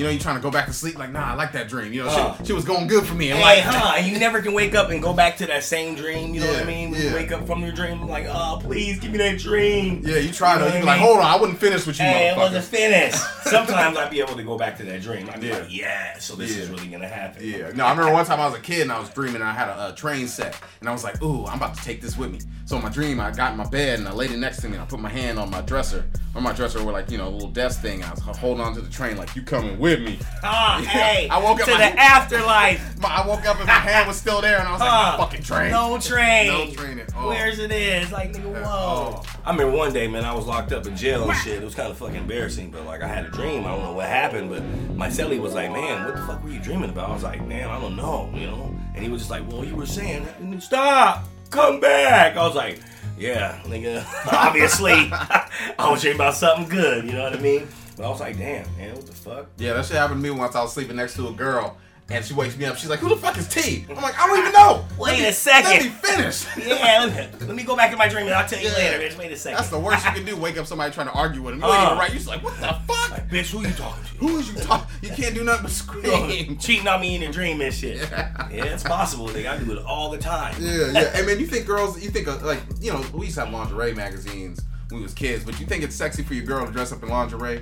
You 0.00 0.06
know, 0.06 0.12
you're 0.12 0.18
trying 0.20 0.36
to 0.36 0.40
go 0.40 0.50
back 0.50 0.64
to 0.64 0.72
sleep? 0.72 0.98
Like, 0.98 1.12
nah, 1.12 1.32
I 1.32 1.34
like 1.34 1.52
that 1.52 1.68
dream. 1.68 1.92
You 1.92 2.04
know, 2.04 2.08
Uh. 2.08 2.34
shit, 2.38 2.46
shit 2.46 2.56
was 2.56 2.64
going 2.64 2.86
good 2.86 3.04
for 3.04 3.12
me. 3.12 3.32
And 3.32 3.38
Hey, 3.38 3.44
like, 3.56 3.64
huh? 3.64 3.92
And 3.98 4.06
you 4.06 4.18
never 4.18 4.40
can 4.40 4.54
wake 4.54 4.74
up 4.74 4.88
and 4.88 5.02
go 5.02 5.12
back 5.12 5.36
to 5.36 5.46
that 5.48 5.62
same 5.62 5.94
dream. 5.94 6.32
You 6.32 6.40
know 6.40 6.46
what 6.46 6.62
I 6.62 6.64
mean? 6.64 6.90
When 6.90 7.02
yeah. 7.02 7.10
you 7.10 7.14
wake 7.16 7.30
up 7.32 7.46
from 7.46 7.62
your 7.62 7.72
dream, 7.72 8.08
like, 8.08 8.24
oh, 8.26 8.58
please 8.62 8.98
give 8.98 9.12
me 9.12 9.18
that 9.18 9.38
dream. 9.38 10.00
yeah, 10.02 10.16
you 10.16 10.32
try 10.32 10.54
You 10.54 10.60
know 10.60 10.64
to. 10.68 10.72
You 10.72 10.78
I 10.78 10.80
be 10.80 10.86
like, 10.86 11.00
hold 11.00 11.18
on, 11.18 11.26
I 11.26 11.36
wouldn't 11.36 11.58
finish 11.58 11.86
with 11.86 11.98
you, 11.98 12.06
Hey, 12.06 12.30
it 12.30 12.36
wasn't 12.38 12.64
finished. 12.64 13.18
Sometimes 13.42 13.98
I'd 13.98 14.10
be 14.10 14.20
able 14.20 14.36
to 14.36 14.42
go 14.42 14.56
back 14.56 14.78
to 14.78 14.84
that 14.84 15.02
dream. 15.02 15.28
I'd 15.30 15.38
be 15.42 15.48
Yeah. 15.48 15.58
like, 15.58 15.66
yeah, 15.68 16.18
so 16.18 16.34
this 16.34 16.56
is 16.56 16.70
really 16.70 16.86
gonna 16.86 17.06
happen. 17.06 17.46
Yeah, 17.46 17.70
no, 17.74 17.84
I 17.84 17.90
remember 17.90 18.10
one 18.14 18.24
time 18.24 18.40
I 18.40 18.46
was 18.46 18.54
a 18.54 18.60
kid 18.62 18.80
and 18.80 18.92
I 18.92 18.98
was 19.00 19.10
dreaming 19.10 19.42
and 19.42 19.44
I 19.44 19.52
had 19.52 19.68
a, 19.68 19.88
a 19.90 19.94
train 19.94 20.28
set 20.28 20.56
and 20.80 20.88
I 20.88 20.92
was 20.92 21.04
like, 21.04 21.20
ooh, 21.22 21.44
I'm 21.44 21.58
about 21.58 21.74
to 21.76 21.82
take 21.84 22.00
this 22.00 22.16
with 22.16 22.30
me. 22.32 22.38
So 22.64 22.76
in 22.78 22.82
my 22.82 22.88
dream, 22.88 23.20
I 23.20 23.32
got 23.32 23.50
in 23.52 23.58
my 23.58 23.68
bed 23.68 23.98
and 23.98 24.08
a 24.08 24.14
lady 24.14 24.34
next 24.36 24.62
to 24.62 24.68
me 24.68 24.76
and 24.76 24.82
I 24.82 24.86
put 24.86 24.98
my 25.00 25.10
hand 25.10 25.38
on 25.38 25.50
my 25.50 25.60
dresser, 25.60 26.06
on 26.34 26.42
my 26.42 26.52
dresser 26.54 26.78
with 26.82 26.94
like, 26.94 27.10
you 27.10 27.18
know, 27.18 27.28
a 27.28 27.30
little 27.30 27.50
desk 27.50 27.82
thing. 27.82 28.02
I 28.02 28.10
was 28.12 28.20
holding 28.20 28.64
on 28.64 28.74
to 28.76 28.80
the 28.80 28.88
train 28.90 29.18
like, 29.18 29.34
you 29.36 29.42
coming 29.42 29.76
with 29.78 29.89
me. 29.98 30.18
Ah, 30.42 30.82
hey, 30.88 31.28
I 31.28 31.38
woke 31.38 31.60
up 31.60 31.66
to 31.66 31.72
my- 31.72 31.90
the 31.90 31.98
afterlife. 32.00 32.86
My, 33.00 33.08
I 33.08 33.26
woke 33.26 33.46
up 33.46 33.56
and 33.56 33.66
my 33.66 33.72
hand 33.72 34.06
was 34.06 34.18
still 34.18 34.42
there 34.42 34.58
and 34.58 34.68
I 34.68 34.72
was 34.72 34.80
like, 34.82 34.90
Huh. 34.90 35.16
my 35.16 35.24
fucking 35.24 35.42
train. 35.42 35.70
No 35.70 35.98
train. 35.98 36.48
No 36.48 36.70
train 36.74 36.98
at 36.98 37.14
all. 37.14 37.28
Where's 37.28 37.58
it 37.58 37.72
is? 37.72 38.12
Like, 38.12 38.30
nigga, 38.34 38.44
whoa. 38.52 38.62
Oh. 38.62 39.22
I 39.42 39.52
remember 39.52 39.74
one 39.74 39.94
day, 39.94 40.06
man, 40.06 40.26
I 40.26 40.34
was 40.34 40.44
locked 40.46 40.72
up 40.72 40.86
in 40.86 40.94
jail 40.98 41.24
and 41.30 41.38
shit. 41.38 41.62
It 41.62 41.64
was 41.64 41.74
kind 41.74 41.90
of 41.90 41.96
fucking 41.96 42.16
embarrassing, 42.16 42.70
but 42.70 42.84
like 42.84 43.02
I 43.02 43.08
had 43.08 43.24
a 43.24 43.30
dream. 43.30 43.64
I 43.64 43.70
don't 43.70 43.82
know 43.84 43.92
what 43.92 44.06
happened, 44.06 44.50
but 44.50 44.62
my 44.94 45.08
celly 45.08 45.40
was 45.40 45.54
like, 45.54 45.72
man, 45.72 46.04
what 46.04 46.14
the 46.14 46.20
fuck 46.26 46.44
were 46.44 46.50
you 46.50 46.60
dreaming 46.60 46.90
about? 46.90 47.08
I 47.08 47.14
was 47.14 47.22
like, 47.22 47.42
man, 47.46 47.70
I 47.70 47.80
don't 47.80 47.96
know, 47.96 48.30
you 48.34 48.46
know? 48.46 48.76
And 48.94 49.02
he 49.02 49.08
was 49.08 49.22
just 49.22 49.30
like, 49.30 49.50
well, 49.50 49.64
you 49.64 49.74
were 49.74 49.86
saying, 49.86 50.26
stop, 50.60 51.24
come 51.48 51.80
back. 51.80 52.36
I 52.36 52.46
was 52.46 52.54
like, 52.54 52.80
yeah, 53.18 53.60
nigga, 53.64 54.04
obviously, 54.32 54.92
I 55.12 55.88
was 55.90 56.02
dreaming 56.02 56.18
about 56.20 56.34
something 56.34 56.68
good, 56.68 57.06
you 57.06 57.12
know 57.12 57.22
what 57.24 57.32
I 57.34 57.40
mean? 57.40 57.66
But 58.00 58.06
I 58.06 58.10
was 58.12 58.20
like, 58.20 58.38
damn, 58.38 58.64
man, 58.78 58.94
what 58.94 59.04
the 59.06 59.12
fuck? 59.12 59.46
Yeah, 59.58 59.74
that 59.74 59.84
shit 59.84 59.96
happened 59.98 60.22
to 60.24 60.32
me 60.32 60.34
once 60.34 60.54
I 60.56 60.62
was 60.62 60.72
sleeping 60.72 60.96
next 60.96 61.16
to 61.16 61.28
a 61.28 61.32
girl 61.32 61.76
and 62.08 62.24
she 62.24 62.32
wakes 62.32 62.56
me 62.56 62.64
up. 62.64 62.78
She's 62.78 62.88
like, 62.88 62.98
who 62.98 63.10
the 63.10 63.16
fuck 63.16 63.36
is 63.36 63.46
T? 63.46 63.84
I'm 63.90 63.96
like, 63.96 64.18
I 64.18 64.26
don't 64.26 64.38
even 64.38 64.52
know. 64.52 64.86
Wait 64.98 65.18
Let 65.18 65.20
a 65.20 65.22
me- 65.24 65.32
second. 65.32 65.70
Let 65.70 65.82
me 65.84 65.88
finish. 65.90 66.46
Yeah, 66.66 67.04
let 67.04 67.40
me, 67.40 67.46
let 67.46 67.54
me 67.56 67.62
go 67.62 67.76
back 67.76 67.90
to 67.90 67.98
my 67.98 68.08
dream 68.08 68.24
and 68.24 68.34
I'll 68.34 68.48
tell 68.48 68.58
you 68.58 68.68
Yeah. 68.70 68.74
later, 68.74 68.98
bitch. 69.04 69.18
Wait 69.18 69.30
a 69.32 69.36
second. 69.36 69.58
That's 69.58 69.68
the 69.68 69.78
worst 69.78 70.02
you 70.06 70.12
can 70.12 70.24
do. 70.24 70.34
Wake 70.34 70.56
up 70.56 70.66
somebody 70.66 70.94
trying 70.94 71.08
to 71.08 71.12
argue 71.12 71.42
with 71.42 71.52
him. 71.56 71.60
You 71.60 71.66
ain't 71.66 71.74
Uh. 71.76 71.84
even 71.88 71.98
right. 71.98 72.08
You're 72.08 72.16
just 72.16 72.26
like, 72.28 72.42
what 72.42 72.54
the 72.58 72.68
fuck? 72.90 73.10
Like, 73.10 73.28
bitch, 73.28 73.50
who 73.50 73.60
you 73.68 73.74
talking 73.74 74.02
to? 74.02 74.10
Who 74.16 74.38
is 74.38 74.50
you 74.50 74.58
talking? 74.60 74.88
You 75.02 75.10
can't 75.10 75.34
do 75.34 75.44
nothing 75.44 75.64
but 75.64 75.70
scream. 75.70 76.56
cheating 76.58 76.88
on 76.88 77.02
me 77.02 77.16
in 77.16 77.22
a 77.24 77.30
dream 77.30 77.60
and 77.60 77.72
shit. 77.74 77.98
Yeah, 77.98 78.48
it's 78.64 78.82
possible. 78.82 79.28
Nigga. 79.28 79.50
I 79.50 79.58
do 79.62 79.72
it 79.78 79.84
all 79.84 80.10
the 80.10 80.16
time. 80.18 80.54
Yeah, 80.58 80.90
yeah. 80.92 81.10
Hey 81.10 81.26
man, 81.26 81.38
you 81.38 81.46
think 81.46 81.66
girls? 81.66 82.02
You 82.02 82.08
think 82.08 82.28
uh, 82.28 82.38
like 82.42 82.60
you 82.80 82.94
know 82.94 83.04
we 83.12 83.26
used 83.26 83.36
to 83.36 83.44
have 83.44 83.52
lingerie 83.52 83.92
magazines 83.94 84.58
when 84.88 84.98
we 84.98 85.02
was 85.04 85.14
kids, 85.14 85.44
but 85.44 85.60
you 85.60 85.66
think 85.66 85.84
it's 85.84 85.94
sexy 85.94 86.24
for 86.24 86.34
your 86.34 86.44
girl 86.44 86.66
to 86.66 86.72
dress 86.72 86.90
up 86.92 87.02
in 87.04 87.08
lingerie? 87.10 87.60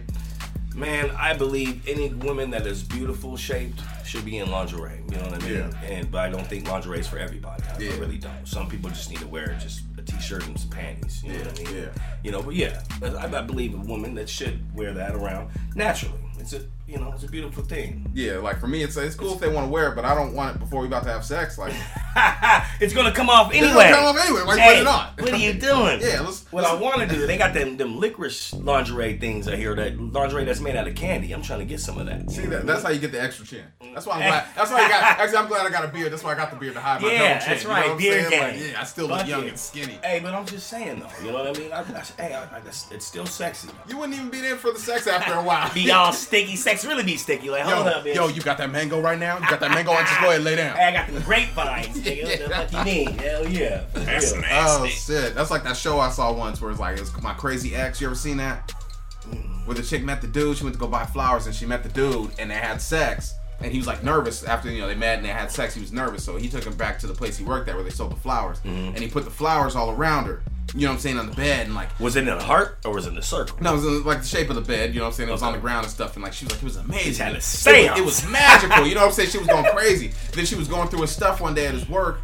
Man, 0.78 1.10
I 1.18 1.34
believe 1.34 1.88
any 1.88 2.08
woman 2.10 2.50
that 2.50 2.64
is 2.64 2.84
beautiful 2.84 3.36
shaped 3.36 3.82
should 4.04 4.24
be 4.24 4.38
in 4.38 4.48
lingerie. 4.48 5.00
You 5.10 5.16
know 5.16 5.24
what 5.24 5.42
I 5.42 5.46
mean? 5.46 5.54
Yeah. 5.56 5.80
And 5.82 6.08
but 6.08 6.20
I 6.20 6.28
don't 6.28 6.46
think 6.46 6.68
lingerie 6.68 7.00
is 7.00 7.08
for 7.08 7.18
everybody. 7.18 7.64
I, 7.64 7.74
I 7.74 7.98
really 7.98 8.16
don't. 8.16 8.46
Some 8.46 8.68
people 8.68 8.88
just 8.90 9.10
need 9.10 9.18
to 9.18 9.26
wear 9.26 9.58
just 9.60 9.82
a 9.98 10.02
t-shirt 10.02 10.46
and 10.46 10.58
some 10.58 10.70
panties. 10.70 11.20
You 11.24 11.32
know 11.32 11.38
what 11.40 11.60
I 11.60 11.64
mean? 11.64 11.82
Yeah. 11.82 11.88
You 12.22 12.30
know, 12.30 12.42
but 12.42 12.54
yeah, 12.54 12.80
I, 13.02 13.26
I 13.26 13.42
believe 13.42 13.74
a 13.74 13.78
woman 13.78 14.14
that 14.14 14.28
should 14.28 14.72
wear 14.72 14.92
that 14.92 15.16
around 15.16 15.50
naturally. 15.74 16.14
It's 16.38 16.52
a 16.52 16.62
you 16.88 16.98
know, 16.98 17.12
it's 17.12 17.22
a 17.22 17.28
beautiful 17.28 17.62
thing. 17.62 18.10
Yeah, 18.14 18.38
like 18.38 18.58
for 18.58 18.66
me, 18.66 18.82
it's 18.82 18.96
it's 18.96 19.14
cool 19.14 19.34
if 19.34 19.40
they 19.40 19.48
want 19.48 19.66
to 19.66 19.70
wear 19.70 19.92
it, 19.92 19.94
but 19.94 20.06
I 20.06 20.14
don't 20.14 20.34
want 20.34 20.56
it 20.56 20.58
before 20.58 20.80
we 20.80 20.86
about 20.86 21.02
to 21.02 21.10
have 21.10 21.22
sex. 21.22 21.58
Like, 21.58 21.74
it's 22.80 22.94
gonna 22.94 23.12
come 23.12 23.28
off 23.28 23.52
anyway. 23.52 23.66
It's 23.66 23.74
gonna 23.74 23.90
come 23.90 24.04
off 24.04 24.24
anyway, 24.24 24.40
like, 24.42 24.58
hey, 24.58 24.74
put 24.74 24.80
it 24.80 24.86
on. 24.86 25.06
What 25.18 25.32
are 25.32 25.36
you 25.36 25.52
doing? 25.52 26.00
Yeah, 26.00 26.22
let's- 26.22 26.46
What 26.50 26.64
I 26.64 26.74
want 26.74 27.00
to 27.00 27.06
do, 27.06 27.26
they 27.26 27.36
got 27.36 27.52
them 27.52 27.76
them 27.76 28.00
licorice 28.00 28.54
lingerie 28.54 29.18
things 29.18 29.48
I 29.48 29.56
hear 29.56 29.74
that 29.74 30.00
lingerie 30.00 30.44
that's 30.44 30.60
made 30.60 30.76
out 30.76 30.88
of 30.88 30.94
candy. 30.94 31.32
I'm 31.32 31.42
trying 31.42 31.58
to 31.58 31.66
get 31.66 31.80
some 31.80 31.98
of 31.98 32.06
that. 32.06 32.30
see, 32.30 32.46
that, 32.46 32.66
that's 32.66 32.82
how 32.82 32.88
you 32.88 33.00
get 33.00 33.12
the 33.12 33.20
extra 33.20 33.44
chin. 33.44 33.64
That's 33.92 34.06
why 34.06 34.14
I'm 34.14 34.22
mm. 34.22 34.28
glad. 34.28 34.46
That's 34.56 34.70
why 34.70 34.84
I 34.84 34.88
got. 34.88 35.02
Actually, 35.18 35.38
I'm 35.38 35.48
glad 35.48 35.66
I 35.66 35.70
got 35.70 35.84
a 35.84 35.88
beard. 35.88 36.12
That's 36.12 36.24
why 36.24 36.32
I 36.32 36.36
got 36.36 36.50
the 36.50 36.56
beard 36.56 36.74
to 36.74 36.80
hide 36.80 37.02
my 37.02 37.12
Yeah, 37.12 37.18
double 37.18 37.40
chin. 37.40 37.50
that's 37.50 37.62
you 37.62 37.68
know 37.68 37.74
right, 37.74 37.84
what 37.84 37.92
I'm 37.92 37.98
beard? 37.98 38.32
Like, 38.32 38.72
yeah, 38.72 38.80
I 38.80 38.84
still 38.84 39.06
look 39.08 39.18
Fuck 39.18 39.28
young 39.28 39.42
yeah. 39.42 39.48
and 39.48 39.58
skinny. 39.58 39.98
Hey, 40.02 40.20
but 40.22 40.34
I'm 40.34 40.46
just 40.46 40.68
saying 40.68 41.00
though, 41.00 41.24
you 41.24 41.32
know 41.32 41.44
what 41.44 41.56
I 41.56 41.60
mean? 41.60 41.72
I, 41.72 41.80
I, 41.80 42.04
hey, 42.16 42.34
I, 42.34 42.56
I, 42.56 42.62
it's 42.68 43.04
still 43.04 43.26
sexy. 43.26 43.68
You 43.88 43.98
wouldn't 43.98 44.16
even 44.16 44.30
be 44.30 44.40
there 44.40 44.56
for 44.56 44.72
the 44.72 44.78
sex 44.78 45.06
after 45.06 45.34
a 45.34 45.42
while. 45.42 45.72
Be 45.74 45.90
all 45.90 46.12
sticky, 46.28 46.56
sex 46.78 46.90
really 46.90 47.04
be 47.04 47.16
sticky. 47.16 47.50
Like, 47.50 47.62
hold 47.62 47.86
yo, 47.86 47.92
up, 47.92 48.04
bitch. 48.04 48.14
yo, 48.14 48.28
you 48.28 48.40
got 48.42 48.58
that 48.58 48.70
mango 48.70 49.00
right 49.00 49.18
now? 49.18 49.38
You 49.38 49.48
got 49.48 49.60
that 49.60 49.70
mango? 49.70 49.92
I 49.92 50.02
just 50.02 50.20
go 50.20 50.26
ahead 50.26 50.36
and 50.36 50.44
lay 50.44 50.56
down. 50.56 50.76
Hey, 50.76 50.84
I 50.84 50.92
got 50.92 51.12
the 51.12 51.20
grapevines, 51.20 51.98
nigga. 51.98 52.24
What 52.24 52.38
the 52.38 52.54
fuck 52.54 52.72
you 52.72 52.84
mean? 52.84 53.18
Hell 53.18 53.48
yeah. 53.48 53.84
That's 53.92 54.32
real. 54.32 54.42
nasty. 54.42 54.82
Oh 54.82 54.86
shit! 54.86 55.34
That's 55.34 55.50
like 55.50 55.64
that 55.64 55.76
show 55.76 55.98
I 55.98 56.10
saw 56.10 56.32
once 56.32 56.60
where 56.60 56.70
it's 56.70 56.80
like 56.80 56.98
it's 56.98 57.22
my 57.22 57.34
crazy 57.34 57.74
ex. 57.74 58.00
You 58.00 58.06
ever 58.06 58.16
seen 58.16 58.36
that? 58.38 58.70
Where 59.64 59.74
the 59.74 59.82
chick 59.82 60.02
met 60.02 60.22
the 60.22 60.28
dude. 60.28 60.56
She 60.56 60.64
went 60.64 60.74
to 60.74 60.80
go 60.80 60.86
buy 60.86 61.04
flowers 61.04 61.46
and 61.46 61.54
she 61.54 61.66
met 61.66 61.82
the 61.82 61.90
dude 61.90 62.30
and 62.38 62.50
they 62.50 62.54
had 62.54 62.80
sex. 62.80 63.34
And 63.60 63.72
he 63.72 63.78
was 63.78 63.86
like 63.88 64.04
nervous 64.04 64.44
after 64.44 64.70
you 64.70 64.80
know 64.80 64.86
they 64.88 64.94
met 64.94 65.16
and 65.16 65.24
they 65.24 65.30
had 65.30 65.50
sex. 65.50 65.74
He 65.74 65.80
was 65.80 65.92
nervous, 65.92 66.22
so 66.24 66.36
he 66.36 66.48
took 66.48 66.64
him 66.64 66.74
back 66.76 66.98
to 67.00 67.06
the 67.08 67.14
place 67.14 67.36
he 67.36 67.44
worked 67.44 67.68
at 67.68 67.74
where 67.74 67.82
they 67.84 67.90
sold 67.90 68.12
the 68.12 68.16
flowers. 68.16 68.58
And 68.64 68.96
he 68.98 69.08
put 69.08 69.24
the 69.24 69.30
flowers 69.30 69.74
all 69.76 69.90
around 69.90 70.26
her. 70.26 70.42
You 70.74 70.82
know 70.82 70.88
what 70.88 70.94
I'm 70.96 71.00
saying 71.00 71.18
on 71.18 71.30
the 71.30 71.34
bed 71.34 71.64
and 71.64 71.74
like 71.74 71.98
Was 71.98 72.14
it 72.16 72.24
in 72.24 72.28
a 72.28 72.42
heart 72.42 72.78
or 72.84 72.92
was 72.92 73.06
it 73.06 73.10
in 73.12 73.16
a 73.18 73.22
circle? 73.22 73.56
no, 73.62 73.72
it 73.72 73.76
was 73.76 73.84
in, 73.86 74.04
like 74.04 74.20
the 74.20 74.26
shape 74.26 74.50
of 74.50 74.54
the 74.56 74.60
bed. 74.60 74.90
You 74.92 75.00
know 75.00 75.06
what 75.06 75.12
I'm 75.12 75.14
saying? 75.14 75.28
It 75.30 75.32
was 75.32 75.42
on 75.42 75.54
the 75.54 75.58
ground 75.58 75.84
and 75.84 75.90
stuff. 75.92 76.14
And 76.14 76.22
like 76.22 76.34
she 76.34 76.44
was 76.44 76.52
like, 76.52 76.62
it 76.62 76.64
was 76.66 76.76
amazing. 76.76 77.24
Had 77.24 77.32
a 77.32 77.38
It 77.38 77.40
was- 77.40 77.98
It 77.98 78.04
was 78.04 78.28
magical. 78.28 78.86
You 78.86 78.94
know 78.94 79.00
what 79.00 79.06
I'm 79.08 79.12
saying? 79.12 79.30
She 79.30 79.38
was 79.38 79.46
going 79.48 79.64
crazy. 79.74 80.12
Then 80.32 80.44
she 80.44 80.54
was 80.56 80.68
going 80.68 80.88
through 80.88 81.00
his 81.00 81.10
stuff 81.10 81.40
one 81.40 81.54
day 81.54 81.66
at 81.66 81.72
his 81.74 81.88
work, 81.88 82.20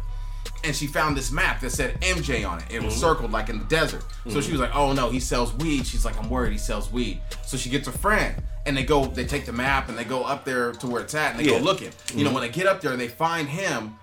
and 0.63 0.75
she 0.75 0.85
found 0.85 1.17
this 1.17 1.31
map 1.31 1.59
that 1.61 1.71
said 1.71 1.99
MJ 2.01 2.47
on 2.47 2.59
it. 2.59 2.65
It 2.69 2.83
was 2.83 2.93
Mm-hmm. 2.93 3.01
circled 3.01 3.31
like 3.31 3.49
in 3.49 3.57
the 3.57 3.65
desert. 3.65 4.03
So 4.29 4.41
she 4.41 4.51
was 4.51 4.61
like, 4.61 4.75
oh 4.75 4.93
no, 4.93 5.09
he 5.09 5.19
sells 5.19 5.51
weed. 5.55 5.87
She's 5.87 6.05
like, 6.05 6.17
I'm 6.17 6.29
worried 6.29 6.51
he 6.51 6.59
sells 6.59 6.91
weed. 6.91 7.21
So 7.47 7.57
she 7.57 7.69
gets 7.71 7.87
a 7.87 7.91
friend. 7.91 8.41
And 8.65 8.75
they 8.75 8.83
go, 8.83 9.05
they 9.05 9.25
take 9.25 9.45
the 9.45 9.53
map 9.53 9.89
and 9.89 9.97
they 9.97 10.03
go 10.03 10.23
up 10.23 10.43
there 10.43 10.71
to 10.71 10.87
where 10.87 11.01
it's 11.01 11.13
at 11.13 11.31
and 11.31 11.39
they 11.39 11.43
Yeah. 11.51 11.59
go 11.59 11.63
looking. 11.63 11.91
You 12.13 12.23
know, 12.23 12.29
mm-hmm. 12.29 12.33
when 12.35 12.41
they 12.43 12.49
get 12.49 12.65
up 12.65 12.81
there, 12.81 12.91
and 12.91 12.99
they 12.99 13.07
find 13.07 13.47
him 13.47 13.97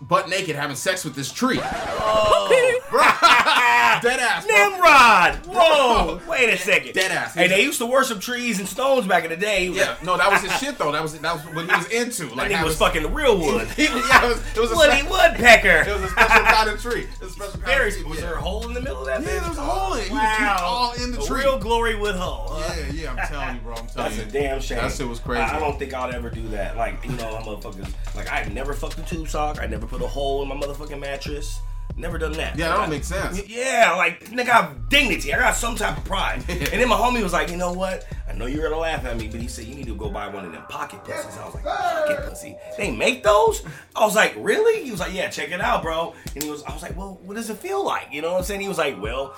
butt 0.00 0.28
naked 0.28 0.56
having 0.56 0.76
sex 0.76 1.04
with 1.04 1.14
this 1.14 1.32
tree. 1.32 1.58
Oh, 1.62 2.48
Dead 4.02 4.20
ass. 4.20 4.46
bro. 4.46 4.54
Nimrod! 4.56 5.34
Whoa! 5.46 6.20
Wait 6.28 6.48
a 6.50 6.56
second. 6.58 6.92
Dead 6.94 7.10
ass. 7.10 7.34
Hey, 7.34 7.48
they 7.48 7.62
used 7.62 7.78
to 7.80 7.86
worship 7.86 8.20
trees 8.20 8.58
and 8.60 8.68
stones 8.68 9.06
back 9.06 9.24
in 9.24 9.30
the 9.30 9.36
day. 9.36 9.66
Yeah, 9.68 9.96
no, 10.04 10.16
that 10.16 10.30
was 10.30 10.42
his 10.42 10.56
shit 10.58 10.78
though. 10.78 10.92
That 10.92 11.02
was 11.02 11.18
that 11.18 11.34
was 11.34 11.44
what 11.54 11.64
he 11.68 11.76
was 11.76 11.88
into. 11.88 12.32
Like 12.34 12.50
he 12.52 12.62
was 12.62 12.76
fucking 12.78 13.02
the 13.02 13.08
real 13.08 13.38
wood. 13.38 13.66
He 13.78 13.88
was- 13.92 14.06
yeah, 14.08 14.24
it 14.24 14.28
was, 14.28 14.56
it 14.56 14.60
was 14.60 14.72
a 14.72 14.76
Woody 14.76 15.00
spe- 15.00 15.10
Woodpecker. 15.10 15.90
it 15.90 15.94
was 15.94 16.02
a 16.04 16.08
special 16.08 16.44
kind 16.44 16.70
of 16.70 16.80
tree. 16.82 17.00
It 17.02 17.20
was 17.20 17.30
a 17.30 17.32
special 17.34 17.52
kind 17.60 17.64
Very. 17.64 17.88
of 17.88 17.94
tree. 17.94 18.04
Was 18.04 18.18
yeah. 18.20 18.24
there 18.26 18.34
a 18.34 18.40
hole 18.40 18.66
in 18.68 18.74
the 18.74 18.80
middle 18.80 19.00
of 19.00 19.06
that? 19.06 19.22
Thing? 19.22 19.34
Yeah, 19.34 19.40
there 19.40 19.48
was 19.48 19.58
a 19.58 19.62
hole 19.62 19.94
in 19.94 20.00
it. 20.00 20.04
He 20.08 20.10
was- 20.12 20.20
he 20.38 20.44
Wow. 20.44 20.52
was 20.54 20.62
all 20.62 21.04
in 21.04 21.12
the 21.12 21.20
a 21.20 21.26
tree. 21.26 21.40
real 21.42 21.58
glory 21.58 21.94
wood 21.96 22.14
hole. 22.16 22.48
huh? 22.50 22.74
Yeah, 22.76 22.92
yeah, 22.92 23.10
I'm 23.12 23.28
telling 23.28 23.54
you, 23.56 23.60
bro. 23.62 23.74
I'm 23.74 23.86
telling 23.86 23.94
That's 23.96 24.16
you. 24.18 24.22
a 24.22 24.26
damn 24.42 24.60
shame. 24.60 24.78
That 24.78 24.92
shit 24.92 25.08
was 25.08 25.18
crazy. 25.20 25.42
I, 25.42 25.56
I 25.56 25.60
don't 25.60 25.78
think 25.78 25.92
I'd 25.94 26.14
ever 26.14 26.30
do 26.30 26.46
that. 26.48 26.76
Like, 26.76 27.04
you 27.04 27.12
know, 27.12 27.36
I'm 27.36 27.42
motherfuckers. 27.44 27.92
Like, 28.14 28.30
I 28.32 28.44
never 28.52 28.74
fucked 28.74 28.98
a 28.98 29.02
tube 29.02 29.28
sock. 29.28 29.60
I 29.60 29.66
never 29.66 29.86
put 29.88 30.02
a 30.02 30.06
hole 30.06 30.42
in 30.42 30.48
my 30.48 30.54
motherfucking 30.56 31.00
mattress. 31.00 31.60
Never 31.96 32.16
done 32.16 32.30
that. 32.32 32.56
Yeah, 32.56 32.68
that 32.68 32.74
don't 32.76 32.84
I- 32.84 32.90
make 32.90 33.02
sense. 33.02 33.48
Yeah, 33.48 33.94
like, 33.96 34.24
nigga, 34.26 34.50
I 34.50 34.62
have 34.62 34.88
dignity. 34.88 35.34
I 35.34 35.38
got 35.38 35.56
some 35.56 35.74
type 35.74 35.96
of 35.98 36.04
pride. 36.04 36.44
and 36.48 36.60
then 36.68 36.88
my 36.88 36.94
homie 36.96 37.22
was 37.24 37.32
like, 37.32 37.50
you 37.50 37.56
know 37.56 37.72
what? 37.72 38.06
I 38.28 38.34
know 38.34 38.46
you're 38.46 38.62
gonna 38.62 38.80
laugh 38.80 39.04
at 39.04 39.16
me, 39.16 39.26
but 39.26 39.40
he 39.40 39.48
said 39.48 39.64
you 39.64 39.74
need 39.74 39.86
to 39.86 39.96
go 39.96 40.08
buy 40.08 40.28
one 40.28 40.44
of 40.44 40.52
them 40.52 40.62
pocket 40.68 41.02
pussies. 41.02 41.36
I 41.38 41.44
was 41.46 41.54
like, 41.56 41.64
pocket 41.64 42.28
pussy? 42.28 42.56
They 42.76 42.92
make 42.94 43.24
those? 43.24 43.64
I 43.96 44.04
was 44.04 44.14
like, 44.14 44.34
really? 44.38 44.84
He 44.84 44.92
was 44.92 45.00
like, 45.00 45.12
yeah, 45.12 45.28
check 45.28 45.50
it 45.50 45.60
out, 45.60 45.82
bro. 45.82 46.14
And 46.34 46.44
he 46.44 46.50
was, 46.50 46.62
I 46.64 46.72
was 46.72 46.82
like, 46.82 46.96
well, 46.96 47.18
what 47.24 47.34
does 47.34 47.50
it 47.50 47.56
feel 47.56 47.84
like? 47.84 48.08
You 48.12 48.22
know 48.22 48.32
what 48.32 48.38
I'm 48.38 48.44
saying? 48.44 48.60
He 48.60 48.68
was 48.68 48.78
like, 48.78 49.00
well, 49.02 49.34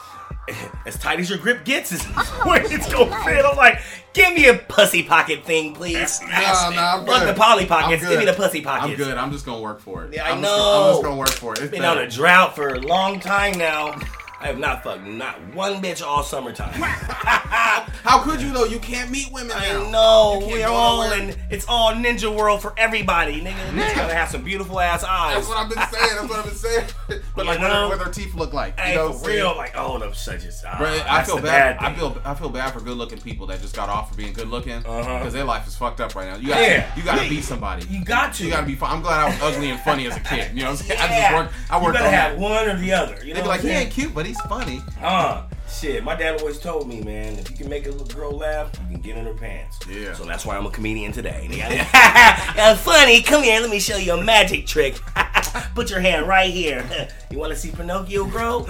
as 0.87 0.97
tight 0.99 1.21
as 1.21 1.29
your 1.29 1.39
grip 1.39 1.65
gets 1.65 1.93
is 1.93 2.05
oh, 2.17 2.43
where 2.47 2.63
it's 2.65 2.93
gonna 2.93 3.25
fit. 3.25 3.45
I'm 3.45 3.57
like, 3.57 3.81
give 4.13 4.35
me 4.35 4.49
a 4.49 4.55
pussy 4.55 5.03
pocket 5.03 5.45
thing, 5.45 5.75
please. 5.75 6.21
No, 6.23 6.29
no, 6.29 6.35
I'm 6.37 7.07
Fuck 7.07 7.21
good. 7.21 7.29
the 7.29 7.39
Polly 7.39 7.67
Pockets. 7.67 8.03
I'm 8.03 8.11
Give 8.11 8.19
me 8.19 8.25
the 8.27 8.33
pussy 8.33 8.61
pockets. 8.61 8.91
I'm 8.91 8.97
good. 8.97 9.17
I'm 9.17 9.31
just 9.33 9.47
gonna 9.47 9.61
work 9.61 9.81
for 9.81 10.05
it. 10.05 10.15
Yeah, 10.15 10.25
I 10.27 10.31
I'm 10.31 10.41
know. 10.41 10.49
Just 10.49 10.61
I'm 10.77 10.93
just 10.93 11.03
gonna 11.05 11.17
work 11.17 11.31
for 11.31 11.53
it. 11.55 11.59
It's 11.61 11.71
Been 11.71 11.81
better. 11.83 12.01
on 12.01 12.07
a 12.07 12.11
drought 12.11 12.55
for 12.57 12.69
a 12.69 12.79
long 12.81 13.21
time 13.21 13.57
now. 13.59 13.99
I 14.43 14.47
have 14.47 14.59
not 14.59 14.83
fucked 14.83 15.05
not 15.07 15.39
one 15.55 15.83
bitch 15.83 16.03
all 16.03 16.23
summertime. 16.23 16.73
How 16.75 18.23
could 18.23 18.41
you 18.41 18.53
though? 18.53 18.65
You 18.65 18.79
can't 18.79 19.11
meet 19.11 19.31
women 19.31 19.53
I 19.55 19.73
now. 19.75 19.91
know 19.91 20.47
we're 20.51 20.67
all 20.67 21.13
in. 21.13 21.37
It's 21.51 21.67
all 21.69 21.93
ninja 21.93 22.35
world 22.35 22.63
for 22.63 22.73
everybody, 22.79 23.43
nigga. 23.43 23.55
Bitch 23.73 23.95
gotta 23.95 24.15
have 24.15 24.31
some 24.31 24.43
beautiful 24.43 24.81
ass 24.81 25.05
eyes. 25.05 25.35
That's 25.37 25.49
what 25.49 25.59
I've 25.59 25.69
been 25.69 25.79
saying. 25.79 26.17
That's 26.17 26.29
what 26.31 26.39
I've 26.39 26.45
been 26.47 26.55
saying. 26.55 26.87
But 27.37 27.47
like, 27.47 27.61
know? 27.61 27.89
what 27.89 27.99
her 27.99 28.11
teeth 28.11 28.35
look 28.35 28.53
like. 28.53 28.79
Hey, 28.79 28.91
you 28.93 28.97
know 28.97 29.09
for 29.09 29.13
what 29.13 29.19
I'm 29.19 29.25
saying? 29.25 29.37
real, 29.39 29.57
like, 29.57 29.73
oh, 29.77 29.99
them 29.99 30.15
such 30.15 30.45
as. 30.45 30.63
Ah, 30.67 30.79
Bro, 30.79 31.01
I 31.09 31.23
feel 31.25 31.41
bad. 31.41 31.77
I 31.79 31.93
feel 31.95 32.17
I 32.25 32.35
feel 32.35 32.49
bad 32.49 32.73
for 32.73 32.81
good 32.81 32.97
looking 32.97 33.19
people 33.21 33.47
that 33.49 33.61
just 33.61 33.75
got 33.75 33.89
off 33.89 34.11
for 34.11 34.17
being 34.17 34.33
good 34.33 34.49
looking 34.49 34.79
because 34.79 35.07
Uh-huh. 35.07 35.31
their 35.31 35.45
life 35.45 35.67
is 35.67 35.77
fucked 35.77 36.01
up 36.01 36.15
right 36.15 36.29
now. 36.29 36.37
You 36.37 36.49
got 36.49 36.63
Yeah. 36.63 36.95
you 36.97 37.03
got 37.03 37.17
to 37.19 37.25
Yeah. 37.25 37.29
be 37.29 37.41
somebody. 37.43 37.87
You 37.89 38.05
got 38.05 38.35
to. 38.35 38.45
You 38.45 38.51
got 38.51 38.61
to 38.61 38.67
be 38.67 38.75
fun. 38.75 38.91
I'm 38.91 39.03
glad 39.03 39.21
I 39.21 39.27
was 39.27 39.43
ugly 39.55 39.71
and 39.71 39.81
funny 39.81 40.07
as 40.07 40.17
a 40.17 40.21
kid. 40.21 40.51
You 40.55 40.63
know 40.65 40.71
what 40.71 40.81
I'm 40.81 40.87
saying? 40.87 41.01
I 41.01 41.05
Yeah. 41.07 41.21
just 41.31 41.35
worked. 41.35 41.55
I 41.71 41.77
you 41.81 41.93
gotta 41.93 42.07
on 42.07 42.13
have 42.13 42.33
that. 42.33 42.39
one 42.39 42.69
or 42.69 42.77
the 42.79 42.93
other. 42.93 43.19
You 43.25 43.35
know 43.35 43.41
They 43.41 43.43
be 43.43 43.49
like, 43.49 43.61
he 43.61 43.69
ain't 43.71 43.91
cute, 43.91 44.15
but 44.15 44.27
he's 44.31 44.41
funny. 44.43 44.81
Uh, 45.01 45.45
shit. 45.69 46.05
My 46.05 46.15
dad 46.15 46.41
always 46.41 46.59
told 46.59 46.89
me, 46.89 47.03
man, 47.03 47.39
if 47.39 47.51
you 47.51 47.57
can 47.57 47.69
make 47.69 47.87
a 47.87 47.91
little 47.91 48.07
girl 48.07 48.31
laugh, 48.31 48.71
you 48.83 48.95
can 48.95 49.01
get 49.01 49.17
in 49.17 49.27
her 49.27 49.35
pants. 49.35 49.79
Yeah. 49.89 50.15
So 50.15 50.25
that's 50.25 50.47
why 50.47 50.57
I'm 50.57 50.67
a 50.67 50.71
comedian 50.71 51.13
today. 51.13 51.49
uh, 51.95 52.77
funny. 52.77 53.23
Come 53.23 53.43
here. 53.43 53.61
Let 53.61 53.71
me 53.71 53.81
show 53.81 53.97
you 53.97 54.13
a 54.15 54.25
magic 54.25 54.67
trick. 54.67 55.01
Put 55.75 55.91
your 55.91 56.01
hand 56.01 56.27
right 56.27 56.51
here. 56.51 56.89
You 57.31 57.39
want 57.39 57.53
to 57.53 57.57
see 57.57 57.71
Pinocchio 57.71 58.25
grow? 58.25 58.67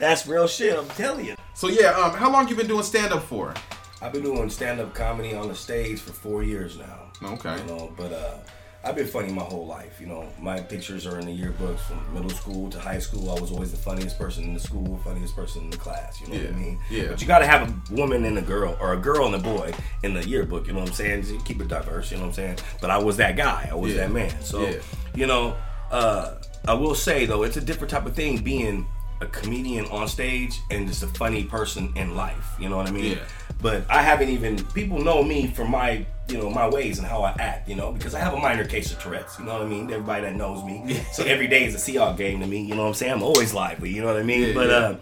that's 0.00 0.26
real 0.26 0.48
shit. 0.48 0.76
I'm 0.76 0.88
telling 0.88 1.24
you. 1.24 1.36
So 1.54 1.68
yeah, 1.68 1.90
um, 1.90 2.14
how 2.14 2.32
long 2.32 2.48
you 2.48 2.56
been 2.56 2.66
doing 2.66 2.82
stand 2.82 3.12
up 3.12 3.22
for? 3.22 3.54
I've 4.02 4.12
been 4.12 4.24
doing 4.24 4.50
stand-up 4.50 4.92
comedy 4.92 5.34
on 5.36 5.46
the 5.46 5.54
stage 5.54 6.00
for 6.00 6.12
four 6.12 6.42
years 6.42 6.76
now. 6.76 7.12
Okay. 7.22 7.56
You 7.58 7.64
know, 7.66 7.92
but 7.96 8.12
uh, 8.12 8.38
I've 8.84 8.94
been 8.94 9.06
funny 9.06 9.32
my 9.32 9.42
whole 9.42 9.66
life. 9.66 10.00
You 10.00 10.06
know, 10.06 10.28
my 10.40 10.60
pictures 10.60 11.06
are 11.06 11.18
in 11.18 11.26
the 11.26 11.36
yearbooks 11.36 11.80
from 11.80 12.14
middle 12.14 12.30
school 12.30 12.70
to 12.70 12.78
high 12.78 13.00
school. 13.00 13.30
I 13.30 13.40
was 13.40 13.50
always 13.50 13.72
the 13.72 13.76
funniest 13.76 14.16
person 14.16 14.44
in 14.44 14.54
the 14.54 14.60
school, 14.60 15.00
funniest 15.04 15.34
person 15.34 15.62
in 15.62 15.70
the 15.70 15.76
class. 15.76 16.20
You 16.20 16.28
know 16.28 16.44
what 16.44 16.54
I 16.54 16.56
mean? 16.56 16.78
yeah. 16.88 17.08
But 17.08 17.20
you 17.20 17.26
got 17.26 17.40
to 17.40 17.46
have 17.46 17.68
a 17.68 17.94
woman 17.94 18.24
and 18.24 18.38
a 18.38 18.42
girl, 18.42 18.76
or 18.80 18.92
a 18.92 18.96
girl 18.96 19.26
and 19.26 19.34
a 19.34 19.38
boy 19.38 19.72
in 20.04 20.14
the 20.14 20.26
yearbook. 20.28 20.68
You 20.68 20.74
know 20.74 20.80
what 20.80 20.90
I'm 20.90 20.94
saying? 20.94 21.22
Just 21.22 21.44
keep 21.44 21.60
it 21.60 21.68
diverse. 21.68 22.10
You 22.12 22.18
know 22.18 22.24
what 22.24 22.28
I'm 22.28 22.34
saying? 22.34 22.58
But 22.80 22.90
I 22.90 22.98
was 22.98 23.16
that 23.16 23.36
guy. 23.36 23.68
I 23.70 23.74
was 23.74 23.94
Yeah, 23.94 24.06
that 24.06 24.12
man. 24.12 24.42
So, 24.42 24.62
yeah. 24.68 24.76
you 25.14 25.26
know, 25.26 25.56
uh, 25.90 26.36
I 26.66 26.74
will 26.74 26.94
say 26.94 27.26
though, 27.26 27.42
it's 27.42 27.56
a 27.56 27.60
different 27.60 27.90
type 27.90 28.06
of 28.06 28.14
thing 28.14 28.38
being 28.38 28.86
a 29.20 29.26
comedian 29.26 29.86
on 29.86 30.06
stage 30.06 30.60
and 30.70 30.86
just 30.86 31.02
a 31.02 31.08
funny 31.08 31.42
person 31.44 31.92
in 31.96 32.14
life. 32.14 32.54
You 32.60 32.68
know 32.68 32.76
what 32.76 32.86
I 32.86 32.92
mean? 32.92 33.16
Yeah. 33.16 33.24
But 33.60 33.90
I 33.90 34.02
haven't 34.02 34.28
even 34.28 34.64
people 34.66 35.00
know 35.00 35.24
me 35.24 35.48
for 35.48 35.66
my 35.66 36.06
you 36.28 36.36
know 36.38 36.50
my 36.50 36.68
ways 36.68 36.98
and 36.98 37.06
how 37.06 37.22
I 37.22 37.30
act. 37.38 37.68
You 37.68 37.74
know 37.76 37.92
because 37.92 38.14
I 38.14 38.20
have 38.20 38.34
a 38.34 38.38
minor 38.38 38.64
case 38.64 38.92
of 38.92 38.98
Tourette's. 39.00 39.38
You 39.38 39.44
know 39.46 39.54
what 39.54 39.62
I 39.62 39.66
mean? 39.66 39.90
Everybody 39.90 40.22
that 40.22 40.34
knows 40.36 40.62
me, 40.64 41.00
so 41.12 41.24
every 41.24 41.46
day 41.46 41.64
is 41.64 41.74
a 41.74 41.78
Seahawk 41.78 42.16
game 42.16 42.40
to 42.40 42.46
me. 42.46 42.60
You 42.62 42.74
know 42.74 42.82
what 42.82 42.88
I'm 42.88 42.94
saying? 42.94 43.12
I'm 43.12 43.22
always 43.22 43.54
lively. 43.54 43.90
You 43.90 44.02
know 44.02 44.08
what 44.08 44.16
I 44.18 44.22
mean? 44.22 44.48
Yeah, 44.48 44.54
but 44.54 44.68
yeah. 44.68 44.74
uh, 44.76 44.96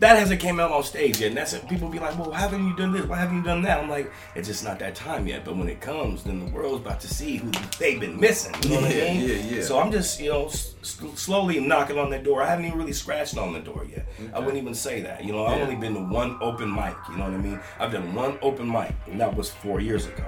that 0.00 0.18
hasn't 0.18 0.40
came 0.40 0.58
out 0.58 0.72
on 0.72 0.82
stage 0.82 1.20
yet. 1.20 1.28
And 1.28 1.36
that's 1.36 1.52
it. 1.52 1.68
People 1.68 1.88
be 1.88 2.00
like, 2.00 2.18
well, 2.18 2.30
why 2.30 2.40
haven't 2.40 2.66
you 2.66 2.74
done 2.74 2.90
this? 2.92 3.04
Why 3.06 3.18
haven't 3.18 3.36
you 3.36 3.42
done 3.44 3.62
that? 3.62 3.78
I'm 3.78 3.88
like, 3.88 4.10
it's 4.34 4.48
just 4.48 4.64
not 4.64 4.80
that 4.80 4.96
time 4.96 5.28
yet. 5.28 5.44
But 5.44 5.56
when 5.56 5.68
it 5.68 5.80
comes, 5.80 6.24
then 6.24 6.44
the 6.44 6.50
world's 6.50 6.84
about 6.84 6.98
to 7.02 7.08
see 7.08 7.36
who 7.36 7.52
they've 7.78 8.00
been 8.00 8.18
missing. 8.18 8.52
You 8.64 8.70
know 8.70 8.80
what 8.80 8.96
Yeah, 8.96 9.04
I 9.04 9.14
mean? 9.14 9.28
yeah, 9.28 9.34
yeah. 9.36 9.62
So 9.62 9.78
I'm 9.78 9.92
just, 9.92 10.18
you 10.20 10.30
know, 10.30 10.46
s- 10.46 10.74
slowly 11.14 11.60
knocking 11.60 11.98
on 11.98 12.10
that 12.10 12.24
door. 12.24 12.42
I 12.42 12.48
haven't 12.48 12.64
even 12.64 12.78
really 12.78 12.92
scratched 12.92 13.38
on 13.38 13.52
the 13.52 13.60
door 13.60 13.86
yet. 13.88 14.04
I 14.34 14.40
wouldn't 14.40 14.56
even 14.58 14.74
say 14.74 15.02
that. 15.02 15.24
You 15.24 15.30
know, 15.34 15.46
I've 15.46 15.58
Yeah. 15.58 15.64
only 15.66 15.76
been 15.76 15.94
to 15.94 16.00
one 16.00 16.36
open 16.40 16.74
mic. 16.74 16.96
You 17.08 17.18
know 17.18 17.24
what 17.26 17.34
I 17.34 17.36
mean? 17.36 17.60
I've 17.78 17.92
done 17.92 18.12
one 18.12 18.38
open 18.42 18.68
mic, 18.68 18.92
and 19.06 19.20
that 19.20 19.32
was 19.36 19.50
four 19.50 19.78
years 19.80 20.06
ago. 20.06 20.24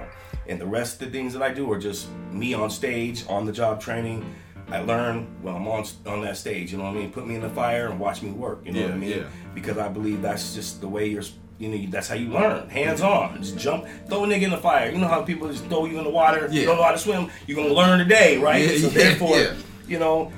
And 0.46 0.60
the 0.60 0.66
rest 0.66 1.00
of 1.00 1.10
the 1.10 1.18
things 1.18 1.32
that 1.32 1.42
I 1.42 1.52
do 1.52 1.70
are 1.72 1.78
just 1.78 2.08
me 2.30 2.54
on 2.54 2.70
stage, 2.70 3.24
on 3.28 3.46
the 3.46 3.52
job 3.52 3.80
training. 3.80 4.34
I 4.68 4.80
learn 4.80 5.26
when 5.42 5.54
I'm 5.54 5.68
on 5.68 5.84
on 6.06 6.22
that 6.22 6.36
stage. 6.36 6.72
You 6.72 6.78
know 6.78 6.84
what 6.84 6.90
I 6.90 6.94
mean? 6.94 7.12
Put 7.12 7.26
me 7.26 7.34
in 7.34 7.42
the 7.42 7.50
fire 7.50 7.88
and 7.88 8.00
watch 8.00 8.22
me 8.22 8.30
work. 8.30 8.62
You 8.64 8.72
know 8.72 8.82
what 8.82 8.92
I 8.92 8.96
mean? 8.96 9.10
yeah. 9.10 9.24
Because 9.54 9.78
I 9.78 9.88
believe 9.88 10.22
that's 10.22 10.54
just 10.54 10.80
the 10.80 10.88
way 10.88 11.06
you're. 11.06 11.22
You 11.56 11.68
know, 11.68 11.90
that's 11.90 12.08
how 12.08 12.16
you 12.16 12.30
learn. 12.30 12.68
Hands 12.68 13.00
on. 13.00 13.40
Just 13.40 13.56
jump, 13.56 13.86
throw 14.08 14.24
a 14.24 14.26
nigga 14.26 14.42
in 14.42 14.50
the 14.50 14.56
fire. 14.56 14.90
You 14.90 14.98
know 14.98 15.06
how 15.06 15.22
people 15.22 15.48
just 15.48 15.64
throw 15.66 15.84
you 15.84 15.98
in 15.98 16.04
the 16.04 16.10
water. 16.10 16.48
Yeah. 16.50 16.60
You 16.62 16.66
don't 16.66 16.78
know 16.78 16.82
how 16.82 16.90
to 16.90 16.98
swim. 16.98 17.30
You're 17.46 17.56
gonna 17.56 17.72
learn 17.72 18.00
today, 18.00 18.38
right? 18.38 18.68
Yeah, 18.68 18.78
so 18.78 18.88
yeah, 18.88 18.92
therefore, 18.92 19.38
yeah. 19.38 19.54
you 19.86 20.00
know, 20.00 20.32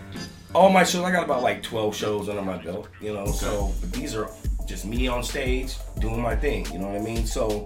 all 0.55 0.69
my 0.69 0.85
shows. 0.85 1.05
I 1.05 1.13
got 1.13 1.25
about 1.25 1.43
like 1.43 1.63
12 1.63 1.97
shows 1.97 2.29
under 2.29 2.43
my 2.43 2.59
belt. 2.59 2.89
You 3.01 3.15
know, 3.15 3.27
so 3.27 3.73
but 3.81 3.93
these 3.93 4.15
are 4.15 4.29
just 4.67 4.85
me 4.85 5.09
on 5.09 5.23
stage 5.23 5.77
doing 6.01 6.21
my 6.21 6.37
thing. 6.37 6.67
You 6.73 6.81
know 6.81 6.89
what 6.89 6.97
I 6.97 7.01
mean? 7.01 7.25
So 7.27 7.65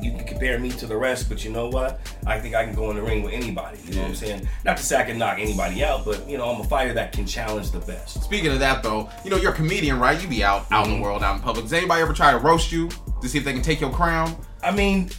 you 0.00 0.12
can 0.12 0.24
compare 0.24 0.58
me 0.58 0.70
to 0.70 0.86
the 0.86 0.96
rest, 0.96 1.28
but 1.28 1.44
you 1.44 1.50
know 1.52 1.68
what? 1.68 2.00
I 2.26 2.38
think 2.40 2.54
I 2.54 2.64
can 2.64 2.74
go 2.74 2.90
in 2.90 2.96
the 2.96 3.02
ring 3.02 3.22
with 3.22 3.32
anybody. 3.32 3.78
You 3.86 3.94
know 3.94 4.02
what 4.02 4.08
I'm 4.08 4.14
saying? 4.14 4.48
Not 4.64 4.76
to 4.76 4.82
say 4.82 4.96
I 5.00 5.04
can 5.04 5.18
knock 5.18 5.38
anybody 5.38 5.82
out, 5.84 6.04
but 6.04 6.28
you 6.28 6.38
know 6.38 6.48
I'm 6.50 6.60
a 6.60 6.64
fighter 6.64 6.92
that 6.94 7.12
can 7.12 7.26
challenge 7.26 7.70
the 7.70 7.80
best. 7.80 8.22
Speaking 8.22 8.52
of 8.52 8.58
that, 8.60 8.82
though, 8.82 9.08
you 9.24 9.30
know 9.30 9.36
you're 9.36 9.52
a 9.52 9.54
comedian, 9.56 9.98
right? 9.98 10.20
You 10.20 10.28
be 10.28 10.42
out 10.44 10.66
out 10.70 10.84
Mm-hmm. 10.84 10.92
in 10.94 10.98
the 10.98 11.02
world, 11.02 11.22
out 11.22 11.36
in 11.36 11.42
public. 11.42 11.64
Does 11.64 11.72
anybody 11.72 12.02
ever 12.02 12.12
try 12.12 12.30
to 12.32 12.38
roast 12.38 12.72
you 12.72 12.88
to 13.22 13.28
see 13.28 13.38
if 13.38 13.44
they 13.44 13.52
can 13.52 13.62
take 13.62 13.80
your 13.80 13.90
crown? 13.92 14.36
I 14.62 14.70
mean, 14.70 15.10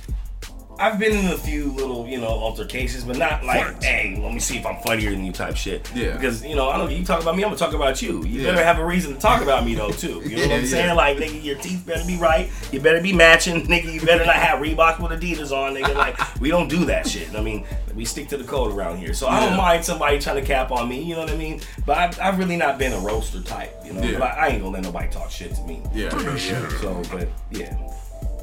I've 0.81 0.97
been 0.99 1.15
in 1.15 1.27
a 1.31 1.37
few 1.37 1.71
little, 1.73 2.07
you 2.07 2.19
know, 2.19 2.27
altercations, 2.27 3.03
but 3.03 3.17
not 3.17 3.43
like, 3.43 3.83
hey, 3.83 4.17
let 4.19 4.33
me 4.33 4.39
see 4.39 4.57
if 4.57 4.65
I'm 4.65 4.81
funnier 4.81 5.11
than 5.11 5.23
you 5.23 5.31
type 5.31 5.55
shit. 5.55 5.89
Yeah. 5.93 6.13
Because, 6.13 6.43
you 6.43 6.55
know, 6.55 6.69
I 6.69 6.77
don't 6.77 6.91
you 6.91 7.05
talk 7.05 7.21
about 7.21 7.35
me, 7.35 7.43
I'm 7.43 7.49
gonna 7.49 7.57
talk 7.59 7.73
about 7.73 8.01
you. 8.01 8.23
You 8.25 8.41
Yeah. 8.41 8.51
better 8.51 8.63
have 8.63 8.79
a 8.79 8.85
reason 8.85 9.13
to 9.13 9.19
talk 9.19 9.41
about 9.43 9.63
me 9.65 9.75
though 9.75 9.91
too. 9.91 10.21
You 10.25 10.37
know 10.37 10.41
what 10.47 10.51
I'm 10.59 10.65
saying? 10.65 10.87
yeah. 10.87 10.93
Like, 10.93 11.17
nigga, 11.17 11.43
your 11.43 11.55
teeth 11.57 11.85
better 11.85 12.05
be 12.07 12.17
right. 12.17 12.49
You 12.71 12.79
better 12.79 12.99
be 13.01 13.13
matching, 13.13 13.67
nigga. 13.67 13.93
You 13.93 14.01
better 14.01 14.25
not 14.25 14.35
have 14.35 14.59
Reebok 14.59 14.99
with 14.99 15.11
Adidas 15.21 15.51
on, 15.51 15.75
nigga. 15.75 15.95
Like, 15.95 16.17
we 16.41 16.49
don't 16.49 16.67
do 16.67 16.85
that 16.85 17.07
shit. 17.07 17.33
I 17.35 17.41
mean, 17.41 17.65
we 17.95 18.03
stick 18.03 18.27
to 18.29 18.37
the 18.37 18.43
code 18.43 18.73
around 18.73 18.97
here. 18.97 19.13
So 19.13 19.27
I 19.27 19.39
don't 19.39 19.55
mind 19.57 19.85
somebody 19.85 20.17
trying 20.19 20.37
to 20.37 20.41
cap 20.45 20.71
on 20.71 20.89
me, 20.89 21.01
you 21.03 21.13
know 21.13 21.21
what 21.21 21.29
I 21.31 21.35
mean? 21.37 21.61
But 21.85 21.97
I've, 21.99 22.19
I've 22.19 22.39
really 22.39 22.57
not 22.57 22.77
been 22.79 22.93
a 22.93 22.99
roaster 22.99 23.41
type, 23.41 23.75
you 23.85 23.93
know. 23.93 24.01
Yeah. 24.01 24.17
But 24.17 24.31
I, 24.31 24.35
I 24.35 24.47
ain't 24.47 24.61
gonna 24.63 24.73
let 24.73 24.83
nobody 24.83 25.09
talk 25.11 25.29
shit 25.29 25.53
to 25.55 25.61
me. 25.63 25.83
Yeah, 25.93 26.09
yeah, 26.35 26.67
So, 26.79 27.01
but 27.11 27.27
yeah. 27.51 27.77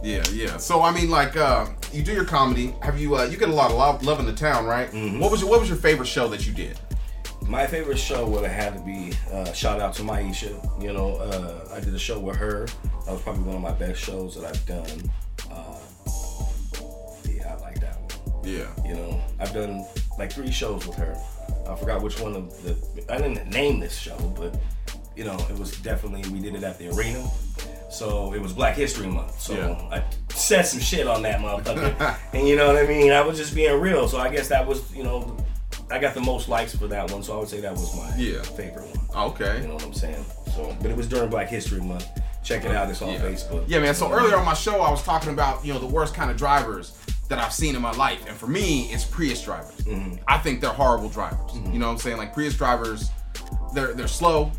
Yeah, 0.03 0.23
yeah. 0.33 0.57
So 0.57 0.83
I 0.83 0.93
mean, 0.93 1.11
like, 1.11 1.37
uh, 1.37 1.67
you 1.93 2.03
do 2.03 2.13
your 2.13 2.25
comedy. 2.25 2.75
Have 2.83 2.99
you? 2.99 3.17
Uh, 3.17 3.25
you 3.25 3.37
get 3.37 3.49
a 3.49 3.53
lot 3.53 3.71
of 3.71 3.77
love, 3.77 4.03
love 4.03 4.21
in 4.21 4.27
the 4.27 4.33
town, 4.33 4.67
right? 4.67 4.91
Mm-hmm. 4.91 5.19
What 5.19 5.31
was 5.31 5.41
your 5.41 5.51
What 5.51 5.61
was 5.61 5.69
your 5.69 5.79
favorite 5.79 6.07
show 6.07 6.29
that 6.29 6.47
you 6.47 6.53
did? 6.53 6.79
My 7.47 7.67
favorite 7.67 7.99
show 7.99 8.29
would 8.29 8.45
have 8.45 8.53
had 8.53 8.75
to 8.75 8.85
be 8.85 9.13
uh, 9.33 9.53
shout 9.53 9.81
out 9.81 9.95
to 9.95 10.03
Maisha. 10.03 10.83
You 10.83 10.93
know, 10.93 11.17
uh, 11.17 11.69
I 11.73 11.81
did 11.81 11.95
a 11.95 11.99
show 11.99 12.19
with 12.19 12.37
her. 12.37 12.67
That 13.07 13.13
was 13.13 13.23
probably 13.23 13.45
one 13.45 13.57
of 13.57 13.63
my 13.63 13.73
best 13.73 14.01
shows 14.01 14.35
that 14.35 14.45
I've 14.45 14.67
done. 14.67 15.11
Uh, 15.51 15.79
yeah, 17.27 17.55
I 17.55 17.61
like 17.61 17.81
that 17.81 17.99
one. 18.01 18.45
Yeah. 18.45 18.69
You 18.85 18.95
know, 18.95 19.23
I've 19.41 19.55
done 19.55 19.87
like 20.19 20.33
three 20.33 20.51
shows 20.51 20.87
with 20.87 20.97
her. 20.97 21.17
I 21.67 21.75
forgot 21.77 22.03
which 22.03 22.21
one 22.21 22.35
of 22.37 22.63
the. 22.63 22.77
I 23.13 23.17
didn't 23.19 23.49
name 23.49 23.81
this 23.81 23.97
show, 23.97 24.17
but 24.37 24.55
you 25.19 25.25
know, 25.25 25.37
it 25.51 25.59
was 25.59 25.73
definitely 25.79 26.23
we 26.31 26.39
did 26.39 26.55
it 26.55 26.63
at 26.63 26.79
the 26.79 26.89
arena. 26.97 27.29
So 27.91 28.33
it 28.35 28.41
was 28.41 28.53
Black 28.53 28.77
History 28.77 29.09
Month. 29.09 29.41
So 29.41 29.55
Yeah. 29.55 29.99
I 29.99 30.05
said 30.33 30.63
some 30.63 30.79
shit 30.81 31.07
on 31.09 31.23
that 31.23 31.41
motherfucker, 31.41 32.17
and 32.33 32.47
you 32.47 32.55
know 32.57 32.69
what 32.69 32.77
I 32.77 32.87
mean. 32.87 33.11
I 33.11 33.21
was 33.23 33.37
just 33.37 33.55
being 33.55 33.81
real. 33.81 34.07
So 34.09 34.19
I 34.19 34.29
guess 34.31 34.49
that 34.49 34.65
was 34.67 34.95
you 34.95 35.03
know, 35.03 35.37
I 35.91 35.99
got 35.99 36.15
the 36.15 36.21
most 36.21 36.49
likes 36.49 36.77
for 36.77 36.87
that 36.87 37.11
one. 37.11 37.23
So 37.25 37.35
I 37.37 37.39
would 37.41 37.49
say 37.49 37.61
that 37.61 37.73
was 37.73 37.97
my 37.97 38.15
Yeah. 38.17 38.43
favorite 38.43 38.87
one. 39.13 39.31
Okay. 39.33 39.61
You 39.63 39.69
know 39.69 39.75
what 39.75 39.85
I'm 39.85 39.93
saying? 39.95 40.25
So, 40.55 40.77
but 40.81 40.91
it 40.91 40.97
was 40.97 41.09
during 41.09 41.29
Black 41.31 41.49
History 41.49 41.81
Month. 41.81 42.07
Check 42.45 42.65
it 42.65 42.71
out. 42.71 42.89
It's 42.89 43.03
on 43.03 43.13
Yeah. 43.15 43.21
Facebook. 43.21 43.65
Yeah, 43.67 43.81
man. 43.81 43.95
So 43.95 44.11
earlier 44.13 44.37
on 44.37 44.45
my 44.45 44.55
show, 44.55 44.81
I 44.83 44.91
was 44.91 45.03
talking 45.03 45.33
about 45.33 45.65
you 45.65 45.73
know 45.73 45.79
the 45.81 45.87
worst 45.87 46.15
kind 46.15 46.31
of 46.31 46.37
drivers 46.37 46.93
that 47.29 47.39
I've 47.39 47.53
seen 47.53 47.75
in 47.75 47.83
my 47.83 47.93
life, 47.93 48.25
and 48.29 48.37
for 48.37 48.47
me, 48.47 48.91
it's 48.93 49.05
Prius 49.05 49.43
drivers. 49.43 49.75
Mm-hmm. 49.85 50.15
I 50.29 50.39
think 50.39 50.61
they're 50.61 50.71
horrible 50.71 51.09
drivers. 51.11 51.39
You 51.73 51.79
know 51.79 51.87
what 51.89 51.93
I'm 51.93 51.99
saying? 51.99 52.17
Like 52.19 52.33
Prius 52.33 52.55
drivers, 52.55 53.11
they're 53.75 53.93
they're 53.95 54.09
slow, 54.09 54.53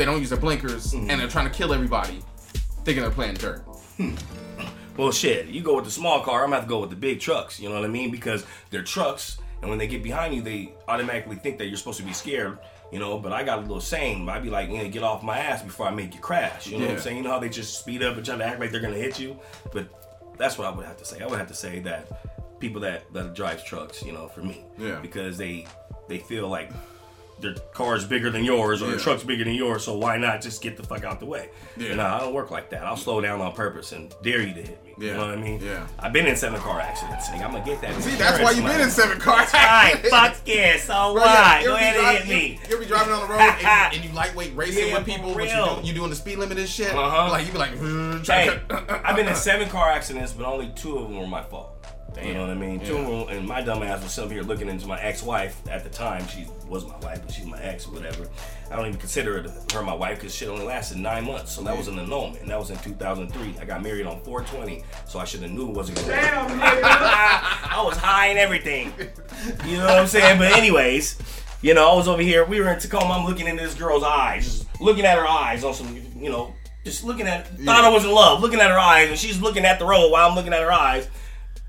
they 0.00 0.06
don't 0.06 0.18
use 0.18 0.30
their 0.30 0.38
blinkers, 0.38 0.94
Mm-hmm. 0.94 1.10
and 1.10 1.20
they're 1.20 1.28
trying 1.28 1.44
to 1.46 1.52
kill 1.54 1.74
everybody, 1.74 2.22
thinking 2.84 3.02
they're 3.02 3.10
playing 3.12 3.34
dirt. 3.34 3.62
Well, 4.96 5.12
shit, 5.12 5.46
you 5.48 5.62
go 5.62 5.76
with 5.76 5.84
the 5.84 5.90
small 5.90 6.20
car. 6.22 6.40
I'm 6.42 6.46
gonna 6.46 6.56
have 6.56 6.64
to 6.64 6.68
go 6.68 6.80
with 6.80 6.88
the 6.90 6.96
big 6.96 7.20
trucks. 7.20 7.60
You 7.60 7.68
know 7.68 7.74
what 7.74 7.84
I 7.84 7.88
mean? 7.88 8.10
Because 8.10 8.44
they're 8.70 8.82
trucks, 8.82 9.38
and 9.60 9.68
when 9.68 9.78
they 9.78 9.86
get 9.86 10.02
behind 10.02 10.34
you, 10.34 10.40
they 10.42 10.72
automatically 10.88 11.36
think 11.36 11.58
that 11.58 11.66
you're 11.66 11.76
supposed 11.76 11.98
to 11.98 12.04
be 12.04 12.12
scared. 12.14 12.58
You 12.92 12.98
know, 12.98 13.18
but 13.18 13.32
I 13.32 13.44
got 13.44 13.58
a 13.58 13.60
little 13.62 13.80
saying. 13.80 14.28
I'd 14.28 14.42
be 14.42 14.50
like, 14.50 14.68
you 14.70 14.78
know, 14.78 14.88
get 14.88 15.02
off 15.02 15.22
my 15.22 15.38
ass 15.38 15.62
before 15.62 15.86
I 15.86 15.90
make 15.90 16.12
you 16.14 16.20
crash. 16.20 16.66
You 16.66 16.78
know 16.78 16.86
what 16.86 16.94
I'm 16.94 17.00
saying? 17.00 17.18
You 17.18 17.22
know 17.22 17.30
how 17.30 17.38
they 17.38 17.48
just 17.50 17.78
speed 17.78 18.02
up 18.02 18.16
and 18.16 18.24
try 18.26 18.36
to 18.36 18.44
act 18.44 18.58
like 18.58 18.72
they're 18.72 18.80
gonna 18.80 18.94
hit 18.96 19.18
you. 19.20 19.38
But 19.72 19.86
that's 20.38 20.56
what 20.58 20.66
I 20.66 20.70
would 20.70 20.86
have 20.86 20.96
to 20.96 21.04
say. 21.04 21.20
I 21.20 21.26
would 21.26 21.38
have 21.38 21.48
to 21.48 21.54
say 21.54 21.78
that 21.80 22.58
people 22.58 22.80
that 22.80 23.12
that 23.12 23.34
drives 23.34 23.62
trucks, 23.64 24.02
you 24.02 24.12
know, 24.12 24.28
for 24.28 24.40
me, 24.42 24.64
Yeah. 24.78 24.98
because 25.00 25.36
they 25.38 25.66
they 26.08 26.18
feel 26.18 26.48
like 26.48 26.70
their 27.40 27.54
car's 27.72 28.04
bigger 28.04 28.30
than 28.30 28.44
yours 28.44 28.82
or 28.82 28.86
Yeah. 28.86 28.90
their 28.92 29.00
truck's 29.00 29.22
bigger 29.24 29.44
than 29.44 29.54
yours, 29.54 29.84
so 29.84 29.96
why 29.96 30.16
not 30.18 30.40
just 30.42 30.62
get 30.62 30.76
the 30.76 30.82
fuck 30.82 31.04
out 31.04 31.20
the 31.20 31.26
way? 31.26 31.48
Yeah. 31.76 31.94
No, 31.94 32.06
I 32.06 32.20
don't 32.20 32.34
work 32.34 32.50
like 32.50 32.70
that. 32.70 32.84
I'll 32.84 32.96
slow 32.96 33.20
down 33.20 33.40
on 33.40 33.52
purpose 33.52 33.92
and 33.92 34.14
dare 34.22 34.40
you 34.42 34.54
to 34.54 34.60
hit 34.62 34.84
me. 34.84 34.94
Yeah. 34.98 35.06
You 35.06 35.12
know 35.14 35.26
what 35.28 35.38
I 35.38 35.40
mean? 35.40 35.60
Yeah. 35.62 35.86
I've 35.98 36.12
been 36.12 36.26
in 36.26 36.36
seven 36.36 36.60
car 36.60 36.78
accidents. 36.80 37.28
I'm 37.30 37.40
gonna 37.52 37.64
get 37.64 37.80
that. 37.80 38.00
See, 38.02 38.16
that's 38.16 38.42
why 38.42 38.50
you've 38.50 38.64
been 38.66 38.80
in 38.82 38.90
seven 38.90 39.18
car 39.18 39.40
accidents. 39.40 39.66
Alright, 39.66 40.06
fuck 40.34 40.36
yeah, 40.44 40.76
so 40.78 41.14
Bro, 41.14 41.22
you 41.24 41.66
Go 41.68 41.74
ahead 41.76 41.96
and 41.96 42.18
hit 42.18 42.28
me. 42.28 42.46
You, 42.46 42.52
you 42.52 42.58
ever 42.74 42.78
be 42.78 42.86
driving 42.86 43.12
on 43.14 43.20
the 43.20 43.26
road 43.32 43.40
and, 43.40 43.94
and 43.94 44.04
you 44.04 44.12
lightweight 44.12 44.54
racing 44.54 44.88
Yeah, 44.88 44.98
with 44.98 45.06
people, 45.06 45.32
but 45.34 45.44
you 45.44 45.80
do, 45.82 45.86
you 45.88 45.94
doing 45.94 46.10
the 46.10 46.16
speed 46.16 46.36
limit 46.38 46.58
and 46.58 46.68
shit. 46.68 46.94
Uh-huh. 46.94 47.30
Like 47.30 47.46
you 47.46 47.52
be 47.52 47.58
like, 47.58 47.70
"Hmm, 47.78 48.18
Hey, 48.24 48.60
I've 48.70 49.16
been 49.16 49.26
in 49.28 49.34
seven 49.34 49.68
car 49.70 49.88
accidents, 49.90 50.32
but 50.32 50.44
only 50.46 50.70
two 50.76 50.98
of 50.98 51.04
them 51.04 51.18
were 51.18 51.26
my 51.26 51.42
fault. 51.42 51.79
You 52.22 52.34
know 52.34 52.40
what 52.42 52.50
I 52.50 52.54
mean? 52.54 52.80
Yeah. 52.80 53.34
and 53.34 53.46
my 53.46 53.60
dumb 53.60 53.82
ass 53.82 54.02
was 54.02 54.12
sitting 54.12 54.30
here 54.30 54.42
looking 54.42 54.68
into 54.68 54.86
my 54.86 55.00
ex-wife 55.00 55.60
at 55.68 55.84
the 55.84 55.90
time. 55.90 56.26
She 56.28 56.46
was 56.68 56.86
my 56.86 56.98
wife, 56.98 57.22
but 57.24 57.32
she's 57.32 57.46
my 57.46 57.60
ex 57.62 57.86
or 57.86 57.92
whatever. 57.92 58.28
I 58.70 58.76
don't 58.76 58.86
even 58.86 59.00
consider 59.00 59.44
her 59.72 59.82
my 59.82 59.94
wife 59.94 60.18
because 60.18 60.34
shit 60.34 60.48
only 60.48 60.64
lasted 60.64 60.98
nine 60.98 61.24
months. 61.24 61.52
So 61.52 61.62
that 61.62 61.76
was 61.76 61.88
an 61.88 61.98
annulment, 61.98 62.42
and 62.42 62.50
that 62.50 62.58
was 62.58 62.70
in 62.70 62.78
2003. 62.78 63.56
I 63.60 63.64
got 63.64 63.82
married 63.82 64.06
on 64.06 64.20
420, 64.20 64.84
so 65.06 65.18
I 65.18 65.24
should 65.24 65.42
have 65.42 65.50
knew 65.50 65.68
it 65.68 65.74
wasn't 65.74 65.98
gonna. 65.98 66.08
Damn, 66.08 66.60
I 66.62 67.82
was 67.84 67.96
high 67.96 68.26
and 68.26 68.38
everything. 68.38 68.92
You 69.66 69.78
know 69.78 69.86
what 69.86 69.98
I'm 69.98 70.06
saying? 70.06 70.38
But 70.38 70.52
anyways, 70.52 71.18
you 71.62 71.74
know, 71.74 71.90
I 71.90 71.94
was 71.96 72.08
over 72.08 72.22
here. 72.22 72.44
We 72.44 72.60
were 72.60 72.68
in 72.72 72.78
Tacoma. 72.78 73.14
I'm 73.14 73.26
looking 73.26 73.46
into 73.46 73.62
this 73.62 73.74
girl's 73.74 74.02
eyes, 74.04 74.44
just 74.44 74.80
looking 74.80 75.04
at 75.04 75.18
her 75.18 75.26
eyes 75.26 75.64
on 75.64 75.74
some, 75.74 75.96
you 76.16 76.30
know, 76.30 76.54
just 76.84 77.04
looking 77.04 77.26
at. 77.26 77.48
Thought 77.58 77.84
I 77.84 77.88
was 77.88 78.04
in 78.04 78.10
love, 78.12 78.40
looking 78.40 78.60
at 78.60 78.70
her 78.70 78.78
eyes, 78.78 79.08
and 79.10 79.18
she's 79.18 79.40
looking 79.40 79.64
at 79.64 79.78
the 79.78 79.84
road 79.86 80.10
while 80.10 80.28
I'm 80.28 80.36
looking 80.36 80.52
at 80.52 80.62
her 80.62 80.72
eyes. 80.72 81.08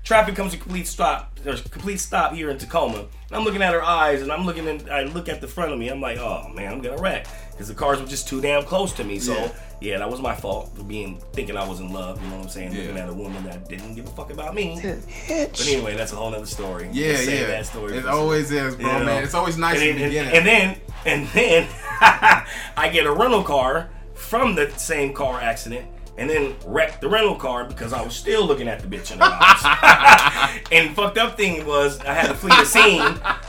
Traffic 0.04 0.34
comes 0.34 0.52
to 0.52 0.58
complete 0.58 0.86
stop. 0.88 1.38
There's 1.44 1.64
a 1.64 1.68
complete 1.68 1.98
stop 2.00 2.32
here 2.34 2.50
in 2.50 2.58
Tacoma. 2.58 2.98
And 2.98 3.08
I'm 3.32 3.44
looking 3.44 3.62
at 3.62 3.72
her 3.72 3.82
eyes, 3.82 4.20
and 4.20 4.32
I'm 4.32 4.44
looking. 4.44 4.66
In, 4.66 4.90
I 4.90 5.04
look 5.04 5.28
at 5.28 5.40
the 5.40 5.46
front 5.46 5.72
of 5.72 5.78
me. 5.78 5.88
I'm 5.88 6.00
like, 6.00 6.18
oh 6.18 6.48
man, 6.54 6.72
I'm 6.72 6.80
gonna 6.80 7.00
wreck 7.00 7.26
because 7.52 7.68
the 7.68 7.74
cars 7.74 8.00
were 8.00 8.06
just 8.06 8.26
too 8.28 8.40
damn 8.40 8.64
close 8.64 8.92
to 8.94 9.04
me. 9.04 9.20
So 9.20 9.32
Yeah. 9.34 9.52
yeah, 9.80 9.98
that 9.98 10.10
was 10.10 10.20
my 10.20 10.34
fault 10.34 10.76
for 10.76 10.82
being 10.82 11.20
thinking 11.32 11.56
I 11.56 11.66
was 11.68 11.78
in 11.78 11.92
love. 11.92 12.20
You 12.22 12.28
know 12.30 12.36
what 12.38 12.42
I'm 12.44 12.48
saying? 12.50 12.74
Looking 12.74 12.98
at 12.98 13.08
a 13.08 13.14
woman 13.14 13.44
that 13.44 13.68
didn't 13.68 13.94
give 13.94 14.06
a 14.06 14.10
fuck 14.10 14.32
about 14.32 14.54
me. 14.56 14.80
But 14.82 15.60
anyway, 15.68 15.94
that's 15.94 16.12
a 16.12 16.16
whole 16.16 16.30
nother 16.32 16.46
story. 16.46 16.88
Yeah, 16.92 17.14
Save 17.16 17.40
yeah. 17.40 17.46
That 17.46 17.66
story 17.66 17.96
it 17.98 18.02
for 18.02 18.08
always 18.10 18.50
is, 18.50 18.74
bro, 18.74 18.86
you 18.86 18.98
know? 18.98 19.04
man. 19.04 19.22
It's 19.22 19.34
always 19.34 19.56
nice 19.56 19.78
and, 19.80 19.88
in 19.90 19.96
the 19.98 20.02
and- 20.02 20.10
beginning. 20.10 20.34
And 20.36 20.46
then, 20.46 20.80
and 21.06 21.28
then, 21.28 21.68
I 22.76 22.90
get 22.92 23.06
a 23.06 23.12
rental 23.12 23.44
car 23.44 23.88
from 24.14 24.56
the 24.56 24.68
same 24.76 25.14
car 25.14 25.40
accident, 25.40 25.86
and 26.18 26.28
then 26.28 26.54
wrecked 26.66 27.00
the 27.00 27.08
rental 27.08 27.34
car 27.36 27.64
because 27.64 27.92
I 27.92 28.02
was 28.02 28.14
still 28.14 28.44
looking 28.46 28.68
at 28.68 28.80
the 28.80 28.86
bitch 28.86 29.12
in 29.12 29.18
the 29.18 29.24
eyes. 29.26 30.60
and 30.72 30.94
fucked 30.94 31.16
up 31.18 31.36
thing 31.36 31.64
was 31.66 31.98
I 32.00 32.12
had 32.12 32.28
to 32.28 32.34
flee 32.34 32.50
the 32.56 32.66
scene. 32.66 33.00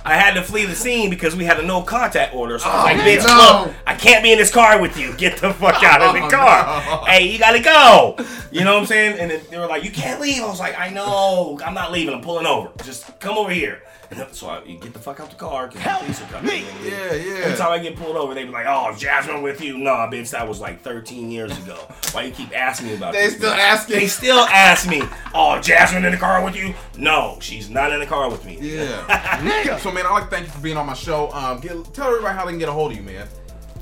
I 0.06 0.16
had 0.16 0.34
to 0.36 0.42
flee 0.42 0.66
the 0.66 0.76
scene 0.76 1.10
because 1.10 1.36
we 1.36 1.44
had 1.44 1.60
a 1.60 1.64
no 1.66 1.82
contact 1.82 2.34
order. 2.34 2.58
So 2.60 2.70
I 2.70 2.74
was 2.76 2.82
Oh, 2.82 2.86
like, 2.86 2.98
bitch, 3.20 3.28
no. 3.28 3.66
look, 3.66 3.76
I 3.86 3.96
can't 3.96 4.24
be 4.24 4.32
in 4.32 4.38
this 4.38 4.52
car 4.52 4.80
with 4.80 4.98
you. 4.98 5.14
Get 5.18 5.38
the 5.40 5.54
fuck 5.54 5.76
oh, 5.82 5.86
out 5.86 6.02
of 6.02 6.14
the 6.14 6.22
Oh, 6.26 6.30
car. 6.30 6.66
no. 6.66 7.06
Hey, 7.06 7.30
you 7.32 7.38
gotta 7.40 7.60
go. 7.62 8.16
You 8.52 8.64
know 8.64 8.74
what 8.76 8.82
I'm 8.82 8.86
saying? 8.86 9.20
And 9.20 9.32
then 9.32 9.42
they 9.50 9.58
were 9.58 9.68
like, 9.68 9.84
you 9.84 9.92
can't 9.92 10.22
leave. 10.22 10.42
I 10.42 10.48
was 10.48 10.60
like, 10.60 10.80
I 10.80 10.90
know. 10.90 11.60
I'm 11.66 11.74
not 11.74 11.92
leaving. 11.92 12.14
I'm 12.14 12.22
pulling 12.22 12.46
over. 12.46 12.72
Just 12.84 13.20
come 13.20 13.38
over 13.38 13.52
here. 13.52 13.82
So 14.32 14.48
I 14.48 14.64
you 14.64 14.78
get 14.78 14.94
the 14.94 15.00
fuck 15.00 15.20
out 15.20 15.30
the 15.30 15.36
car 15.36 15.68
because 15.68 15.84
the 15.84 15.90
police 16.00 16.22
are 16.22 16.26
coming. 16.26 16.66
yeah, 16.84 17.14
yeah. 17.14 17.34
Every 17.44 17.58
time 17.58 17.72
I 17.72 17.80
get 17.80 17.96
pulled 17.96 18.16
over, 18.16 18.34
they 18.34 18.44
be 18.44 18.52
like, 18.52 18.66
"Oh, 18.68 18.96
Jasmine 18.98 19.42
with 19.42 19.62
you?" 19.62 19.78
Nah, 19.78 20.10
bitch, 20.10 20.32
that 20.32 20.48
was 20.48 20.60
like 20.60 20.82
13 20.82 21.32
years 21.32 21.58
ago. 21.60 21.76
Why 22.12 22.24
you 22.24 22.32
keep 22.32 22.56
asking 22.58 22.88
me 22.88 22.96
about? 22.96 23.14
It? 23.14 23.18
They 23.18 23.26
this, 23.26 23.36
still 23.38 23.52
bitch? 23.52 23.58
asking. 23.58 23.96
They 23.96 24.08
still 24.08 24.40
ask 24.40 24.90
me, 24.90 25.02
"Oh, 25.34 25.60
Jasmine 25.60 26.06
in 26.06 26.12
the 26.12 26.18
car 26.18 26.44
with 26.44 26.56
you?" 26.56 26.74
No, 26.98 27.38
she's 27.42 27.70
not 27.70 27.92
in 27.92 28.00
the 28.00 28.06
car 28.06 28.30
with 28.30 28.46
me. 28.46 28.58
Yeah. 28.60 29.78
so, 29.78 29.92
man, 29.92 30.06
I'd 30.06 30.12
like 30.12 30.24
to 30.26 30.30
thank 30.30 30.46
you 30.46 30.52
for 30.52 30.62
being 30.62 30.78
on 30.78 30.86
my 30.86 30.94
show. 30.94 31.32
Um, 31.32 31.60
get, 31.60 31.72
tell 31.94 32.08
everybody 32.08 32.36
how 32.36 32.46
they 32.46 32.52
can 32.52 32.60
get 32.60 32.70
a 32.70 32.74
hold 32.74 32.92
of 32.92 32.98
you, 32.98 33.04
man. 33.04 33.28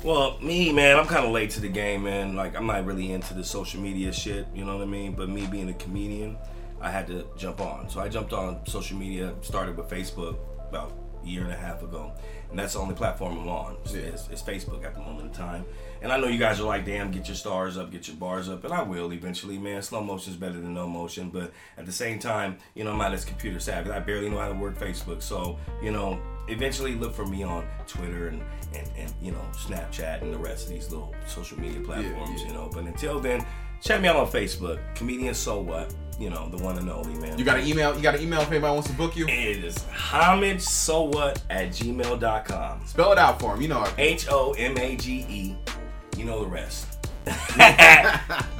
Well, 0.04 0.36
me, 0.40 0.72
man, 0.72 0.98
I'm 0.98 1.06
kind 1.06 1.24
of 1.24 1.30
late 1.30 1.50
to 1.50 1.60
the 1.60 1.68
game, 1.68 2.02
man. 2.02 2.34
Like, 2.34 2.56
I'm 2.56 2.66
not 2.66 2.84
really 2.84 3.12
into 3.12 3.34
the 3.34 3.44
social 3.44 3.80
media 3.80 4.12
shit, 4.12 4.48
you 4.52 4.64
know 4.64 4.74
what 4.76 4.82
I 4.82 4.86
mean? 4.86 5.12
But 5.12 5.28
me 5.28 5.46
being 5.46 5.68
a 5.68 5.74
comedian, 5.74 6.36
I 6.82 6.90
had 6.90 7.06
to 7.06 7.26
jump 7.36 7.60
on. 7.60 7.88
So 7.88 8.00
I 8.00 8.08
jumped 8.08 8.32
on 8.32 8.66
social 8.66 8.98
media, 8.98 9.34
started 9.40 9.76
with 9.76 9.88
Facebook 9.88 10.36
about 10.68 10.92
a 11.22 11.26
year 11.26 11.44
and 11.44 11.52
a 11.52 11.56
half 11.56 11.82
ago. 11.82 12.12
And 12.50 12.58
that's 12.58 12.74
the 12.74 12.80
only 12.80 12.94
platform 12.94 13.38
I'm 13.38 13.48
on. 13.48 13.76
It's 13.84 14.42
Facebook 14.42 14.84
at 14.84 14.94
the 14.94 15.00
moment 15.00 15.28
in 15.28 15.32
time. 15.32 15.64
And 16.02 16.12
I 16.12 16.18
know 16.18 16.26
you 16.26 16.38
guys 16.38 16.60
are 16.60 16.64
like, 16.64 16.84
damn, 16.84 17.10
get 17.12 17.28
your 17.28 17.36
stars 17.36 17.78
up, 17.78 17.90
get 17.92 18.08
your 18.08 18.16
bars 18.16 18.48
up. 18.48 18.64
And 18.64 18.74
I 18.74 18.82
will 18.82 19.12
eventually, 19.12 19.56
man. 19.56 19.80
Slow 19.80 20.02
motion 20.02 20.32
is 20.32 20.38
better 20.38 20.60
than 20.60 20.74
no 20.74 20.88
motion. 20.88 21.30
But 21.30 21.52
at 21.78 21.86
the 21.86 21.92
same 21.92 22.18
time, 22.18 22.58
you 22.74 22.84
know, 22.84 22.90
I'm 22.90 22.98
not 22.98 23.14
as 23.14 23.24
computer 23.24 23.60
savvy. 23.60 23.90
I 23.90 24.00
barely 24.00 24.28
know 24.28 24.38
how 24.38 24.48
to 24.48 24.54
work 24.54 24.76
Facebook. 24.76 25.22
So, 25.22 25.58
you 25.80 25.92
know, 25.92 26.20
eventually 26.48 26.94
look 26.94 27.14
for 27.14 27.24
me 27.26 27.42
on 27.42 27.66
Twitter 27.86 28.28
and, 28.28 28.42
and, 28.74 28.88
and 28.96 29.14
you 29.22 29.32
know 29.32 29.44
Snapchat 29.52 30.22
and 30.22 30.32
the 30.32 30.38
rest 30.38 30.66
of 30.66 30.72
these 30.72 30.90
little 30.90 31.14
social 31.26 31.58
media 31.58 31.80
platforms. 31.80 32.42
yeah. 32.42 32.48
You 32.48 32.54
know, 32.54 32.70
but 32.72 32.84
until 32.84 33.20
then, 33.20 33.46
check 33.80 34.00
me 34.00 34.08
out 34.08 34.16
on 34.16 34.26
Facebook, 34.26 34.80
comedian. 34.94 35.34
So 35.34 35.60
what? 35.60 35.94
You 36.22 36.30
know, 36.30 36.48
the 36.48 36.62
one 36.62 36.78
and 36.78 36.88
only 36.88 37.14
man. 37.20 37.36
You 37.36 37.44
got 37.44 37.58
an 37.58 37.66
email. 37.66 37.96
You 37.96 38.00
got 38.00 38.14
an 38.14 38.22
email 38.22 38.42
if 38.42 38.50
anybody 38.52 38.72
wants 38.72 38.88
to 38.88 38.94
book 38.94 39.16
you. 39.16 39.26
It 39.26 39.64
is 39.64 39.76
homage 39.90 40.60
so 40.62 41.02
what 41.02 41.42
at 41.50 41.70
gmail.com. 41.70 42.86
Spell 42.86 43.10
it 43.10 43.18
out 43.18 43.40
for 43.40 43.54
him. 43.54 43.60
You 43.60 43.66
know 43.66 43.82
it. 43.82 43.92
H 43.98 44.28
O 44.30 44.52
M 44.52 44.78
A 44.78 44.94
G 44.94 45.26
E. 45.28 45.56
You 46.16 46.24
know 46.24 46.40
the 46.44 46.46
rest. 46.48 46.86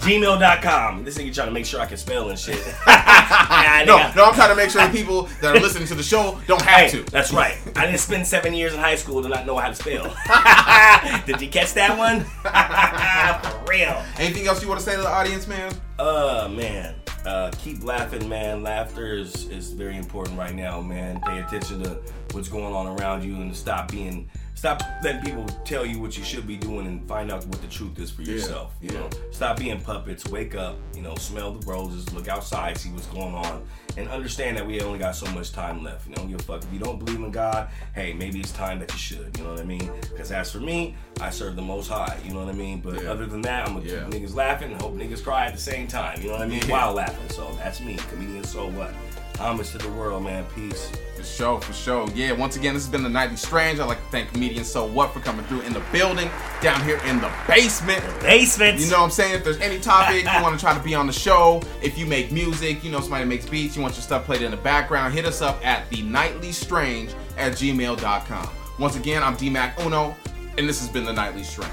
gmail.com. 0.00 1.04
This 1.04 1.18
nigga 1.18 1.34
trying 1.34 1.48
to 1.48 1.52
make 1.52 1.66
sure 1.66 1.80
I 1.80 1.86
can 1.86 1.96
spell 1.96 2.30
and 2.30 2.38
shit. 2.38 2.56
no, 2.86 4.12
no, 4.16 4.24
I'm 4.24 4.34
trying 4.34 4.50
to 4.50 4.56
make 4.56 4.70
sure 4.70 4.84
the 4.86 4.92
people 4.92 5.28
that 5.40 5.56
are 5.56 5.60
listening 5.60 5.86
to 5.88 5.94
the 5.94 6.02
show 6.02 6.40
don't 6.46 6.62
have 6.62 6.90
Hey, 6.90 6.98
to. 6.98 7.04
that's 7.10 7.32
right. 7.32 7.56
I 7.76 7.86
didn't 7.86 8.00
spend 8.00 8.26
seven 8.26 8.54
years 8.54 8.72
in 8.74 8.80
high 8.80 8.96
school 8.96 9.22
to 9.22 9.28
not 9.28 9.46
know 9.46 9.56
how 9.56 9.68
to 9.68 9.74
spell. 9.74 10.04
Did 11.26 11.40
you 11.40 11.48
catch 11.48 11.74
that 11.74 11.96
one? 11.96 12.20
For 12.24 13.70
real. 13.70 14.02
Anything 14.18 14.46
else 14.46 14.62
you 14.62 14.68
want 14.68 14.80
to 14.80 14.86
say 14.86 14.96
to 14.96 15.02
the 15.02 15.08
audience, 15.08 15.46
man? 15.46 15.72
Uh 15.98 16.48
man, 16.50 16.94
uh, 17.26 17.50
keep 17.58 17.84
laughing, 17.84 18.28
man. 18.28 18.62
Laughter 18.62 19.14
is 19.14 19.48
is 19.48 19.72
very 19.72 19.96
important 19.96 20.38
right 20.38 20.54
now, 20.54 20.80
man. 20.80 21.20
Pay 21.20 21.40
attention 21.40 21.82
to 21.82 22.00
what's 22.32 22.48
going 22.48 22.74
on 22.74 22.98
around 22.98 23.22
you 23.24 23.36
and 23.36 23.54
stop 23.54 23.90
being 23.90 24.30
stop 24.54 24.82
letting 25.02 25.22
people 25.22 25.44
tell 25.64 25.84
you 25.84 25.98
what 26.00 26.16
you 26.16 26.24
should 26.24 26.46
be 26.46 26.56
doing 26.56 26.86
and 26.86 27.06
find 27.08 27.30
out 27.30 27.44
what 27.46 27.60
the 27.60 27.68
truth 27.68 27.98
is 27.98 28.10
for 28.10 28.22
yourself. 28.22 28.74
You 28.80 28.90
yeah. 28.92 29.00
know, 29.00 29.10
stop 29.30 29.58
being 29.58 29.80
puppets. 29.80 30.26
Wake 30.28 30.54
up. 30.54 30.76
You 30.94 31.02
know, 31.02 31.14
smell 31.16 31.52
the 31.52 31.66
roses. 31.66 32.12
Look 32.12 32.28
outside. 32.28 32.78
See 32.78 32.90
what's 32.90 33.06
going 33.06 33.34
on. 33.34 33.66
And 33.96 34.08
understand 34.08 34.56
that 34.56 34.66
we 34.66 34.80
only 34.80 34.98
got 34.98 35.14
so 35.16 35.30
much 35.32 35.52
time 35.52 35.82
left. 35.82 36.08
You 36.08 36.14
know, 36.14 36.24
give 36.26 36.40
a 36.40 36.42
fuck 36.42 36.62
if 36.62 36.72
you 36.72 36.78
don't 36.78 36.98
believe 36.98 37.16
in 37.20 37.30
God. 37.30 37.68
Hey, 37.94 38.12
maybe 38.12 38.40
it's 38.40 38.52
time 38.52 38.78
that 38.78 38.90
you 38.92 38.98
should. 38.98 39.36
You 39.36 39.44
know 39.44 39.50
what 39.50 39.60
I 39.60 39.64
mean? 39.64 39.90
Because 40.10 40.32
as 40.32 40.50
for 40.50 40.60
me, 40.60 40.96
I 41.20 41.30
serve 41.30 41.56
the 41.56 41.62
Most 41.62 41.88
High. 41.88 42.16
You 42.24 42.32
know 42.32 42.40
what 42.44 42.48
I 42.48 42.56
mean? 42.56 42.80
But 42.80 43.02
Yeah. 43.02 43.10
other 43.10 43.26
than 43.26 43.42
that, 43.42 43.68
I'm 43.68 43.74
gonna 43.74 43.86
Yeah. 43.86 44.04
keep 44.08 44.22
niggas 44.22 44.34
laughing 44.34 44.72
and 44.72 44.80
hope 44.80 44.94
niggas 44.94 45.22
cry 45.22 45.46
at 45.46 45.54
the 45.54 45.60
same 45.60 45.86
time. 45.88 46.20
You 46.22 46.28
know 46.28 46.34
what 46.34 46.42
I 46.42 46.46
mean? 46.46 46.62
While 46.68 46.94
laughing. 46.94 47.28
So 47.30 47.50
that's 47.58 47.80
me, 47.80 47.96
comedian. 48.10 48.44
So 48.44 48.68
what? 48.68 48.92
Homage 49.38 49.70
to 49.72 49.78
the 49.78 49.88
world, 49.90 50.22
man. 50.24 50.44
Peace. 50.54 50.90
For 51.22 51.28
sure, 51.28 51.60
for 51.60 51.72
sure. 51.72 52.08
Yeah, 52.16 52.32
once 52.32 52.56
again, 52.56 52.74
this 52.74 52.82
has 52.82 52.90
been 52.90 53.04
the 53.04 53.08
Nightly 53.08 53.36
Strange. 53.36 53.78
I'd 53.78 53.84
like 53.84 53.98
to 53.98 54.10
thank 54.10 54.32
comedian 54.32 54.64
So 54.64 54.84
What 54.84 55.14
for 55.14 55.20
coming 55.20 55.46
through 55.46 55.60
in 55.60 55.72
the 55.72 55.82
building, 55.92 56.28
down 56.60 56.82
here 56.82 57.00
in 57.06 57.20
the 57.20 57.32
basement. 57.46 58.02
Basement. 58.20 58.80
You 58.80 58.90
know 58.90 58.98
what 58.98 59.04
I'm 59.04 59.10
saying? 59.10 59.36
If 59.36 59.44
there's 59.44 59.60
any 59.60 59.78
topic 59.78 60.24
you 60.24 60.42
want 60.42 60.58
to 60.58 60.60
try 60.60 60.76
to 60.76 60.82
be 60.82 60.96
on 60.96 61.06
the 61.06 61.12
show, 61.12 61.62
if 61.80 61.96
you 61.96 62.06
make 62.06 62.32
music, 62.32 62.82
you 62.82 62.90
know 62.90 62.98
somebody 62.98 63.24
makes 63.24 63.46
beats, 63.46 63.76
you 63.76 63.82
want 63.82 63.94
your 63.94 64.02
stuff 64.02 64.24
played 64.24 64.42
in 64.42 64.50
the 64.50 64.56
background, 64.56 65.14
hit 65.14 65.24
us 65.24 65.42
up 65.42 65.64
at 65.64 65.88
the 65.90 66.02
nightly 66.02 66.50
strange 66.50 67.12
at 67.38 67.52
gmail.com. 67.52 68.48
Once 68.80 68.96
again, 68.96 69.22
I'm 69.22 69.36
DMAC 69.36 69.86
Uno, 69.86 70.16
and 70.58 70.68
this 70.68 70.80
has 70.80 70.88
been 70.88 71.04
the 71.04 71.12
Nightly 71.12 71.44
Strange. 71.44 71.72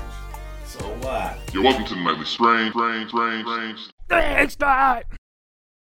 So 0.65 0.85
what? 1.01 1.39
You're 1.51 1.63
welcome 1.63 1.85
to 1.85 1.95
the 1.95 2.01
nightly 2.01 2.25
strange, 2.25 2.73
strange, 2.73 3.09
strange, 3.09 3.47
strange. 3.47 3.79
Thanks, 4.09 4.55
God. 4.55 5.05